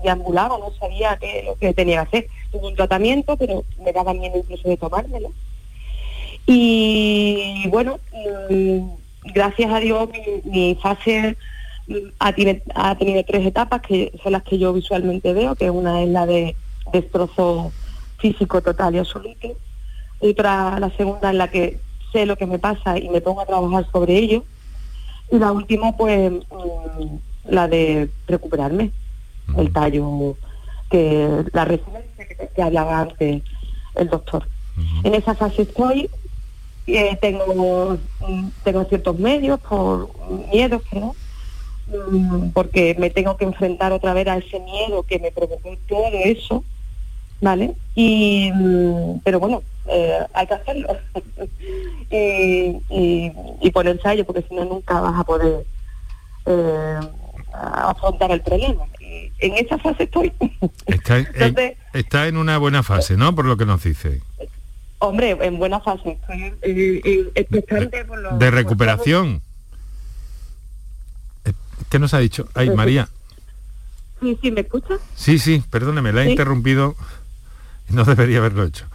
deambulaba, 0.03 0.57
no 0.57 0.71
sabía 0.79 1.17
qué, 1.19 1.43
lo 1.45 1.55
que 1.55 1.73
tenía 1.73 2.03
que 2.03 2.17
hacer. 2.17 2.27
Tuve 2.51 2.67
un 2.67 2.75
tratamiento, 2.75 3.35
pero 3.37 3.63
me 3.83 3.91
daba 3.91 4.13
miedo 4.13 4.37
incluso 4.37 4.67
de 4.69 4.77
tomármelo. 4.77 5.31
Y 6.45 7.67
bueno, 7.69 7.99
mm, 8.49 8.89
gracias 9.33 9.71
a 9.71 9.79
Dios 9.79 10.09
mi 10.43 10.75
fase 10.75 11.37
ha, 12.19 12.33
tenido 12.95 13.23
tres 13.25 13.45
etapas 13.45 13.81
que 13.81 14.11
son 14.23 14.31
las 14.31 14.43
que 14.43 14.57
yo 14.57 14.73
visualmente 14.73 15.33
veo, 15.33 15.55
que 15.55 15.69
una 15.69 16.01
es 16.01 16.09
la 16.09 16.25
de 16.25 16.55
destrozo 16.91 17.71
físico 18.17 18.61
total 18.61 18.95
y 18.95 18.99
absoluto, 18.99 19.49
otra 20.19 20.79
la 20.79 20.89
segunda 20.95 21.29
en 21.29 21.37
la 21.37 21.49
que 21.49 21.79
sé 22.11 22.25
lo 22.25 22.37
que 22.37 22.45
me 22.45 22.59
pasa 22.59 22.97
y 22.97 23.09
me 23.09 23.21
pongo 23.21 23.41
a 23.41 23.45
trabajar 23.45 23.85
sobre 23.91 24.17
ello, 24.17 24.43
y 25.31 25.37
la 25.37 25.51
última 25.51 25.95
pues 25.97 26.31
mm, 26.31 27.15
la 27.49 27.67
de 27.67 28.09
recuperarme, 28.27 28.91
el 29.57 29.73
tallo, 29.73 30.37
que 30.89 31.43
la 31.51 31.65
resiliencia 31.65 32.27
que, 32.55 32.61
hablaba 32.61 33.01
antes 33.01 33.43
el 33.95 34.09
doctor. 34.09 34.47
En 35.03 35.13
esa 35.13 35.35
fase 35.35 35.63
estoy, 35.63 36.09
eh, 36.87 37.17
tengo, 37.21 37.97
mm, 38.27 38.47
tengo 38.63 38.85
ciertos 38.85 39.19
medios 39.19 39.59
por 39.59 40.09
miedos 40.51 40.81
que 40.83 40.99
no, 40.99 41.13
Mm, 41.13 41.22
porque 42.53 42.95
me 42.97 43.09
tengo 43.09 43.37
que 43.37 43.45
enfrentar 43.45 43.91
otra 43.91 44.13
vez 44.13 44.27
a 44.27 44.37
ese 44.37 44.59
miedo 44.59 45.03
que 45.03 45.19
me 45.19 45.31
provocó 45.31 45.75
todo 45.87 46.07
eso, 46.13 46.63
¿vale? 47.41 47.75
Y, 47.95 48.51
mm, 48.53 49.19
pero 49.23 49.39
bueno, 49.39 49.63
eh, 49.87 50.19
hay 50.33 50.47
que 50.47 50.53
hacerlo 50.53 50.87
y, 52.09 53.71
ponerse 53.71 54.07
a 54.07 54.13
ello, 54.13 54.25
porque 54.25 54.45
si 54.47 54.55
no 54.55 54.65
nunca 54.65 55.01
vas 55.01 55.19
a 55.19 55.23
poder 55.23 55.65
eh, 56.45 56.99
afrontar 57.53 58.31
el 58.31 58.41
problema. 58.41 58.85
en 58.99 59.53
esa 59.55 59.77
fase 59.79 60.03
estoy. 60.03 60.31
Está, 61.93 62.27
en 62.27 62.37
una 62.37 62.57
buena 62.57 62.83
fase, 62.83 63.17
¿no? 63.17 63.35
Por 63.35 63.45
lo 63.45 63.57
que 63.57 63.65
nos 63.65 63.83
dice. 63.83 64.21
Hombre, 64.99 65.37
en 65.41 65.57
buena 65.57 65.79
fase. 65.79 66.17
Estoy 66.61 67.89
por 68.07 68.19
lo, 68.19 68.37
de 68.37 68.51
recuperación. 68.51 69.41
¿Qué 71.93 71.99
nos 71.99 72.15
ha 72.15 72.17
dicho? 72.17 72.49
Ay, 72.55 72.71
María. 72.71 73.07
Sí, 74.19 74.35
sí, 74.41 74.49
¿me 74.49 74.61
escucha? 74.61 74.95
Sí, 75.15 75.37
sí, 75.37 75.61
perdóneme, 75.69 76.11
la 76.11 76.23
he 76.23 76.31
interrumpido. 76.31 76.95
No 77.89 78.03
debería 78.03 78.39
haberlo 78.39 78.63
hecho. 78.63 78.85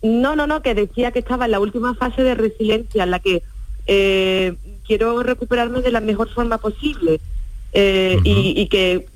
No, 0.00 0.36
no, 0.36 0.46
no, 0.46 0.62
que 0.62 0.76
decía 0.76 1.10
que 1.10 1.18
estaba 1.18 1.46
en 1.46 1.50
la 1.50 1.58
última 1.58 1.92
fase 1.96 2.22
de 2.22 2.36
resiliencia, 2.36 3.02
en 3.02 3.10
la 3.10 3.18
que 3.18 3.42
eh, 3.88 4.54
quiero 4.86 5.20
recuperarme 5.24 5.82
de 5.82 5.90
la 5.90 6.00
mejor 6.00 6.32
forma 6.32 6.58
posible. 6.58 7.20
eh, 7.72 8.20
y, 8.22 8.54
y 8.56 8.68
que 8.68 9.08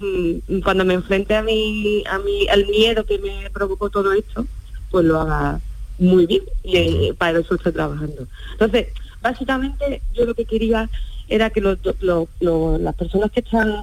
mm, 0.48 0.58
cuando 0.62 0.84
me 0.84 0.94
enfrente 0.94 1.36
a 1.36 1.42
mi, 1.42 2.02
a 2.10 2.18
mi, 2.18 2.48
al 2.48 2.66
miedo 2.66 3.06
que 3.06 3.18
me 3.20 3.48
provocó 3.50 3.88
todo 3.88 4.12
esto, 4.12 4.46
pues 4.90 5.04
lo 5.04 5.20
haga 5.20 5.60
muy 6.00 6.26
bien 6.26 6.42
y 6.64 6.76
eh, 6.76 7.14
para 7.16 7.38
eso 7.38 7.54
estoy 7.54 7.70
trabajando. 7.72 8.26
Entonces, 8.50 8.88
básicamente 9.22 10.02
yo 10.12 10.24
lo 10.24 10.34
que 10.34 10.44
quería 10.44 10.90
era 11.28 11.50
que 11.50 11.60
los, 11.60 11.78
los- 12.00 12.28
los- 12.40 12.80
las 12.80 12.94
personas 12.94 13.30
que 13.30 13.40
están 13.40 13.82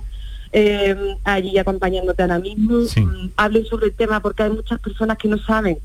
eh, 0.51 0.95
allí 1.23 1.57
acompañándote 1.57 2.21
ahora 2.21 2.39
mismo 2.39 2.79
mm, 2.79 3.29
hablen 3.35 3.65
sobre 3.65 3.87
el 3.87 3.93
tema 3.93 4.19
porque 4.21 4.43
hay 4.43 4.51
muchas 4.51 4.79
personas 4.79 5.17
que 5.17 5.27
no 5.27 5.37
saben 5.37 5.77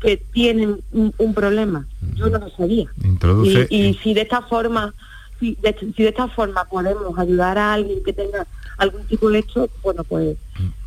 que 0.00 0.16
tienen 0.32 0.80
un, 0.92 1.12
un 1.18 1.34
problema. 1.34 1.86
Yo 2.16 2.28
no 2.30 2.38
lo 2.38 2.48
sabía. 2.50 2.86
Introduce- 3.02 3.66
Y, 3.70 3.86
y 3.88 3.94
si 4.02 4.14
de 4.14 4.22
esta 4.22 4.42
forma, 4.42 4.94
si 5.38 5.56
de, 5.62 5.76
si 5.96 6.02
de 6.02 6.08
esta 6.08 6.28
forma 6.28 6.64
podemos 6.64 7.18
ayudar 7.18 7.58
a 7.58 7.74
alguien 7.74 8.02
que 8.04 8.12
tenga 8.12 8.46
algún 8.78 9.04
tipo 9.06 9.28
de 9.30 9.40
hecho, 9.40 9.68
bueno, 9.82 10.04
pues, 10.04 10.36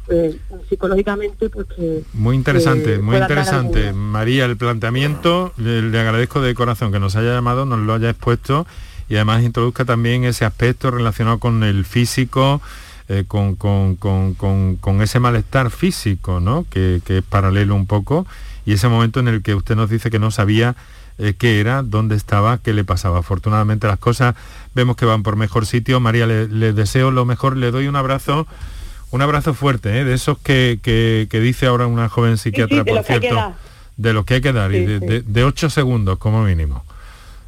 pues, 0.07 0.36
psicológicamente, 0.67 1.49
pues 1.49 1.67
que 1.76 2.03
Muy 2.13 2.36
interesante, 2.36 2.95
que 2.95 2.99
muy 2.99 3.17
interesante. 3.17 3.93
María, 3.93 4.45
el 4.45 4.57
planteamiento, 4.57 5.53
le, 5.57 5.82
le 5.84 5.99
agradezco 5.99 6.41
de 6.41 6.55
corazón 6.55 6.91
que 6.91 6.99
nos 6.99 7.15
haya 7.15 7.34
llamado, 7.34 7.65
nos 7.65 7.80
lo 7.80 7.93
haya 7.93 8.09
expuesto 8.09 8.65
y 9.14 9.16
además 9.16 9.43
introduzca 9.43 9.86
también 9.86 10.24
ese 10.24 10.43
aspecto 10.43 10.89
relacionado 10.89 11.38
con 11.38 11.64
el 11.64 11.86
físico, 11.86 12.61
eh, 13.09 13.26
con, 13.28 13.55
con- 13.55 13.95
con- 13.95 14.34
con- 14.34 14.76
con 14.78 15.01
ese 15.03 15.20
malestar 15.20 15.70
físico, 15.70 16.39
¿no? 16.39 16.66
Que, 16.70 16.99
que 17.05 17.20
es 17.20 17.24
paralelo 17.24 17.76
un 17.76 17.86
poco, 17.86 18.26
y 18.66 18.74
ese 18.74 18.88
momento 18.88 19.20
en 19.20 19.28
el 19.28 19.43
que 19.43 19.53
usted 19.53 19.76
nos 19.76 19.89
dice 19.89 20.09
que 20.09 20.18
no 20.18 20.32
sabía 20.32 20.76
eh, 21.20 21.36
qué 21.38 21.59
era, 21.59 21.84
dónde 21.84 22.16
estaba, 22.16 22.57
qué 22.57 22.74
le 22.74 22.84
pasaba. 22.84 23.20
Afortunadamente 23.20 23.86
las 23.86 23.99
cosas 23.99 24.34
vemos 24.74 24.95
que 24.95 25.05
van 25.05 25.22
por 25.22 25.36
mejor 25.36 25.68
sitio. 25.68 25.99
María, 25.99 26.26
le, 26.26 26.47
le 26.47 26.74
deseo 26.74 27.11
lo 27.11 27.24
mejor, 27.26 27.55
le 27.55 27.70
doy 27.70 27.88
un 27.88 27.95
abrazo. 27.95 28.47
Un 29.11 29.22
abrazo 29.22 29.53
fuerte, 29.53 29.99
¿eh? 29.99 30.05
de 30.05 30.16
esos 30.16 30.39
que, 30.39 30.80
que- 30.82 31.28
que 31.30 31.39
dice 31.39 31.68
ahora 31.68 31.86
una 31.86 32.09
joven 32.09 32.39
psiquiatra, 32.39 32.78
por 32.84 32.95
los 32.95 33.05
cierto, 33.05 33.36
de 33.95 34.11
lo 34.14 34.26
que 34.26 34.34
hay 34.34 34.41
que 34.41 34.53
dar, 34.53 34.74
y 34.74 34.86
de 35.22 35.43
ocho 35.43 35.70
segundos 35.70 36.18
como 36.18 36.43
mínimo. 36.43 36.84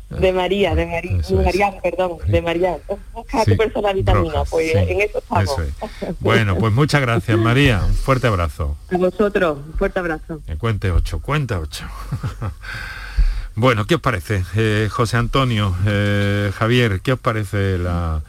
De 0.10 0.32
María, 0.32 0.76
de 0.76 0.86
María, 0.86 1.18
de 1.18 1.36
María, 1.44 1.82
perdón, 1.82 2.18
de 2.28 2.42
María. 2.42 2.78
Busca 3.14 3.44
Sí, 3.44 3.52
tu 3.52 3.58
persona 3.58 3.92
vitamina, 3.92 4.32
Rojas, 4.34 4.50
pues 4.52 4.72
sí, 4.72 4.78
en 4.78 5.02
eso 5.02 5.18
estamos. 5.18 5.44
eso 5.60 6.16
Bueno, 6.20 6.56
pues 6.58 6.72
muchas 6.74 7.02
gracias, 7.02 7.38
María. 7.38 7.84
Un 7.86 7.94
fuerte 7.96 8.28
abrazo. 8.28 8.78
A 8.92 8.98
vosotros, 8.98 9.58
un 9.66 9.74
fuerte 9.74 10.00
abrazo. 10.00 10.42
Me 10.48 10.58
cuente 10.58 10.92
ocho, 10.92 11.20
cuenta 11.22 11.60
ocho. 11.60 11.86
bueno, 13.56 13.86
¿qué 13.86 13.96
os 13.96 14.02
parece? 14.02 14.44
Eh, 14.56 14.90
José 14.92 15.18
Antonio, 15.18 15.76
eh, 15.86 16.52
Javier, 16.56 17.00
¿qué 17.02 17.14
os 17.14 17.20
parece 17.20 17.78
la, 17.78 18.22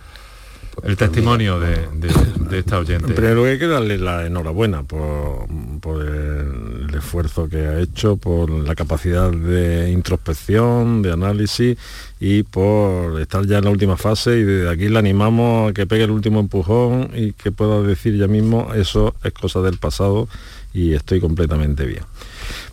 el 0.82 0.96
testimonio 0.96 1.58
de, 1.60 1.88
de- 1.94 2.48
de 2.48 2.58
esta 2.60 2.78
oyente? 2.80 3.12
En 3.14 3.34
lugar 3.34 3.52
hay 3.52 3.58
que 3.58 3.66
darle 3.66 3.98
la 3.98 4.24
enhorabuena 4.26 4.82
por, 4.84 5.46
por 5.80 6.00
el, 6.02 6.75
esfuerzo 6.96 7.48
que 7.48 7.58
ha 7.66 7.80
hecho, 7.80 8.16
por 8.16 8.50
la 8.50 8.74
capacidad 8.74 9.30
de 9.30 9.90
introspección, 9.90 11.02
de 11.02 11.12
análisis 11.12 11.78
y 12.20 12.42
por 12.42 13.20
estar 13.20 13.46
ya 13.46 13.58
en 13.58 13.64
la 13.64 13.70
última 13.70 13.96
fase 13.96 14.38
y 14.38 14.42
desde 14.42 14.70
aquí 14.70 14.88
le 14.88 14.98
animamos 14.98 15.70
a 15.70 15.74
que 15.74 15.86
pegue 15.86 16.04
el 16.04 16.10
último 16.10 16.40
empujón 16.40 17.10
y 17.14 17.32
que 17.32 17.52
pueda 17.52 17.82
decir 17.82 18.16
ya 18.16 18.26
mismo 18.26 18.72
eso 18.74 19.14
es 19.22 19.32
cosa 19.32 19.60
del 19.60 19.78
pasado 19.78 20.28
y 20.72 20.92
estoy 20.92 21.20
completamente 21.20 21.86
bien. 21.86 22.02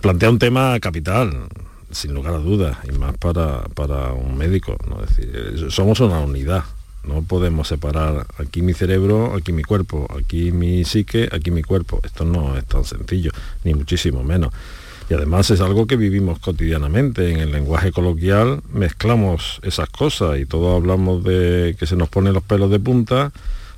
Plantea 0.02 0.30
un 0.30 0.40
tema 0.40 0.80
capital, 0.80 1.48
sin 1.90 2.14
lugar 2.14 2.34
a 2.34 2.38
dudas, 2.38 2.78
y 2.88 2.92
más 2.92 3.18
para, 3.18 3.64
para 3.76 4.14
un 4.14 4.38
médico. 4.38 4.78
eh, 5.18 5.68
somos 5.70 6.00
una 6.02 6.20
unidad. 6.20 6.64
No 7.08 7.22
podemos 7.22 7.68
separar 7.68 8.26
aquí 8.38 8.62
mi 8.62 8.74
cerebro, 8.74 9.36
aquí 9.36 9.52
mi 9.52 9.64
cuerpo, 9.64 10.08
aquí 10.18 10.52
mi 10.52 10.86
psique, 10.86 11.30
aquí 11.32 11.52
mi 11.52 11.64
cuerpo. 11.64 12.00
Esto 12.04 12.24
no 12.26 12.58
es 12.58 12.66
tan 12.66 12.86
sencillo, 12.86 13.32
ni 13.64 13.74
muchísimo 13.74 14.24
menos. 14.24 14.54
Y 15.10 15.14
además 15.14 15.52
es 15.52 15.60
algo 15.60 15.86
que 15.86 15.98
vivimos 15.98 16.40
cotidianamente. 16.40 17.32
En 17.32 17.40
el 17.40 17.52
lenguaje 17.52 17.92
coloquial 17.92 18.62
mezclamos 18.72 19.60
esas 19.64 19.90
cosas 19.90 20.40
y 20.40 20.46
todos 20.46 20.76
hablamos 20.76 21.24
de 21.24 21.76
que 21.78 21.86
se 21.86 21.96
nos 21.96 22.10
ponen 22.10 22.34
los 22.34 22.44
pelos 22.44 22.72
de 22.72 22.80
punta 22.80 23.32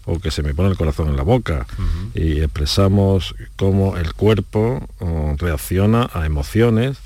o 0.05 0.19
que 0.19 0.29
se 0.29 0.43
me 0.43 0.53
pone 0.53 0.69
el 0.69 0.77
corazón 0.77 1.09
en 1.09 1.17
la 1.17 1.23
boca 1.23 1.65
y 2.13 2.41
expresamos 2.41 3.35
cómo 3.55 3.97
el 3.97 4.13
cuerpo 4.13 4.87
oh, 4.99 5.35
reacciona 5.39 6.09
a 6.13 6.27
emociones 6.27 6.97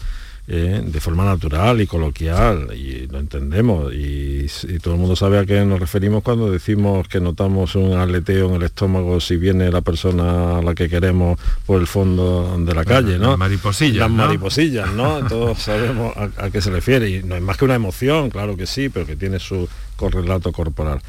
eh, 0.52 0.82
de 0.84 1.00
forma 1.00 1.24
natural 1.26 1.80
y 1.80 1.86
coloquial 1.86 2.76
y 2.76 3.06
lo 3.06 3.20
entendemos 3.20 3.94
y, 3.94 4.48
y 4.68 4.80
todo 4.80 4.96
el 4.96 5.00
mundo 5.00 5.16
sabe 5.16 5.38
a 5.38 5.46
qué 5.46 5.64
nos 5.64 5.80
referimos 5.80 6.24
cuando 6.24 6.50
decimos 6.50 7.08
que 7.08 7.22
notamos 7.22 7.76
un 7.76 7.94
aleteo 7.94 8.50
en 8.50 8.56
el 8.56 8.64
estómago 8.64 9.20
si 9.20 9.38
viene 9.38 9.72
la 9.72 9.82
persona 9.82 10.58
a 10.58 10.62
la 10.64 10.74
que 10.74 10.90
queremos 10.90 11.40
por 11.68 11.80
el 11.80 11.86
fondo 11.86 12.58
de 12.58 12.74
la 12.74 12.84
calle, 12.84 13.20
¿no? 13.20 13.30
Las 13.30 13.38
mariposillas, 13.38 14.00
Las 14.00 14.10
¿no? 14.10 14.16
mariposillas, 14.16 14.92
¿no? 14.92 15.20
Todos 15.30 15.60
sabemos 15.60 16.18
a, 16.18 16.46
a 16.46 16.50
qué 16.50 16.62
se 16.62 16.72
refiere 16.72 17.08
y 17.12 17.22
no 17.22 17.36
es 17.36 17.44
más 17.44 17.56
que 17.56 17.66
una 17.66 17.76
emoción, 17.76 18.32
claro 18.32 18.58
que 18.58 18.66
sí, 18.66 18.90
pero 18.90 19.06
que 19.06 19.16
tiene 19.16 19.38
su 19.38 19.70
correlato 19.96 20.52
corporal. 20.52 21.00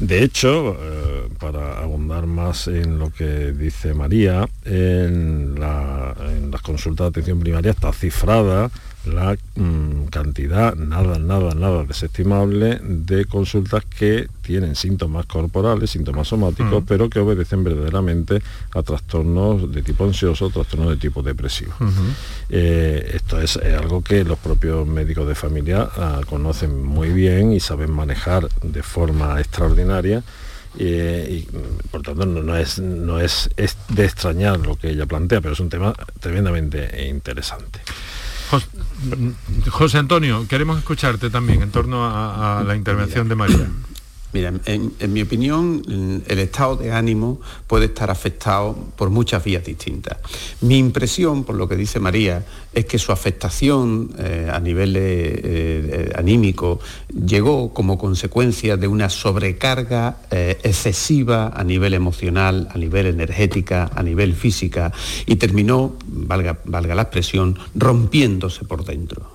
De 0.00 0.22
hecho, 0.22 0.76
eh, 0.80 1.28
para 1.40 1.78
abundar 1.78 2.26
más 2.26 2.68
en 2.68 2.98
lo 3.00 3.10
que 3.10 3.50
dice 3.52 3.94
María, 3.94 4.48
en, 4.64 5.56
la- 5.58 6.14
en 6.36 6.50
las 6.52 6.62
consultas 6.62 7.06
de 7.06 7.08
atención 7.08 7.40
primaria 7.40 7.72
está 7.72 7.92
cifrada 7.92 8.70
la 9.08 9.36
mm, 9.56 10.04
cantidad 10.10 10.74
nada, 10.76 11.18
nada, 11.18 11.54
nada 11.54 11.84
desestimable 11.84 12.80
de 12.82 13.24
consultas 13.24 13.84
que 13.84 14.28
tienen 14.42 14.74
síntomas 14.76 15.26
corporales, 15.26 15.90
síntomas 15.90 16.28
somáticos, 16.28 16.82
Mm. 16.82 16.86
pero 16.86 17.10
que 17.10 17.18
obedecen 17.18 17.64
verdaderamente 17.64 18.40
a 18.74 18.82
trastornos 18.82 19.70
de 19.72 19.82
tipo 19.82 20.04
ansioso, 20.04 20.50
trastornos 20.50 20.90
de 20.90 20.96
tipo 20.96 21.22
depresivo. 21.22 21.74
Eh, 22.50 23.10
esto 23.14 23.40
es 23.40 23.56
algo 23.56 24.02
que 24.02 24.24
los 24.24 24.38
propios 24.38 24.86
médicos 24.86 25.26
de 25.28 25.34
familia 25.34 25.88
ah, 25.96 26.20
conocen 26.28 26.82
muy 26.84 27.10
bien 27.10 27.52
y 27.52 27.60
saben 27.60 27.90
manejar 27.92 28.48
de 28.62 28.82
forma 28.82 29.38
extraordinaria. 29.40 30.22
eh, 30.78 31.44
y 31.50 31.56
mm, 31.56 31.88
por 31.90 32.02
tanto 32.02 32.24
no, 32.26 32.42
no 32.42 32.56
es, 32.56 32.78
no 32.78 33.18
es, 33.20 33.50
es 33.56 33.76
de 33.88 34.04
extrañar 34.04 34.58
lo 34.60 34.76
que 34.76 34.90
ella 34.90 35.06
plantea, 35.06 35.40
pero 35.40 35.54
es 35.54 35.60
un 35.60 35.70
tema 35.70 35.92
tremendamente 36.20 37.08
interesante. 37.08 37.80
Jos- 39.64 39.70
José 39.70 39.98
Antonio, 39.98 40.46
queremos 40.48 40.78
escucharte 40.78 41.30
también 41.30 41.62
en 41.62 41.70
torno 41.70 42.04
a, 42.04 42.60
a 42.60 42.64
la 42.64 42.74
intervención 42.76 43.28
de 43.28 43.34
María. 43.34 43.68
Mira, 44.32 44.52
en, 44.66 45.12
mi 45.12 45.22
opinión, 45.22 45.82
el 46.26 46.38
estado 46.38 46.76
de 46.76 46.92
ánimo 46.92 47.40
puede 47.66 47.86
estar 47.86 48.10
afectado 48.10 48.76
por 48.96 49.08
muchas 49.08 49.42
vías 49.42 49.64
distintas. 49.64 50.18
Mi 50.60 50.76
impresión, 50.76 51.44
por 51.44 51.56
lo 51.56 51.66
que 51.66 51.76
dice 51.76 51.98
María, 51.98 52.44
es 52.74 52.84
que 52.84 52.98
su 52.98 53.10
afectación 53.10 54.10
eh, 54.18 54.50
a 54.52 54.60
nivel 54.60 54.96
eh, 54.96 55.00
eh, 55.02 56.12
anímico 56.14 56.78
llegó 57.08 57.72
como 57.72 57.96
consecuencia 57.96 58.76
de 58.76 58.86
una 58.86 59.08
sobrecarga 59.08 60.18
excesiva 60.30 61.48
a 61.48 61.64
nivel 61.64 61.94
emocional, 61.94 62.68
a 62.70 62.78
nivel 62.78 63.06
energética, 63.06 63.90
a 63.94 64.02
nivel 64.02 64.34
física 64.34 64.92
y 65.26 65.36
terminó, 65.36 65.96
valga, 66.06 66.58
la 66.66 67.02
expresión, 67.02 67.58
rompiéndose 67.74 68.64
por 68.64 68.84
dentro. 68.84 69.32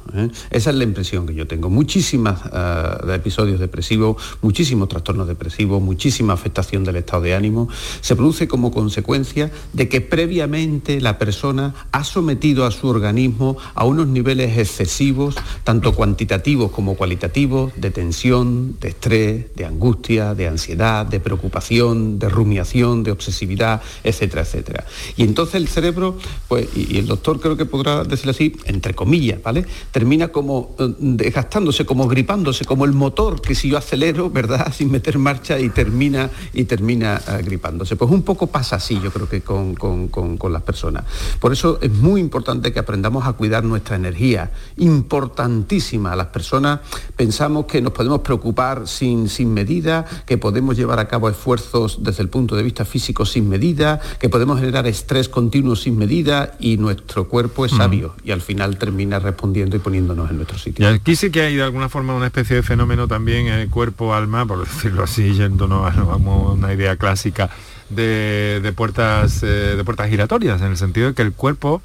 Esa 0.51 0.69
es 0.69 0.75
la 0.75 0.83
impresión 0.83 1.25
que 1.25 1.33
yo 1.33 1.47
tengo. 1.47 1.69
Muchísimas 1.69 2.41
ah, 2.51 3.01
episodios 3.09 3.59
depresivos, 3.59 4.17
muchísimos 4.41 4.82
trastornos 4.87 5.27
depresivos, 5.27 5.81
muchísima 5.81 6.33
afectación 6.33 6.83
del 6.83 6.97
estado 6.97 7.23
de 7.23 7.35
ánimo, 7.35 7.69
se 8.01 8.15
produce 8.15 8.47
como 8.47 8.71
consecuencia 8.71 9.51
de 9.73 9.89
que 9.89 10.01
previamente 10.01 11.01
la 11.01 11.17
persona 11.17 11.73
ha 11.91 12.03
sometido 12.03 12.65
a 12.65 12.71
su 12.71 12.87
organismo 12.87 13.57
a 13.75 13.85
unos 13.85 14.07
niveles 14.07 14.57
excesivos, 14.57 15.35
tanto 15.63 15.93
cuantitativos 15.93 16.71
como 16.71 16.95
cualitativos, 16.95 17.71
de 17.75 17.91
tensión, 17.91 18.77
de 18.79 18.89
estrés, 18.89 19.55
de 19.55 19.65
angustia, 19.65 20.33
de 20.33 20.47
ansiedad, 20.47 21.05
de 21.05 21.19
preocupación, 21.19 22.19
de 22.19 22.29
rumiación, 22.29 23.03
de 23.03 23.11
obsesividad, 23.11 23.81
etcétera, 24.03 24.43
etcétera. 24.43 24.85
Y 25.15 25.23
entonces 25.23 25.55
el 25.55 25.67
cerebro, 25.67 26.17
pues, 26.47 26.67
y, 26.75 26.97
el 26.97 27.07
doctor 27.07 27.39
creo 27.39 27.57
que 27.57 27.65
podrá 27.65 28.03
decirlo 28.03 28.31
así, 28.31 28.55
entre 28.65 28.93
comillas, 28.93 29.41
¿vale? 29.41 29.65
Termina 29.91 30.29
como 30.29 30.75
eh, 30.79 30.93
desgastándose, 30.99 31.85
como 31.85 32.07
gripándose, 32.07 32.65
como 32.65 32.85
el 32.85 32.93
motor 32.93 33.41
que 33.41 33.55
si 33.55 33.69
yo 33.69 33.77
acelero, 33.77 34.29
¿verdad? 34.29 34.72
Sin 34.77 34.91
meter 34.91 35.17
marcha 35.19 35.59
y 35.59 35.69
termina, 35.69 36.29
y 36.53 36.63
termina 36.65 37.21
eh, 37.27 37.41
gripándose. 37.43 37.95
Pues 37.95 38.09
un 38.11 38.23
poco 38.23 38.47
pasa 38.47 38.77
así, 38.77 38.99
yo 39.03 39.11
creo 39.11 39.29
que 39.29 39.41
con, 39.41 39.75
con- 39.75 40.07
con- 40.07 40.37
con 40.37 40.51
las 40.51 40.61
personas. 40.63 41.03
Por 41.39 41.53
eso 41.53 41.77
es 41.81 41.91
muy 41.91 42.19
importante 42.21 42.73
que 42.73 42.79
aprendamos 42.79 43.25
a 43.27 43.33
cuidar 43.33 43.63
nuestra 43.63 43.95
energía, 43.95 44.51
importantísima. 44.77 46.15
Las 46.15 46.27
personas 46.27 46.79
pensamos 47.15 47.65
que 47.65 47.81
nos 47.81 47.93
podemos 47.93 48.19
preocupar 48.21 48.87
sin, 48.87 49.29
sin 49.29 49.53
medida, 49.53 50.05
que 50.25 50.37
podemos 50.37 50.75
llevar 50.75 50.99
a 50.99 51.07
cabo 51.07 51.29
esfuerzos 51.29 52.03
desde 52.03 52.23
el 52.23 52.29
punto 52.29 52.55
de 52.55 52.63
vista 52.63 52.85
físico 52.85 53.25
sin 53.25 53.47
medida, 53.49 53.99
que 54.19 54.29
podemos 54.29 54.59
generar 54.59 54.87
estrés 54.87 55.29
continuo 55.29 55.75
sin 55.75 55.97
medida 55.97 56.55
y 56.59 56.77
nuestro 56.77 57.27
cuerpo 57.27 57.65
es 57.65 57.71
sabio 57.71 58.15
y 58.23 58.31
al 58.31 58.41
final 58.41 58.77
termina 58.77 59.19
respondiendo 59.19 59.75
y 59.75 59.79
poniéndonos 59.79 60.29
en 60.29 60.37
nuestro 60.37 60.57
sitio. 60.57 60.89
Y 60.89 60.93
aquí 60.93 61.15
sí 61.15 61.29
que 61.31 61.41
hay 61.41 61.55
de 61.55 61.63
alguna 61.63 61.89
forma 61.89 62.15
una 62.15 62.27
especie 62.27 62.55
de 62.57 62.63
fenómeno 62.63 63.07
también 63.07 63.47
eh, 63.47 63.67
cuerpo-alma, 63.69 64.45
por 64.45 64.62
decirlo 64.65 65.03
así, 65.03 65.33
yéndonos 65.33 65.95
a, 65.97 66.01
a 66.01 66.15
una 66.15 66.73
idea 66.73 66.95
clásica 66.97 67.49
de, 67.89 68.59
de 68.61 68.73
puertas, 68.73 69.43
eh, 69.43 69.75
de 69.75 69.83
puertas 69.83 70.09
giratorias, 70.09 70.61
en 70.61 70.67
el 70.67 70.77
sentido 70.77 71.07
de 71.07 71.13
que 71.13 71.21
el 71.21 71.33
cuerpo 71.33 71.81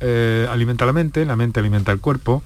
eh, 0.00 0.46
alimenta 0.50 0.86
la 0.86 0.92
mente, 0.92 1.24
la 1.24 1.36
mente 1.36 1.60
alimenta 1.60 1.92
el 1.92 2.00
cuerpo, 2.00 2.42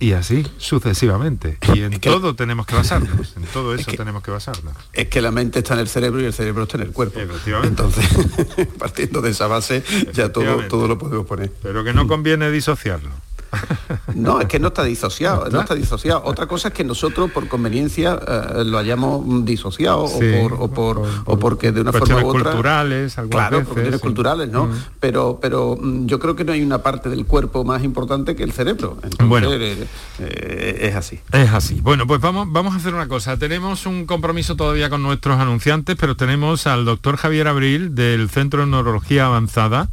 y 0.00 0.12
así 0.12 0.46
sucesivamente. 0.58 1.58
Y 1.74 1.82
en 1.82 1.98
todo 2.00 2.34
tenemos 2.34 2.66
que 2.66 2.76
basarnos, 2.76 3.36
en 3.36 3.42
todo 3.44 3.74
eso 3.76 3.90
tenemos 3.92 4.22
que 4.22 4.30
basarnos. 4.30 4.74
Es 4.92 5.08
que 5.08 5.20
la 5.20 5.30
mente 5.30 5.58
está 5.58 5.74
en 5.74 5.80
el 5.80 5.88
cerebro 5.88 6.20
y 6.20 6.24
el 6.24 6.32
cerebro 6.32 6.64
está 6.64 6.76
en 6.76 6.84
el 6.84 6.92
cuerpo. 6.92 7.18
Entonces, 7.64 8.08
partiendo 8.78 9.20
de 9.20 9.30
esa 9.30 9.48
base, 9.48 9.82
ya 10.12 10.30
todo, 10.32 10.68
todo 10.68 10.86
lo 10.86 10.98
podemos 10.98 11.26
poner. 11.26 11.52
Pero 11.62 11.82
que 11.82 11.92
no 11.92 12.06
conviene 12.06 12.50
disociarlo. 12.50 13.10
No, 14.14 14.40
es 14.40 14.46
que 14.46 14.58
no 14.58 14.68
está 14.68 14.82
disociado, 14.84 15.48
no 15.50 15.60
está 15.60 15.74
disociado. 15.74 16.22
Otra 16.24 16.46
cosa 16.46 16.68
es 16.68 16.74
que 16.74 16.82
nosotros 16.84 17.30
por 17.30 17.46
conveniencia 17.48 18.18
eh, 18.26 18.64
lo 18.64 18.78
hayamos 18.78 19.44
disociado 19.44 20.04
o, 20.04 20.18
por, 20.18 20.52
o, 20.54 20.68
por, 20.68 21.02
o 21.24 21.38
porque 21.38 21.72
de 21.72 21.82
una 21.82 21.92
forma 21.92 22.16
u 22.16 22.28
otra. 22.28 22.50
culturales, 22.50 23.16
claro, 23.30 23.58
por 23.58 23.74
cuestiones 23.74 24.00
culturales, 24.00 24.50
¿no? 24.50 24.66
Mm. 24.66 24.72
Pero, 25.00 25.38
pero 25.40 25.78
mm, 25.80 26.06
yo 26.06 26.18
creo 26.18 26.34
que 26.34 26.44
no 26.44 26.52
hay 26.52 26.62
una 26.62 26.78
parte 26.78 27.08
del 27.10 27.26
cuerpo 27.26 27.64
más 27.64 27.84
importante 27.84 28.34
que 28.34 28.42
el 28.42 28.52
cerebro. 28.52 28.98
bueno, 29.24 29.52
eh, 29.52 29.86
eh, 30.18 30.78
es 30.82 30.96
así. 30.96 31.20
Es 31.32 31.52
así. 31.52 31.80
Bueno, 31.80 32.06
pues 32.06 32.20
vamos, 32.20 32.48
vamos 32.50 32.74
a 32.74 32.78
hacer 32.78 32.94
una 32.94 33.08
cosa. 33.08 33.36
Tenemos 33.36 33.86
un 33.86 34.06
compromiso 34.06 34.56
todavía 34.56 34.90
con 34.90 35.02
nuestros 35.02 35.38
anunciantes, 35.38 35.96
pero 35.98 36.16
tenemos 36.16 36.66
al 36.66 36.84
doctor 36.84 37.16
Javier 37.16 37.48
Abril 37.48 37.94
del 37.94 38.28
Centro 38.30 38.60
de 38.60 38.66
Neurología 38.66 39.26
Avanzada. 39.26 39.88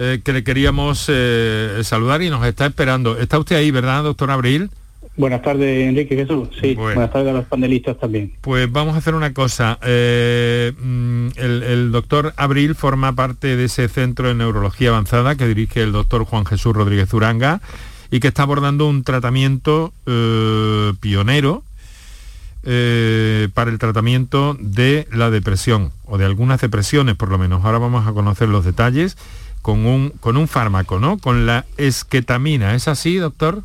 Eh, 0.00 0.20
que 0.22 0.32
le 0.32 0.44
queríamos 0.44 1.06
eh, 1.08 1.80
saludar 1.82 2.22
y 2.22 2.30
nos 2.30 2.46
está 2.46 2.66
esperando. 2.66 3.18
Está 3.18 3.36
usted 3.36 3.56
ahí, 3.56 3.72
¿verdad, 3.72 4.04
doctor 4.04 4.30
Abril? 4.30 4.70
Buenas 5.16 5.42
tardes, 5.42 5.88
Enrique 5.88 6.14
Jesús. 6.14 6.50
Sí, 6.60 6.76
buenas 6.76 7.10
tardes 7.10 7.30
a 7.30 7.38
los 7.38 7.46
panelistas 7.46 7.98
también. 7.98 8.32
Pues 8.40 8.70
vamos 8.70 8.94
a 8.94 8.98
hacer 8.98 9.16
una 9.16 9.34
cosa. 9.34 9.76
Eh, 9.82 10.72
mm, 10.80 11.30
el, 11.34 11.90
doctor 11.90 12.32
Abril 12.36 12.76
forma 12.76 13.12
parte 13.16 13.56
de 13.56 13.64
ese 13.64 13.88
centro 13.88 14.28
de 14.28 14.36
neurología 14.36 14.90
avanzada 14.90 15.34
que 15.34 15.48
dirige 15.48 15.82
el 15.82 15.90
doctor 15.90 16.24
Juan 16.24 16.46
Jesús 16.46 16.76
Rodríguez 16.76 17.12
Uranga 17.12 17.60
y 18.12 18.20
que 18.20 18.28
está 18.28 18.44
abordando 18.44 18.86
un 18.86 19.02
tratamiento 19.02 19.92
pionero 21.00 21.64
para 22.62 23.70
el 23.70 23.78
tratamiento 23.80 24.56
de 24.60 25.08
la 25.10 25.30
depresión 25.30 25.90
o 26.04 26.18
de 26.18 26.24
algunas 26.24 26.60
depresiones, 26.60 27.16
por 27.16 27.30
lo 27.30 27.38
menos. 27.38 27.64
Ahora 27.64 27.78
vamos 27.78 28.06
a 28.06 28.12
conocer 28.12 28.48
los 28.48 28.64
detalles 28.64 29.16
con 29.62 29.86
un, 29.86 30.10
con 30.20 30.36
un 30.36 30.48
fármaco, 30.48 30.98
¿no? 30.98 31.18
Con 31.18 31.46
la 31.46 31.64
esquetamina. 31.76 32.74
¿Es 32.74 32.88
así, 32.88 33.16
doctor? 33.16 33.62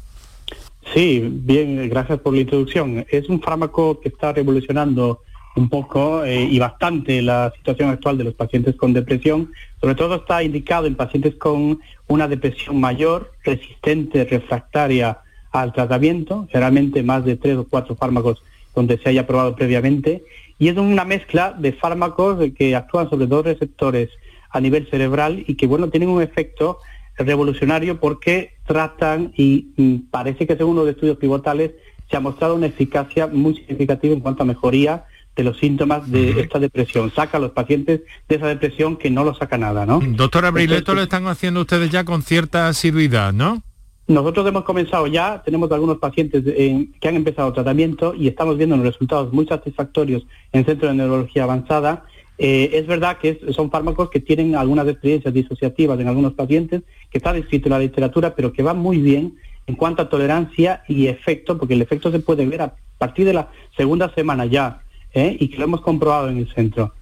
Sí, 0.94 1.24
bien, 1.28 1.90
gracias 1.90 2.20
por 2.20 2.34
la 2.34 2.42
introducción. 2.42 3.06
Es 3.10 3.30
un 3.30 3.42
fármaco 3.42 4.00
que 4.02 4.10
está 4.10 4.34
revolucionando 4.34 5.22
un 5.56 5.70
poco 5.70 6.26
eh, 6.26 6.44
y 6.44 6.60
bastante 6.60 7.22
la 7.22 7.54
situación 7.56 7.90
actual 7.90 8.18
de 8.18 8.24
los 8.26 8.34
pacientes 8.34 8.76
con 8.76 8.94
depresión. 8.94 9.52
Sobre 9.80 9.96
todo 9.96 10.16
está 10.16 10.44
indicado 10.44 10.88
en 10.88 10.96
pacientes 10.96 11.36
con 11.36 11.80
una 12.08 12.28
depresión 12.28 12.80
mayor, 12.80 13.32
resistente, 13.44 14.26
refractaria 14.26 15.20
al 15.52 15.72
tratamiento, 15.72 16.48
generalmente 16.52 17.04
más 17.04 17.24
de 17.26 17.38
tres 17.38 17.58
o 17.58 17.68
cuatro 17.68 17.96
fármacos 17.96 18.44
donde 18.76 18.98
se 18.98 19.10
haya 19.10 19.28
probado 19.28 19.56
previamente. 19.56 20.24
Y 20.58 20.68
es 20.68 20.78
una 20.78 21.06
mezcla 21.06 21.54
de 21.58 21.74
fármacos 21.74 22.40
que 22.58 22.76
actúan 22.76 23.10
sobre 23.10 23.28
dos 23.28 23.46
receptores 23.46 24.10
a 24.54 24.62
nivel 24.62 24.88
cerebral 24.90 25.44
y 25.48 25.56
que, 25.56 25.68
bueno, 25.68 25.90
tienen 25.90 26.10
un 26.10 26.22
efecto 26.22 26.80
revolucionario 27.18 28.00
porque 28.00 28.54
tratan 28.66 29.34
y, 29.36 30.00
parece 30.12 30.48
que 30.48 30.56
según 30.56 30.76
los 30.76 30.88
estudios 30.88 31.18
pivotales 31.18 31.72
se 32.10 32.18
ha 32.18 32.20
mostrado 32.20 32.56
una 32.56 32.68
eficacia 32.68 33.28
muy 33.28 33.56
significativa 33.56 34.14
en 34.14 34.20
cuanto 34.20 34.44
a 34.44 34.46
mejoría 34.46 35.06
de 35.36 35.44
los 35.44 35.58
síntomas 35.58 36.10
de 36.12 36.42
esta 36.42 36.60
depresión. 36.60 37.12
Saca 37.12 37.38
a 37.38 37.42
los 37.42 37.52
pacientes 37.52 38.02
de 38.30 38.36
esa 38.36 38.48
depresión 38.48 38.98
que 38.98 39.10
no 39.10 39.24
lo 39.24 39.34
saca 39.34 39.58
nada, 39.58 39.86
¿no? 39.88 40.00
Doctora 40.00 40.50
Abril, 40.50 40.72
esto 40.74 40.94
lo 40.94 41.02
están 41.02 41.26
haciendo 41.26 41.62
ustedes 41.62 41.90
ya 41.90 42.04
con 42.04 42.22
cierta 42.22 42.68
asiduidad, 42.68 43.34
¿no? 43.34 43.64
Nosotros 44.06 44.46
hemos 44.48 44.64
comenzado 44.64 45.08
ya, 45.08 45.42
tenemos 45.44 45.72
algunos 45.72 45.98
pacientes 45.98 46.44
que 46.44 47.08
han 47.08 47.16
empezado 47.16 47.52
tratamiento 47.54 48.14
y 48.14 48.28
estamos 48.28 48.58
viendo 48.58 48.76
unos 48.76 48.88
resultados 48.88 49.34
muy 49.34 49.48
satisfactorios 49.48 50.28
en 50.52 50.66
Centro 50.66 50.90
de 50.90 50.96
Neurología 50.96 51.46
Avanzada 51.46 52.06
eh, 52.38 52.72
es 52.74 52.88
verdad 52.88 53.18
que 53.20 53.40
son 53.52 53.70
fármacos 53.70 54.10
que 54.10 54.20
tienen 54.20 54.56
algunas 54.56 54.88
experiencias 54.88 55.34
disociativas 55.34 56.00
en 56.00 56.08
algunos 56.08 56.34
pacientes, 56.34 56.82
que 57.10 57.18
está 57.18 57.34
descrito 57.34 57.68
en 57.68 57.74
la 57.74 57.80
literatura, 57.80 58.36
pero 58.36 58.52
que 58.54 58.64
van 58.64 58.80
muy 58.80 58.98
bien 58.98 59.36
en 59.68 59.76
cuanto 59.76 60.02
a 60.02 60.10
tolerancia 60.10 60.84
y 60.88 61.08
efecto, 61.08 61.58
porque 61.58 61.76
el 61.76 61.82
efecto 61.82 62.12
se 62.12 62.20
puede 62.20 62.46
ver 62.46 62.62
a 62.62 62.76
partir 62.98 63.26
de 63.26 63.34
la 63.34 63.50
segunda 63.78 64.14
semana 64.14 64.46
ya, 64.46 64.82
¿eh? 65.14 65.38
y 65.40 65.48
que 65.50 65.58
lo 65.58 65.66
hemos 65.66 65.82
comprobado 65.82 66.30
en 66.30 66.38
el 66.38 66.54
centro. 66.54 66.94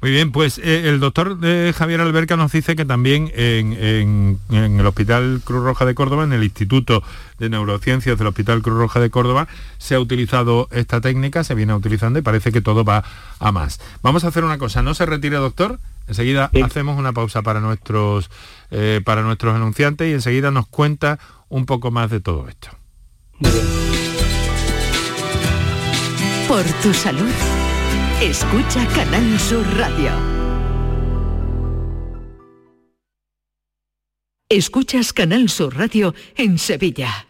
Muy 0.00 0.12
bien, 0.12 0.32
pues 0.32 0.56
eh, 0.56 0.88
el 0.88 0.98
doctor 0.98 1.38
eh, 1.42 1.74
Javier 1.76 2.00
Alberca 2.00 2.34
nos 2.36 2.52
dice 2.52 2.74
que 2.74 2.86
también 2.86 3.30
en, 3.34 4.38
el 4.48 4.86
Hospital 4.86 5.42
Cruz 5.44 5.62
Roja 5.62 5.84
de 5.84 5.94
Córdoba, 5.94 6.24
en 6.24 6.32
el 6.32 6.42
Instituto 6.42 7.02
de 7.38 7.50
Neurociencias 7.50 8.16
del 8.16 8.28
Hospital 8.28 8.62
Cruz 8.62 8.78
Roja 8.78 8.98
de 8.98 9.10
Córdoba, 9.10 9.46
se 9.76 9.94
ha 9.94 10.00
utilizado 10.00 10.68
esta 10.70 11.02
técnica, 11.02 11.44
se 11.44 11.54
viene 11.54 11.74
utilizando 11.74 12.18
y 12.18 12.22
parece 12.22 12.50
que 12.50 12.62
todo 12.62 12.82
va 12.82 13.04
a 13.38 13.52
más. 13.52 13.78
Vamos 14.02 14.24
a 14.24 14.28
hacer 14.28 14.42
una 14.42 14.56
cosa, 14.56 14.80
no 14.80 14.94
se 14.94 15.04
retire 15.04 15.36
doctor, 15.36 15.78
enseguida 16.08 16.50
hacemos 16.64 16.98
una 16.98 17.12
pausa 17.12 17.42
para 17.42 17.60
nuestros, 17.60 18.30
eh, 18.70 19.02
para 19.04 19.20
nuestros 19.20 19.54
anunciantes 19.54 20.08
y 20.08 20.14
enseguida 20.14 20.50
nos 20.50 20.66
cuenta 20.66 21.18
un 21.50 21.66
poco 21.66 21.90
más 21.90 22.10
de 22.10 22.20
todo 22.20 22.48
esto. 22.48 22.70
Por 26.48 26.64
tu 26.82 26.94
salud 26.94 27.28
Escucha 28.22 28.86
Canal 28.94 29.38
Sur 29.40 29.64
Radio. 29.76 30.10
Escuchas 34.48 35.12
Canal 35.12 35.48
Sur 35.48 35.76
Radio 35.76 36.14
en 36.36 36.58
Sevilla. 36.58 37.29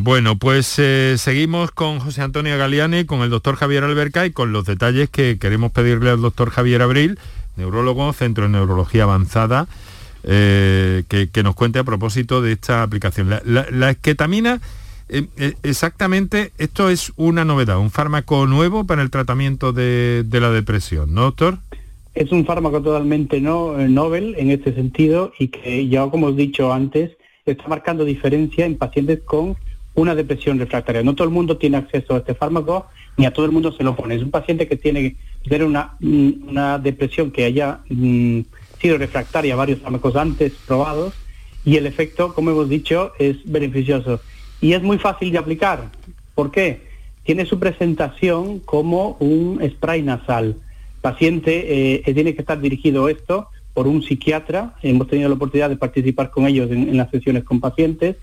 Bueno, 0.00 0.38
pues 0.38 0.78
eh, 0.78 1.16
seguimos 1.18 1.72
con 1.72 1.98
José 1.98 2.22
Antonio 2.22 2.56
Galeani, 2.56 3.04
con 3.04 3.22
el 3.22 3.30
doctor 3.30 3.56
Javier 3.56 3.82
Alberca 3.82 4.26
y 4.26 4.30
con 4.30 4.52
los 4.52 4.64
detalles 4.64 5.10
que 5.10 5.38
queremos 5.40 5.72
pedirle 5.72 6.10
al 6.10 6.20
doctor 6.20 6.50
Javier 6.50 6.82
Abril, 6.82 7.18
neurólogo, 7.56 8.12
Centro 8.12 8.44
de 8.44 8.50
Neurología 8.50 9.02
Avanzada, 9.02 9.66
eh, 10.22 11.02
que, 11.08 11.42
nos 11.42 11.56
cuente 11.56 11.80
a 11.80 11.84
propósito 11.84 12.40
de 12.40 12.52
esta 12.52 12.84
aplicación. 12.84 13.28
La, 13.44 13.90
esquetamina, 13.90 14.60
eh, 15.08 15.26
exactamente, 15.64 16.52
esto 16.58 16.90
es 16.90 17.12
una 17.16 17.44
novedad, 17.44 17.78
un 17.78 17.90
fármaco 17.90 18.46
nuevo 18.46 18.84
para 18.84 19.02
el 19.02 19.10
tratamiento 19.10 19.72
de, 19.72 20.24
la 20.30 20.50
depresión, 20.52 21.12
¿no, 21.12 21.22
doctor? 21.22 21.58
Es 22.14 22.30
un 22.30 22.46
fármaco 22.46 22.80
totalmente 22.80 23.40
no, 23.40 23.76
novel 23.88 24.36
en 24.38 24.52
este 24.52 24.72
sentido 24.76 25.32
y 25.40 25.48
que 25.48 25.88
ya 25.88 26.08
como 26.08 26.28
he 26.28 26.34
dicho 26.34 26.72
antes, 26.72 27.10
está 27.44 27.66
marcando 27.66 28.04
diferencia 28.04 28.64
en 28.64 28.78
pacientes 28.78 29.22
con 29.24 29.56
una 30.00 30.14
depresión 30.14 30.58
refractaria. 30.58 31.02
No 31.02 31.14
todo 31.14 31.26
el 31.26 31.34
mundo 31.34 31.56
tiene 31.56 31.76
acceso 31.76 32.14
a 32.14 32.18
este 32.18 32.34
fármaco 32.34 32.86
ni 33.16 33.26
a 33.26 33.32
todo 33.32 33.46
el 33.46 33.52
mundo 33.52 33.72
se 33.72 33.82
lo 33.82 33.96
pone. 33.96 34.14
Es 34.14 34.22
un 34.22 34.30
paciente 34.30 34.68
que 34.68 34.76
tiene 34.76 35.02
que 35.42 35.48
tener 35.48 35.66
una, 35.66 35.96
una 36.00 36.78
depresión 36.78 37.30
que 37.30 37.44
haya 37.44 37.80
mm, 37.88 38.40
sido 38.80 38.96
refractaria 38.96 39.54
a 39.54 39.56
varios 39.56 39.80
fármacos 39.80 40.14
antes 40.16 40.52
probados 40.66 41.14
y 41.64 41.76
el 41.76 41.86
efecto, 41.86 42.34
como 42.34 42.50
hemos 42.50 42.68
dicho, 42.68 43.12
es 43.18 43.36
beneficioso. 43.44 44.20
Y 44.60 44.72
es 44.72 44.82
muy 44.82 44.98
fácil 44.98 45.32
de 45.32 45.38
aplicar. 45.38 45.90
¿Por 46.34 46.50
qué? 46.50 46.88
Tiene 47.24 47.44
su 47.44 47.58
presentación 47.58 48.60
como 48.60 49.16
un 49.20 49.60
spray 49.68 50.02
nasal. 50.02 50.56
paciente 51.00 52.02
eh, 52.08 52.14
tiene 52.14 52.34
que 52.34 52.40
estar 52.40 52.60
dirigido 52.60 53.08
esto 53.08 53.48
por 53.74 53.86
un 53.86 54.02
psiquiatra, 54.02 54.74
hemos 54.82 55.06
tenido 55.06 55.28
la 55.28 55.36
oportunidad 55.36 55.68
de 55.68 55.76
participar 55.76 56.30
con 56.30 56.46
ellos 56.46 56.68
en, 56.70 56.96
las 56.96 57.10
sesiones 57.10 57.44
con 57.44 57.60
pacientes, 57.60 58.16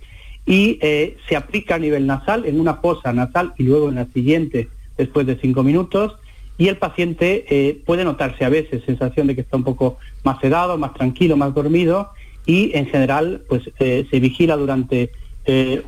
y 0.46 0.78
eh, 0.82 1.18
se 1.28 1.36
aplica 1.36 1.76
a 1.76 1.80
nivel 1.80 2.06
nasal, 2.06 2.46
en 2.46 2.60
una 2.60 2.82
posa 2.82 3.14
nasal 3.14 3.54
y 3.58 3.64
luego 3.64 3.90
en 3.90 3.96
la 3.96 4.06
siguiente 4.08 4.68
después 4.98 5.26
de 5.26 5.38
cinco 5.38 5.64
minutos, 5.64 6.16
y 6.58 6.68
el 6.68 6.78
paciente 6.78 7.46
eh, 7.50 7.82
puede 7.86 8.06
notarse 8.06 8.46
a 8.46 8.50
veces 8.50 8.84
sensación 8.86 9.28
de 9.28 9.36
que 9.36 9.42
está 9.42 9.58
un 9.58 9.66
poco 9.66 9.98
más 10.24 10.40
sedado, 10.40 10.78
más 10.78 10.94
tranquilo, 10.94 11.36
más 11.36 11.54
dormido, 11.54 12.12
y 12.46 12.72
en 12.78 12.86
general 12.86 13.42
pues 13.50 13.64
eh, 13.80 14.06
se 14.10 14.20
vigila 14.20 14.56
durante 14.56 15.12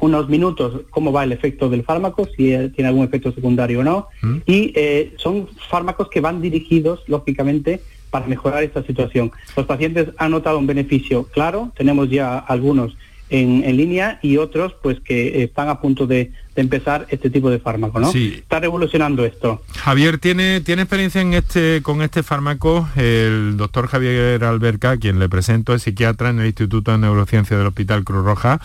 unos 0.02 0.30
minutos 0.30 0.82
cómo 0.92 1.12
va 1.12 1.24
el 1.24 1.32
efecto 1.32 1.68
del 1.68 1.82
fármaco, 1.82 2.28
si 2.28 2.56
tiene 2.76 2.90
algún 2.90 3.04
efecto 3.04 3.32
secundario 3.32 3.80
o 3.80 3.84
no, 3.84 4.08
mm. 4.22 4.38
y 4.46 4.72
son 5.16 5.48
fármacos 5.68 6.10
que 6.10 6.22
van 6.22 6.44
dirigidos, 6.44 7.02
lógicamente, 7.08 7.82
para 8.12 8.28
mejorar 8.28 8.62
esta 8.62 8.84
situación. 8.84 9.32
Los 9.56 9.66
pacientes 9.66 10.10
han 10.18 10.30
notado 10.30 10.60
un 10.60 10.68
beneficio 10.68 11.24
claro, 11.24 11.72
tenemos 11.76 12.08
ya 12.08 12.38
algunos 12.38 12.96
en, 13.30 13.78
línea 13.78 14.20
y 14.22 14.38
otros 14.38 14.76
pues 14.82 15.00
que 15.00 15.44
están 15.44 15.70
a 15.70 15.82
punto 15.82 16.08
de, 16.08 16.32
empezar 16.56 17.06
este 17.10 17.30
tipo 17.30 17.52
de 17.52 17.60
fármaco, 17.60 18.00
¿no? 18.00 18.12
Sí. 18.12 18.34
Está 18.40 18.60
revolucionando 18.60 19.24
esto. 19.24 19.62
Javier 19.76 20.18
tiene, 20.18 20.60
tiene 20.62 20.82
experiencia 20.82 21.22
en 21.22 21.36
este, 21.36 21.82
con 21.84 22.02
este 22.02 22.24
fármaco, 22.24 22.90
el 22.96 23.58
doctor 23.58 23.88
Javier 23.88 24.44
Alberca, 24.44 24.98
quien 24.98 25.20
le 25.20 25.30
presento, 25.30 25.76
es 25.76 25.84
psiquiatra 25.84 26.32
en 26.32 26.40
el 26.40 26.48
Instituto 26.48 26.92
de 26.92 26.98
Neurociencia 26.98 27.56
del 27.56 27.68
Hospital 27.68 28.04
Cruz 28.04 28.26
Roja. 28.26 28.60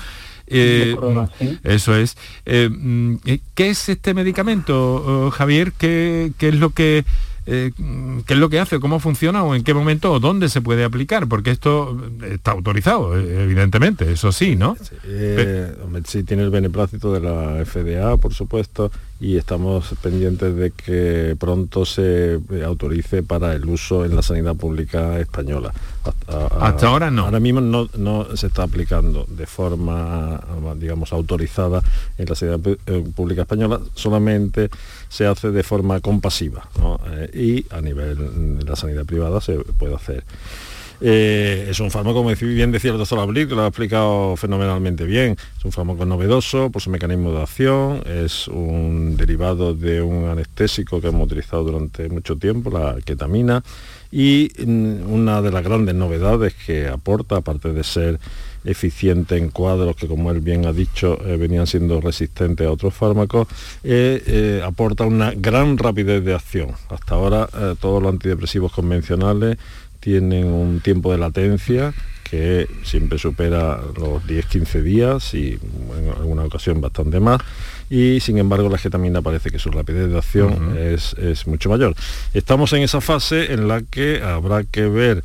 Eh, 0.47 0.97
eso 1.65 1.95
es. 1.95 2.17
Eh, 2.47 2.69
mm, 2.71 3.17
¿Qué 3.55 3.71
es 3.71 3.89
este 3.89 4.15
medicamento, 4.15 5.31
Javier? 5.31 5.73
¿Qué, 5.73 6.33
¿Qué, 6.39 6.49
es 6.49 6.55
lo 6.55 6.71
que 6.71 7.05
eh, 7.47 7.73
qué 8.27 8.35
es 8.35 8.39
lo 8.39 8.49
que 8.49 8.61
hace, 8.61 8.79
cómo 8.79 9.01
funciona 9.01 9.43
o 9.43 9.55
en 9.55 9.65
qué 9.65 9.75
momento 9.75 10.13
o 10.13 10.21
dónde 10.21 10.49
se 10.49 10.61
puede 10.61 10.85
aplicar, 10.85 11.27
porque 11.27 11.51
esto 11.51 12.01
está 12.31 12.53
autorizado, 12.53 13.19
eh, 13.19 13.43
evidentemente, 13.43 14.13
eso 14.13 14.31
sí, 14.31 14.55
¿no? 14.55 14.77
Sí, 14.81 14.95
eh, 15.05 15.75
tiene 16.27 16.45
el 16.45 16.51
beneplácito 16.51 17.13
de 17.13 17.21
la 17.21 17.65
FDA, 17.65 18.17
por 18.17 18.33
supuesto, 18.33 18.93
y 19.23 19.37
estamos 19.37 19.95
pendientes 20.03 20.57
de 20.57 20.73
que 20.73 21.37
pronto 21.39 21.87
se 21.87 22.41
autorice 22.65 23.23
para 23.23 23.55
el 23.55 23.65
uso 23.67 24.05
en 24.05 24.17
la 24.17 24.23
sanidad 24.23 24.57
pública 24.57 25.21
española. 25.21 25.73
Hasta, 26.59 26.89
ahora 26.89 27.09
no. 27.09 27.27
Ahora 27.27 27.39
mismo 27.39 27.61
no, 27.61 27.89
no, 27.97 28.37
se 28.37 28.49
está 28.49 28.65
aplicando 28.65 29.25
de 29.29 29.47
forma, 29.47 30.41
digamos, 30.77 31.13
autorizada 31.13 31.81
en 32.19 32.29
la 32.29 32.35
sanidad 32.35 32.59
pública 33.15 33.43
española, 33.43 33.81
solamente 33.95 34.69
se 35.09 35.25
hace 35.27 35.53
de 35.53 35.63
forma 35.63 36.01
compasiva 36.01 36.69
eh, 37.13 37.31
y 37.33 37.73
a 37.73 37.81
nivel 37.81 38.59
de 38.59 38.65
la 38.65 38.75
sanidad 38.75 39.05
privada 39.05 39.41
se 39.41 39.55
puede 39.55 39.95
hacer. 39.95 40.25
Eh, 41.05 41.67
es 41.69 41.81
un 41.81 41.91
fármaco, 41.91 42.23
como 42.23 42.33
bien 42.33 42.71
decía 42.71 42.93
el 42.93 42.99
doctor 42.99 43.19
Abril, 43.19 43.49
que 43.49 43.57
lo 43.57 43.65
ha 43.65 43.67
explicado 43.67 44.37
fenomenalmente 44.37 45.05
bien. 45.05 45.37
Es 45.59 45.65
un 45.65 45.73
fármaco 45.73 46.05
novedoso 46.07 46.71
por 46.71 46.81
su 46.81 46.91
mecanismo 46.91 47.33
de 47.33 47.43
acción, 47.43 48.05
es 48.07 48.47
un 48.47 49.17
derivado 49.17 49.75
de 49.75 50.01
un 50.01 50.29
anestésico 50.29 51.01
que 51.01 51.09
hemos 51.09 51.27
utilizado 51.27 51.65
durante 51.65 52.09
mucho 52.09 52.37
tiempo, 52.37 52.71
la 52.71 52.97
ketamina, 53.05 53.65
y 54.13 54.53
mm, 54.65 55.13
una 55.13 55.43
de 55.43 55.51
las 55.51 55.65
grandes 55.65 55.97
novedades 55.97 56.55
que 56.55 56.87
aporta, 56.87 57.39
aparte 57.39 57.73
de 57.73 57.83
ser 57.83 58.21
eficiente 58.65 59.37
en 59.37 59.49
cuadros 59.49 59.97
que, 59.97 60.07
como 60.07 60.31
él 60.31 60.39
bien 60.39 60.67
ha 60.67 60.73
dicho, 60.73 61.19
eh, 61.27 61.37
venían 61.37 61.67
siendo 61.67 62.01
resistentes 62.01 62.65
a 62.65 62.71
otros 62.71 62.95
fármacos, 62.95 63.49
eh, 63.83 64.63
aporta 64.65 65.03
una 65.03 65.33
gran 65.33 65.77
rapidez 65.79 66.25
de 66.25 66.33
acción. 66.33 66.71
Hasta 66.91 67.17
ahora 67.17 67.49
todos 67.81 68.01
los 68.01 68.13
antidepresivos 68.13 68.71
convencionales 68.71 69.59
tienen 70.03 70.47
un 70.47 70.81
tiempo 70.81 71.13
de 71.13 71.19
latencia 71.19 71.95
que 72.29 72.67
siempre 72.83 73.19
supera 73.19 73.81
los 73.97 74.25
10-15 74.25 74.83
días 74.83 75.33
y 75.35 75.59
en 75.99 76.09
alguna 76.19 76.45
ocasión 76.45 76.81
bastante 76.81 77.21
más 77.21 77.41
y 77.89 78.19
sin 78.21 78.39
embargo 78.39 78.69
la 78.69 78.79
ketamina 78.79 79.23
parece 79.23 79.51
que 79.51 79.59
su 79.59 79.71
rapidez 79.71 80.11
de 80.11 80.19
acción 80.19 80.77
es, 80.77 81.15
es 81.15 81.47
mucho 81.47 81.69
mayor. 81.69 81.95
Estamos 82.35 82.73
en 82.73 82.83
esa 82.83 83.01
fase 83.01 83.53
en 83.53 83.69
la 83.69 83.83
que 83.83 84.23
habrá 84.23 84.65
que 84.65 84.89
ver 84.89 85.23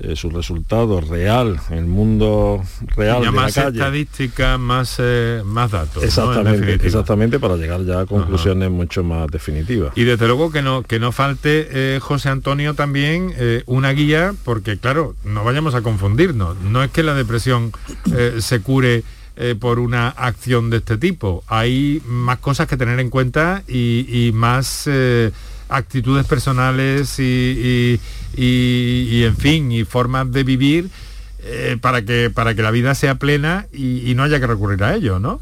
eh, 0.00 0.14
su 0.14 0.30
resultado 0.30 1.00
real, 1.00 1.58
el 1.70 1.86
mundo 1.86 2.62
real 2.94 3.20
de 3.20 3.32
más 3.32 3.56
la 3.56 3.64
calle. 3.64 3.78
estadística, 3.78 4.56
más, 4.56 4.96
eh, 4.98 5.42
más 5.44 5.72
datos. 5.72 6.04
Exactamente, 6.04 6.74
exactamente, 6.86 7.40
para 7.40 7.56
llegar 7.56 7.84
ya 7.84 8.00
a 8.00 8.06
conclusiones 8.06 8.70
mucho 8.70 9.02
más 9.02 9.28
definitivas. 9.28 9.92
Y 9.96 10.04
desde 10.04 10.28
luego 10.28 10.52
que 10.52 10.62
no, 10.62 10.84
que 10.84 11.00
no 11.00 11.10
falte, 11.10 11.68
eh, 11.70 11.98
José 12.00 12.28
Antonio, 12.28 12.74
también 12.74 13.34
una 13.66 13.90
guía, 13.90 14.34
porque 14.44 14.78
claro, 14.78 15.16
no 15.24 15.42
vayamos 15.42 15.74
a 15.74 15.82
confundirnos. 15.82 16.56
No 16.60 16.84
es 16.84 16.90
que 16.92 17.02
la 17.02 17.14
depresión 17.14 17.72
se 18.38 18.60
cure 18.60 19.02
por 19.58 19.78
una 19.80 20.08
acción 20.08 20.70
de 20.70 20.78
este 20.78 20.96
tipo. 20.96 21.42
Hay 21.48 22.02
más 22.06 22.38
cosas 22.38 22.68
que 22.68 22.76
tener 22.76 23.00
en 23.00 23.10
cuenta 23.10 23.62
y, 23.66 24.30
más 24.34 24.88
actitudes 25.68 26.26
personales 26.26 27.18
y, 27.18 28.00
y, 28.36 29.22
en 29.24 29.36
fin, 29.36 29.72
y 29.72 29.84
formas 29.84 30.30
de 30.30 30.44
vivir 30.44 30.90
eh, 31.42 31.76
para, 31.80 32.02
que, 32.02 32.30
para 32.30 32.54
que 32.54 32.62
la 32.62 32.70
vida 32.70 32.94
sea 32.94 33.16
plena 33.16 33.66
y, 33.72 34.10
y 34.10 34.14
no 34.14 34.22
haya 34.22 34.40
que 34.40 34.46
recurrir 34.46 34.82
a 34.84 34.94
ello, 34.94 35.18
¿no? 35.18 35.40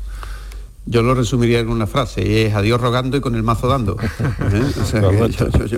Yo 0.89 1.03
lo 1.03 1.17
resumiría 1.17 1.59
en 1.59 1.69
una 1.69 1.89
frase, 1.89 2.25
y 2.25 2.37
es 2.43 2.55
adiós 2.55 2.81
rogando 2.81 3.17
y 3.17 3.21
con 3.21 3.35
el 3.35 3.43
mazo 3.43 3.67
dando. 3.67 3.97
¿Eh? 4.01 5.71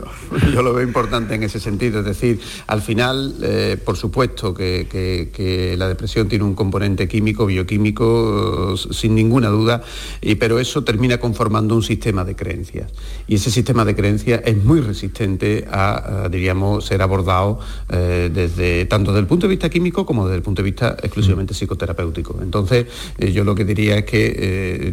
yo, 0.52 0.62
lo 0.62 0.74
veo 0.74 0.86
importante 0.86 1.34
en 1.34 1.42
ese 1.42 1.60
sentido, 1.60 2.00
es 2.00 2.04
decir, 2.04 2.38
al 2.66 2.82
final, 2.82 3.34
eh, 3.40 3.78
por 3.82 3.96
supuesto 3.96 4.52
que, 4.52 5.74
la 5.78 5.88
depresión 5.88 6.28
tiene 6.28 6.44
un 6.44 6.54
componente 6.54 7.08
químico, 7.08 7.46
bioquímico, 7.46 8.76
sin 8.76 9.14
ninguna 9.14 9.48
duda, 9.48 9.82
y, 10.20 10.34
pero 10.34 10.58
eso 10.58 10.84
termina 10.84 11.16
conformando 11.16 11.74
un 11.74 11.82
sistema 11.82 12.22
de 12.24 12.36
creencias. 12.36 12.92
Y 13.28 13.34
ese 13.34 13.50
sistema 13.50 13.84
de 13.84 13.94
creencias 13.94 14.40
es 14.44 14.56
muy 14.64 14.80
resistente 14.80 15.66
a, 15.70 16.28
diríamos, 16.30 16.86
ser 16.86 17.02
abordado 17.02 17.60
eh, 17.90 18.30
desde 18.32 18.86
tanto 18.86 19.12
desde 19.12 19.20
el 19.20 19.26
punto 19.26 19.46
de 19.46 19.50
vista 19.50 19.68
químico 19.68 20.06
como 20.06 20.24
desde 20.24 20.36
el 20.36 20.42
punto 20.42 20.62
de 20.62 20.70
vista 20.70 20.96
exclusivamente 21.02 21.54
psicoterapéutico. 21.54 22.38
Entonces, 22.42 22.86
yo 23.18 23.44
lo 23.44 23.54
que 23.54 23.64
diría 23.64 23.98
es 23.98 24.04
que 24.04 24.92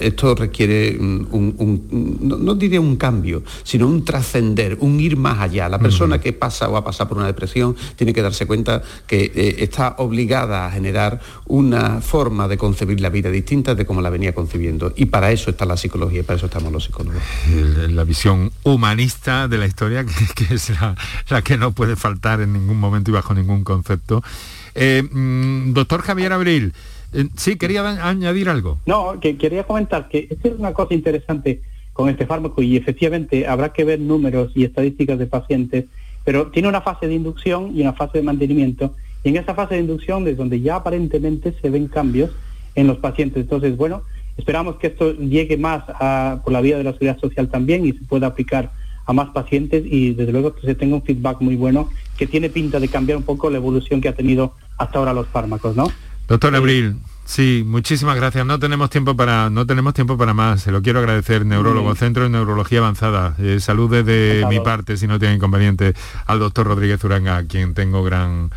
esto 0.00 0.34
requiere 0.34 0.96
un, 0.98 2.18
no, 2.20 2.54
diría 2.54 2.80
un 2.80 2.96
cambio, 2.96 3.42
sino 3.62 3.86
un 3.86 4.04
trascender, 4.04 4.78
un 4.80 4.98
ir 5.00 5.16
más 5.16 5.40
allá. 5.40 5.68
La 5.68 5.78
persona 5.78 6.20
que 6.20 6.32
pasa 6.32 6.68
o 6.68 6.76
ha 6.76 6.84
pasado 6.84 7.08
por 7.08 7.18
una 7.18 7.26
depresión 7.26 7.76
tiene 7.96 8.12
que 8.12 8.22
darse 8.22 8.46
cuenta 8.46 8.82
que 9.06 9.30
eh, 9.34 9.56
está 9.58 9.96
obligada 9.98 10.66
a 10.66 10.70
generar 10.70 11.20
una 11.46 12.00
forma 12.00 12.48
de 12.48 12.56
concebir 12.56 13.00
la 13.00 13.10
vida 13.10 13.30
distinta 13.30 13.74
de 13.74 13.84
como 13.84 14.00
la 14.00 14.10
venía 14.10 14.34
concibiendo. 14.34 14.92
Y 14.96 15.06
para 15.06 15.32
eso 15.32 15.50
está 15.50 15.64
la 15.64 15.76
psicología 15.76 16.20
y 16.20 16.22
para 16.22 16.36
eso 16.36 16.46
estamos 16.46 16.72
los 16.72 16.84
psicólogos. 16.84 17.22
La 17.90 18.04
visión 18.04 18.52
humanista 18.62 19.48
de 19.48 19.58
la 19.58 19.66
historia, 19.66 20.04
que, 20.34 20.54
es 20.54 20.70
la, 20.70 21.42
que 21.42 21.56
no 21.56 21.72
puede 21.72 21.96
faltar 21.96 22.40
en 22.40 22.52
ningún 22.52 22.78
momento 22.78 23.10
y 23.10 23.14
bajo 23.14 23.34
ningún 23.34 23.64
concepto. 23.64 24.22
Eh, 24.74 25.02
mm, 25.02 25.72
doctor 25.72 26.02
Javier 26.02 26.32
Abril, 26.32 26.72
eh, 27.12 27.28
sí, 27.36 27.56
quería 27.56 28.08
añadir 28.08 28.48
algo. 28.48 28.78
No, 28.86 29.18
que 29.20 29.36
quería 29.36 29.64
comentar 29.64 30.08
que 30.08 30.28
esta 30.30 30.48
es 30.48 30.54
una 30.58 30.72
cosa 30.72 30.94
interesante 30.94 31.60
con 31.92 32.08
este 32.08 32.26
fármaco 32.26 32.62
y 32.62 32.76
efectivamente 32.76 33.46
habrá 33.46 33.70
que 33.72 33.84
ver 33.84 34.00
números 34.00 34.52
y 34.54 34.64
estadísticas 34.64 35.18
de 35.18 35.26
pacientes, 35.26 35.84
pero 36.24 36.46
tiene 36.48 36.68
una 36.68 36.80
fase 36.80 37.06
de 37.06 37.14
inducción 37.14 37.76
y 37.76 37.82
una 37.82 37.92
fase 37.92 38.18
de 38.18 38.24
mantenimiento 38.24 38.94
y 39.24 39.28
en 39.28 39.36
esa 39.36 39.54
fase 39.54 39.74
de 39.74 39.82
inducción 39.82 40.26
es 40.26 40.36
donde 40.36 40.60
ya 40.60 40.76
aparentemente 40.76 41.54
se 41.60 41.70
ven 41.70 41.88
cambios 41.88 42.30
en 42.74 42.86
los 42.86 42.98
pacientes. 42.98 43.42
Entonces, 43.42 43.76
bueno, 43.76 44.02
esperamos 44.36 44.76
que 44.76 44.88
esto 44.88 45.14
llegue 45.14 45.56
más 45.56 45.84
por 46.42 46.52
la 46.52 46.60
vía 46.60 46.78
de 46.78 46.84
la 46.84 46.92
seguridad 46.92 47.18
social 47.18 47.48
también 47.48 47.86
y 47.86 47.92
se 47.92 48.04
pueda 48.04 48.28
aplicar 48.28 48.70
a 49.04 49.12
más 49.12 49.30
pacientes 49.30 49.84
y 49.84 50.14
desde 50.14 50.32
luego 50.32 50.54
que 50.54 50.62
se 50.62 50.74
tenga 50.74 50.96
un 50.96 51.02
feedback 51.02 51.40
muy 51.40 51.56
bueno 51.56 51.88
que 52.16 52.26
tiene 52.26 52.50
pinta 52.50 52.78
de 52.78 52.88
cambiar 52.88 53.18
un 53.18 53.24
poco 53.24 53.50
la 53.50 53.56
evolución 53.56 54.00
que 54.00 54.08
ha 54.08 54.14
tenido 54.14 54.54
hasta 54.78 54.98
ahora 54.98 55.12
los 55.12 55.26
fármacos, 55.28 55.76
¿no? 55.76 55.88
Doctor 56.28 56.54
Abril, 56.54 56.96
sí, 57.24 57.64
muchísimas 57.66 58.16
gracias. 58.16 58.46
No 58.46 58.58
tenemos 58.58 58.90
tiempo 58.90 59.16
para, 59.16 59.50
no 59.50 59.66
tenemos 59.66 59.92
tiempo 59.92 60.16
para 60.16 60.34
más. 60.34 60.62
Se 60.62 60.70
lo 60.70 60.82
quiero 60.82 61.00
agradecer, 61.00 61.44
neurólogo, 61.44 61.94
Centro 61.94 62.22
de 62.22 62.30
Neurología 62.30 62.78
Avanzada. 62.78 63.34
Eh, 63.38 63.58
saludes 63.60 64.06
de 64.06 64.46
mi 64.48 64.60
parte, 64.60 64.96
si 64.96 65.06
no 65.06 65.18
tiene 65.18 65.34
inconveniente, 65.34 65.94
al 66.26 66.38
doctor 66.38 66.68
Rodríguez 66.68 67.02
Uranga, 67.04 67.38
a 67.38 67.44
quien 67.44 67.74
tengo 67.74 68.04
gran 68.04 68.50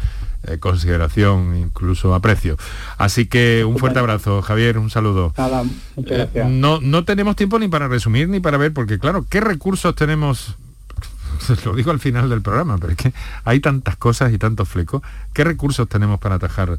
eh, 0.47 0.57
consideración, 0.59 1.57
incluso 1.57 2.13
aprecio. 2.13 2.57
Así 2.97 3.25
que 3.25 3.65
un 3.65 3.77
fuerte 3.77 3.99
abrazo, 3.99 4.41
Javier, 4.41 4.77
un 4.77 4.89
saludo. 4.89 5.33
Eh, 5.97 6.45
no, 6.49 6.79
no 6.81 7.03
tenemos 7.03 7.35
tiempo 7.35 7.59
ni 7.59 7.67
para 7.67 7.87
resumir 7.87 8.29
ni 8.29 8.39
para 8.39 8.57
ver, 8.57 8.73
porque 8.73 8.99
claro, 8.99 9.25
¿qué 9.29 9.41
recursos 9.41 9.95
tenemos 9.95 10.55
lo 11.65 11.75
digo 11.75 11.91
al 11.91 11.99
final 11.99 12.29
del 12.29 12.41
programa, 12.41 12.77
pero 12.77 12.91
es 12.91 12.97
que 12.97 13.13
hay 13.43 13.59
tantas 13.59 13.97
cosas 13.97 14.33
y 14.33 14.37
tantos 14.37 14.69
flecos. 14.69 15.01
¿Qué 15.33 15.43
recursos 15.43 15.87
tenemos 15.87 16.19
para 16.19 16.35
atajar 16.35 16.77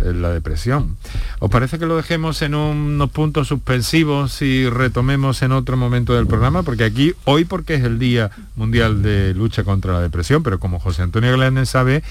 eh, 0.00 0.12
la 0.14 0.30
depresión. 0.30 0.96
¿Os 1.40 1.50
parece 1.50 1.78
que 1.78 1.86
lo 1.86 1.96
dejemos 1.96 2.40
en 2.42 2.54
unos 2.54 3.10
puntos 3.10 3.48
suspensivos 3.48 4.40
y 4.42 4.68
retomemos 4.68 5.42
en 5.42 5.52
otro 5.52 5.76
momento 5.76 6.14
del 6.14 6.26
programa? 6.26 6.62
Porque 6.62 6.84
aquí, 6.84 7.14
hoy 7.24 7.44
porque 7.44 7.74
es 7.74 7.84
el 7.84 7.98
Día 7.98 8.30
Mundial 8.56 9.02
de 9.02 9.34
Lucha 9.34 9.64
contra 9.64 9.92
la 9.92 10.00
Depresión, 10.00 10.42
pero 10.42 10.58
como 10.58 10.78
José 10.78 11.02
Antonio 11.02 11.30
Galanes 11.32 11.70
sabe, 11.70 12.02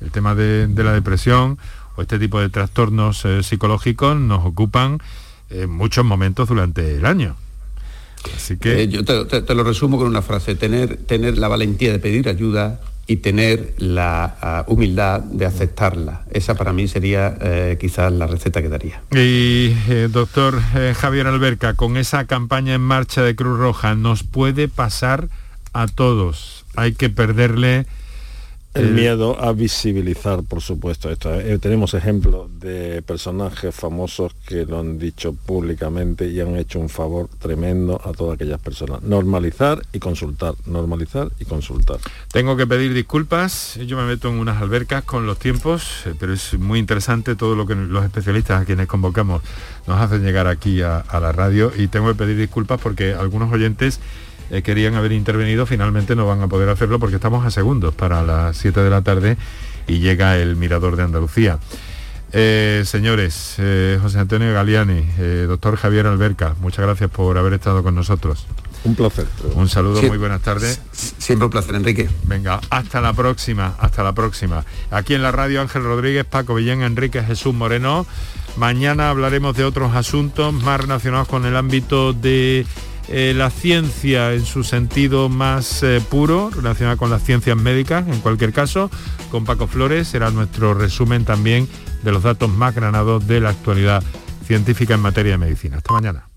el 0.00 0.10
tema 0.10 0.34
de, 0.34 0.68
la 0.74 0.92
depresión 0.92 1.58
o 1.96 2.02
este 2.02 2.18
tipo 2.18 2.40
de 2.40 2.48
trastornos 2.48 3.24
eh, 3.24 3.42
psicológicos 3.42 4.16
nos 4.16 4.44
ocupan 4.44 4.98
en 5.50 5.70
muchos 5.70 6.04
momentos 6.04 6.48
durante 6.48 6.96
el 6.96 7.06
año. 7.06 7.36
Así 8.34 8.56
que... 8.56 8.82
Eh, 8.82 8.88
yo 8.88 9.04
te, 9.04 9.42
te, 9.42 9.54
lo 9.54 9.64
resumo 9.64 9.98
con 9.98 10.06
una 10.06 10.22
frase, 10.22 10.56
tener, 10.56 10.96
tener 10.96 11.38
la 11.38 11.48
valentía 11.48 11.92
de 11.92 11.98
pedir 11.98 12.28
ayuda 12.28 12.80
y 13.06 13.16
tener 13.16 13.74
la 13.78 14.36
ah, 14.42 14.64
humildad 14.66 15.20
de 15.20 15.46
aceptarla. 15.46 16.24
Esa 16.32 16.54
para 16.54 16.72
mí 16.72 16.88
sería 16.88 17.36
eh, 17.40 17.78
quizás 17.80 18.12
la 18.12 18.26
receta 18.26 18.60
que 18.62 18.68
daría. 18.68 19.02
Y 19.12 19.76
eh, 19.88 20.08
doctor 20.10 20.60
eh, 20.74 20.92
Javier 20.96 21.28
Alberca, 21.28 21.74
con 21.74 21.96
esa 21.96 22.26
campaña 22.26 22.74
en 22.74 22.80
marcha 22.80 23.22
de 23.22 23.36
Cruz 23.36 23.58
Roja, 23.58 23.94
nos 23.94 24.24
puede 24.24 24.68
pasar 24.68 25.28
a 25.72 25.86
todos. 25.86 26.64
Hay 26.74 26.94
que 26.94 27.08
perderle 27.08 27.86
el 28.76 28.92
miedo 28.92 29.42
a 29.42 29.52
visibilizar, 29.52 30.42
por 30.42 30.60
supuesto, 30.60 31.10
esto. 31.10 31.34
Eh, 31.34 31.58
tenemos 31.58 31.94
ejemplos 31.94 32.48
de 32.60 33.02
personajes 33.02 33.74
famosos 33.74 34.34
que 34.46 34.66
lo 34.66 34.78
han 34.78 34.98
dicho 34.98 35.32
públicamente 35.32 36.28
y 36.28 36.40
han 36.40 36.56
hecho 36.56 36.78
un 36.78 36.88
favor 36.88 37.28
tremendo 37.38 38.00
a 38.04 38.12
todas 38.12 38.34
aquellas 38.34 38.60
personas. 38.60 39.02
Normalizar 39.02 39.82
y 39.92 39.98
consultar, 39.98 40.54
normalizar 40.66 41.30
y 41.38 41.44
consultar. 41.44 41.98
Tengo 42.32 42.56
que 42.56 42.66
pedir 42.66 42.92
disculpas, 42.92 43.78
yo 43.86 43.96
me 43.96 44.04
meto 44.04 44.28
en 44.28 44.34
unas 44.38 44.60
albercas 44.60 45.04
con 45.04 45.26
los 45.26 45.38
tiempos, 45.38 46.06
eh, 46.06 46.14
pero 46.18 46.34
es 46.34 46.58
muy 46.58 46.78
interesante 46.78 47.34
todo 47.34 47.56
lo 47.56 47.66
que 47.66 47.74
los 47.74 48.04
especialistas 48.04 48.62
a 48.62 48.64
quienes 48.64 48.86
convocamos 48.86 49.42
nos 49.86 50.00
hacen 50.00 50.22
llegar 50.22 50.46
aquí 50.46 50.82
a 50.82 51.04
la 51.20 51.32
radio 51.32 51.72
y 51.76 51.88
tengo 51.88 52.08
que 52.08 52.14
pedir 52.14 52.36
disculpas 52.36 52.80
porque 52.80 53.14
algunos 53.14 53.52
oyentes 53.52 54.00
eh, 54.50 54.62
querían 54.62 54.94
haber 54.94 55.12
intervenido, 55.12 55.66
finalmente 55.66 56.14
no 56.14 56.26
van 56.26 56.42
a 56.42 56.48
poder 56.48 56.68
hacerlo 56.68 56.98
porque 56.98 57.16
estamos 57.16 57.44
a 57.44 57.50
segundos 57.50 57.94
para 57.94 58.22
las 58.22 58.56
7 58.56 58.80
de 58.80 58.90
la 58.90 59.02
tarde 59.02 59.36
y 59.86 59.98
llega 59.98 60.36
el 60.36 60.56
Mirador 60.56 60.96
de 60.96 61.02
Andalucía. 61.02 61.58
Eh, 62.32 62.82
señores, 62.84 63.54
eh, 63.58 63.98
José 64.00 64.18
Antonio 64.18 64.52
Galiani, 64.52 65.04
doctor 65.46 65.76
Javier 65.76 66.06
Alberca, 66.06 66.54
muchas 66.60 66.84
gracias 66.84 67.10
por 67.10 67.38
haber 67.38 67.54
estado 67.54 67.82
con 67.82 67.94
nosotros. 67.94 68.46
Un 68.84 68.94
placer. 68.94 69.26
Un 69.54 69.68
saludo, 69.68 70.00
muy 70.02 70.16
buenas 70.16 70.42
tardes. 70.42 70.80
Siempre 70.92 71.46
un 71.46 71.50
placer, 71.50 71.74
Enrique. 71.74 72.08
Venga, 72.24 72.60
hasta 72.70 73.00
la 73.00 73.12
próxima, 73.14 73.74
hasta 73.80 74.04
la 74.04 74.12
próxima. 74.12 74.64
Aquí 74.92 75.14
en 75.14 75.22
la 75.22 75.32
radio 75.32 75.60
Ángel 75.60 75.82
Rodríguez, 75.82 76.24
Paco 76.24 76.54
Villén, 76.54 76.82
Enrique 76.82 77.22
Jesús 77.22 77.52
Moreno. 77.52 78.06
Mañana 78.56 79.10
hablaremos 79.10 79.56
de 79.56 79.64
otros 79.64 79.96
asuntos 79.96 80.54
más 80.54 80.80
relacionados 80.80 81.26
con 81.26 81.46
el 81.46 81.56
ámbito 81.56 82.12
de 82.12 82.64
eh, 83.08 83.34
la 83.36 83.50
ciencia 83.50 84.32
en 84.32 84.44
su 84.44 84.64
sentido 84.64 85.28
más 85.28 85.82
eh, 85.82 86.02
puro, 86.08 86.50
relacionada 86.50 86.96
con 86.96 87.10
las 87.10 87.22
ciencias 87.22 87.56
médicas, 87.56 88.06
en 88.08 88.20
cualquier 88.20 88.52
caso, 88.52 88.90
con 89.30 89.44
Paco 89.44 89.66
Flores 89.66 90.08
será 90.08 90.30
nuestro 90.30 90.74
resumen 90.74 91.24
también 91.24 91.68
de 92.02 92.12
los 92.12 92.22
datos 92.22 92.50
más 92.50 92.74
granados 92.74 93.26
de 93.26 93.40
la 93.40 93.50
actualidad 93.50 94.02
científica 94.46 94.94
en 94.94 95.00
materia 95.00 95.32
de 95.32 95.38
medicina. 95.38 95.78
Hasta 95.78 95.92
mañana. 95.92 96.35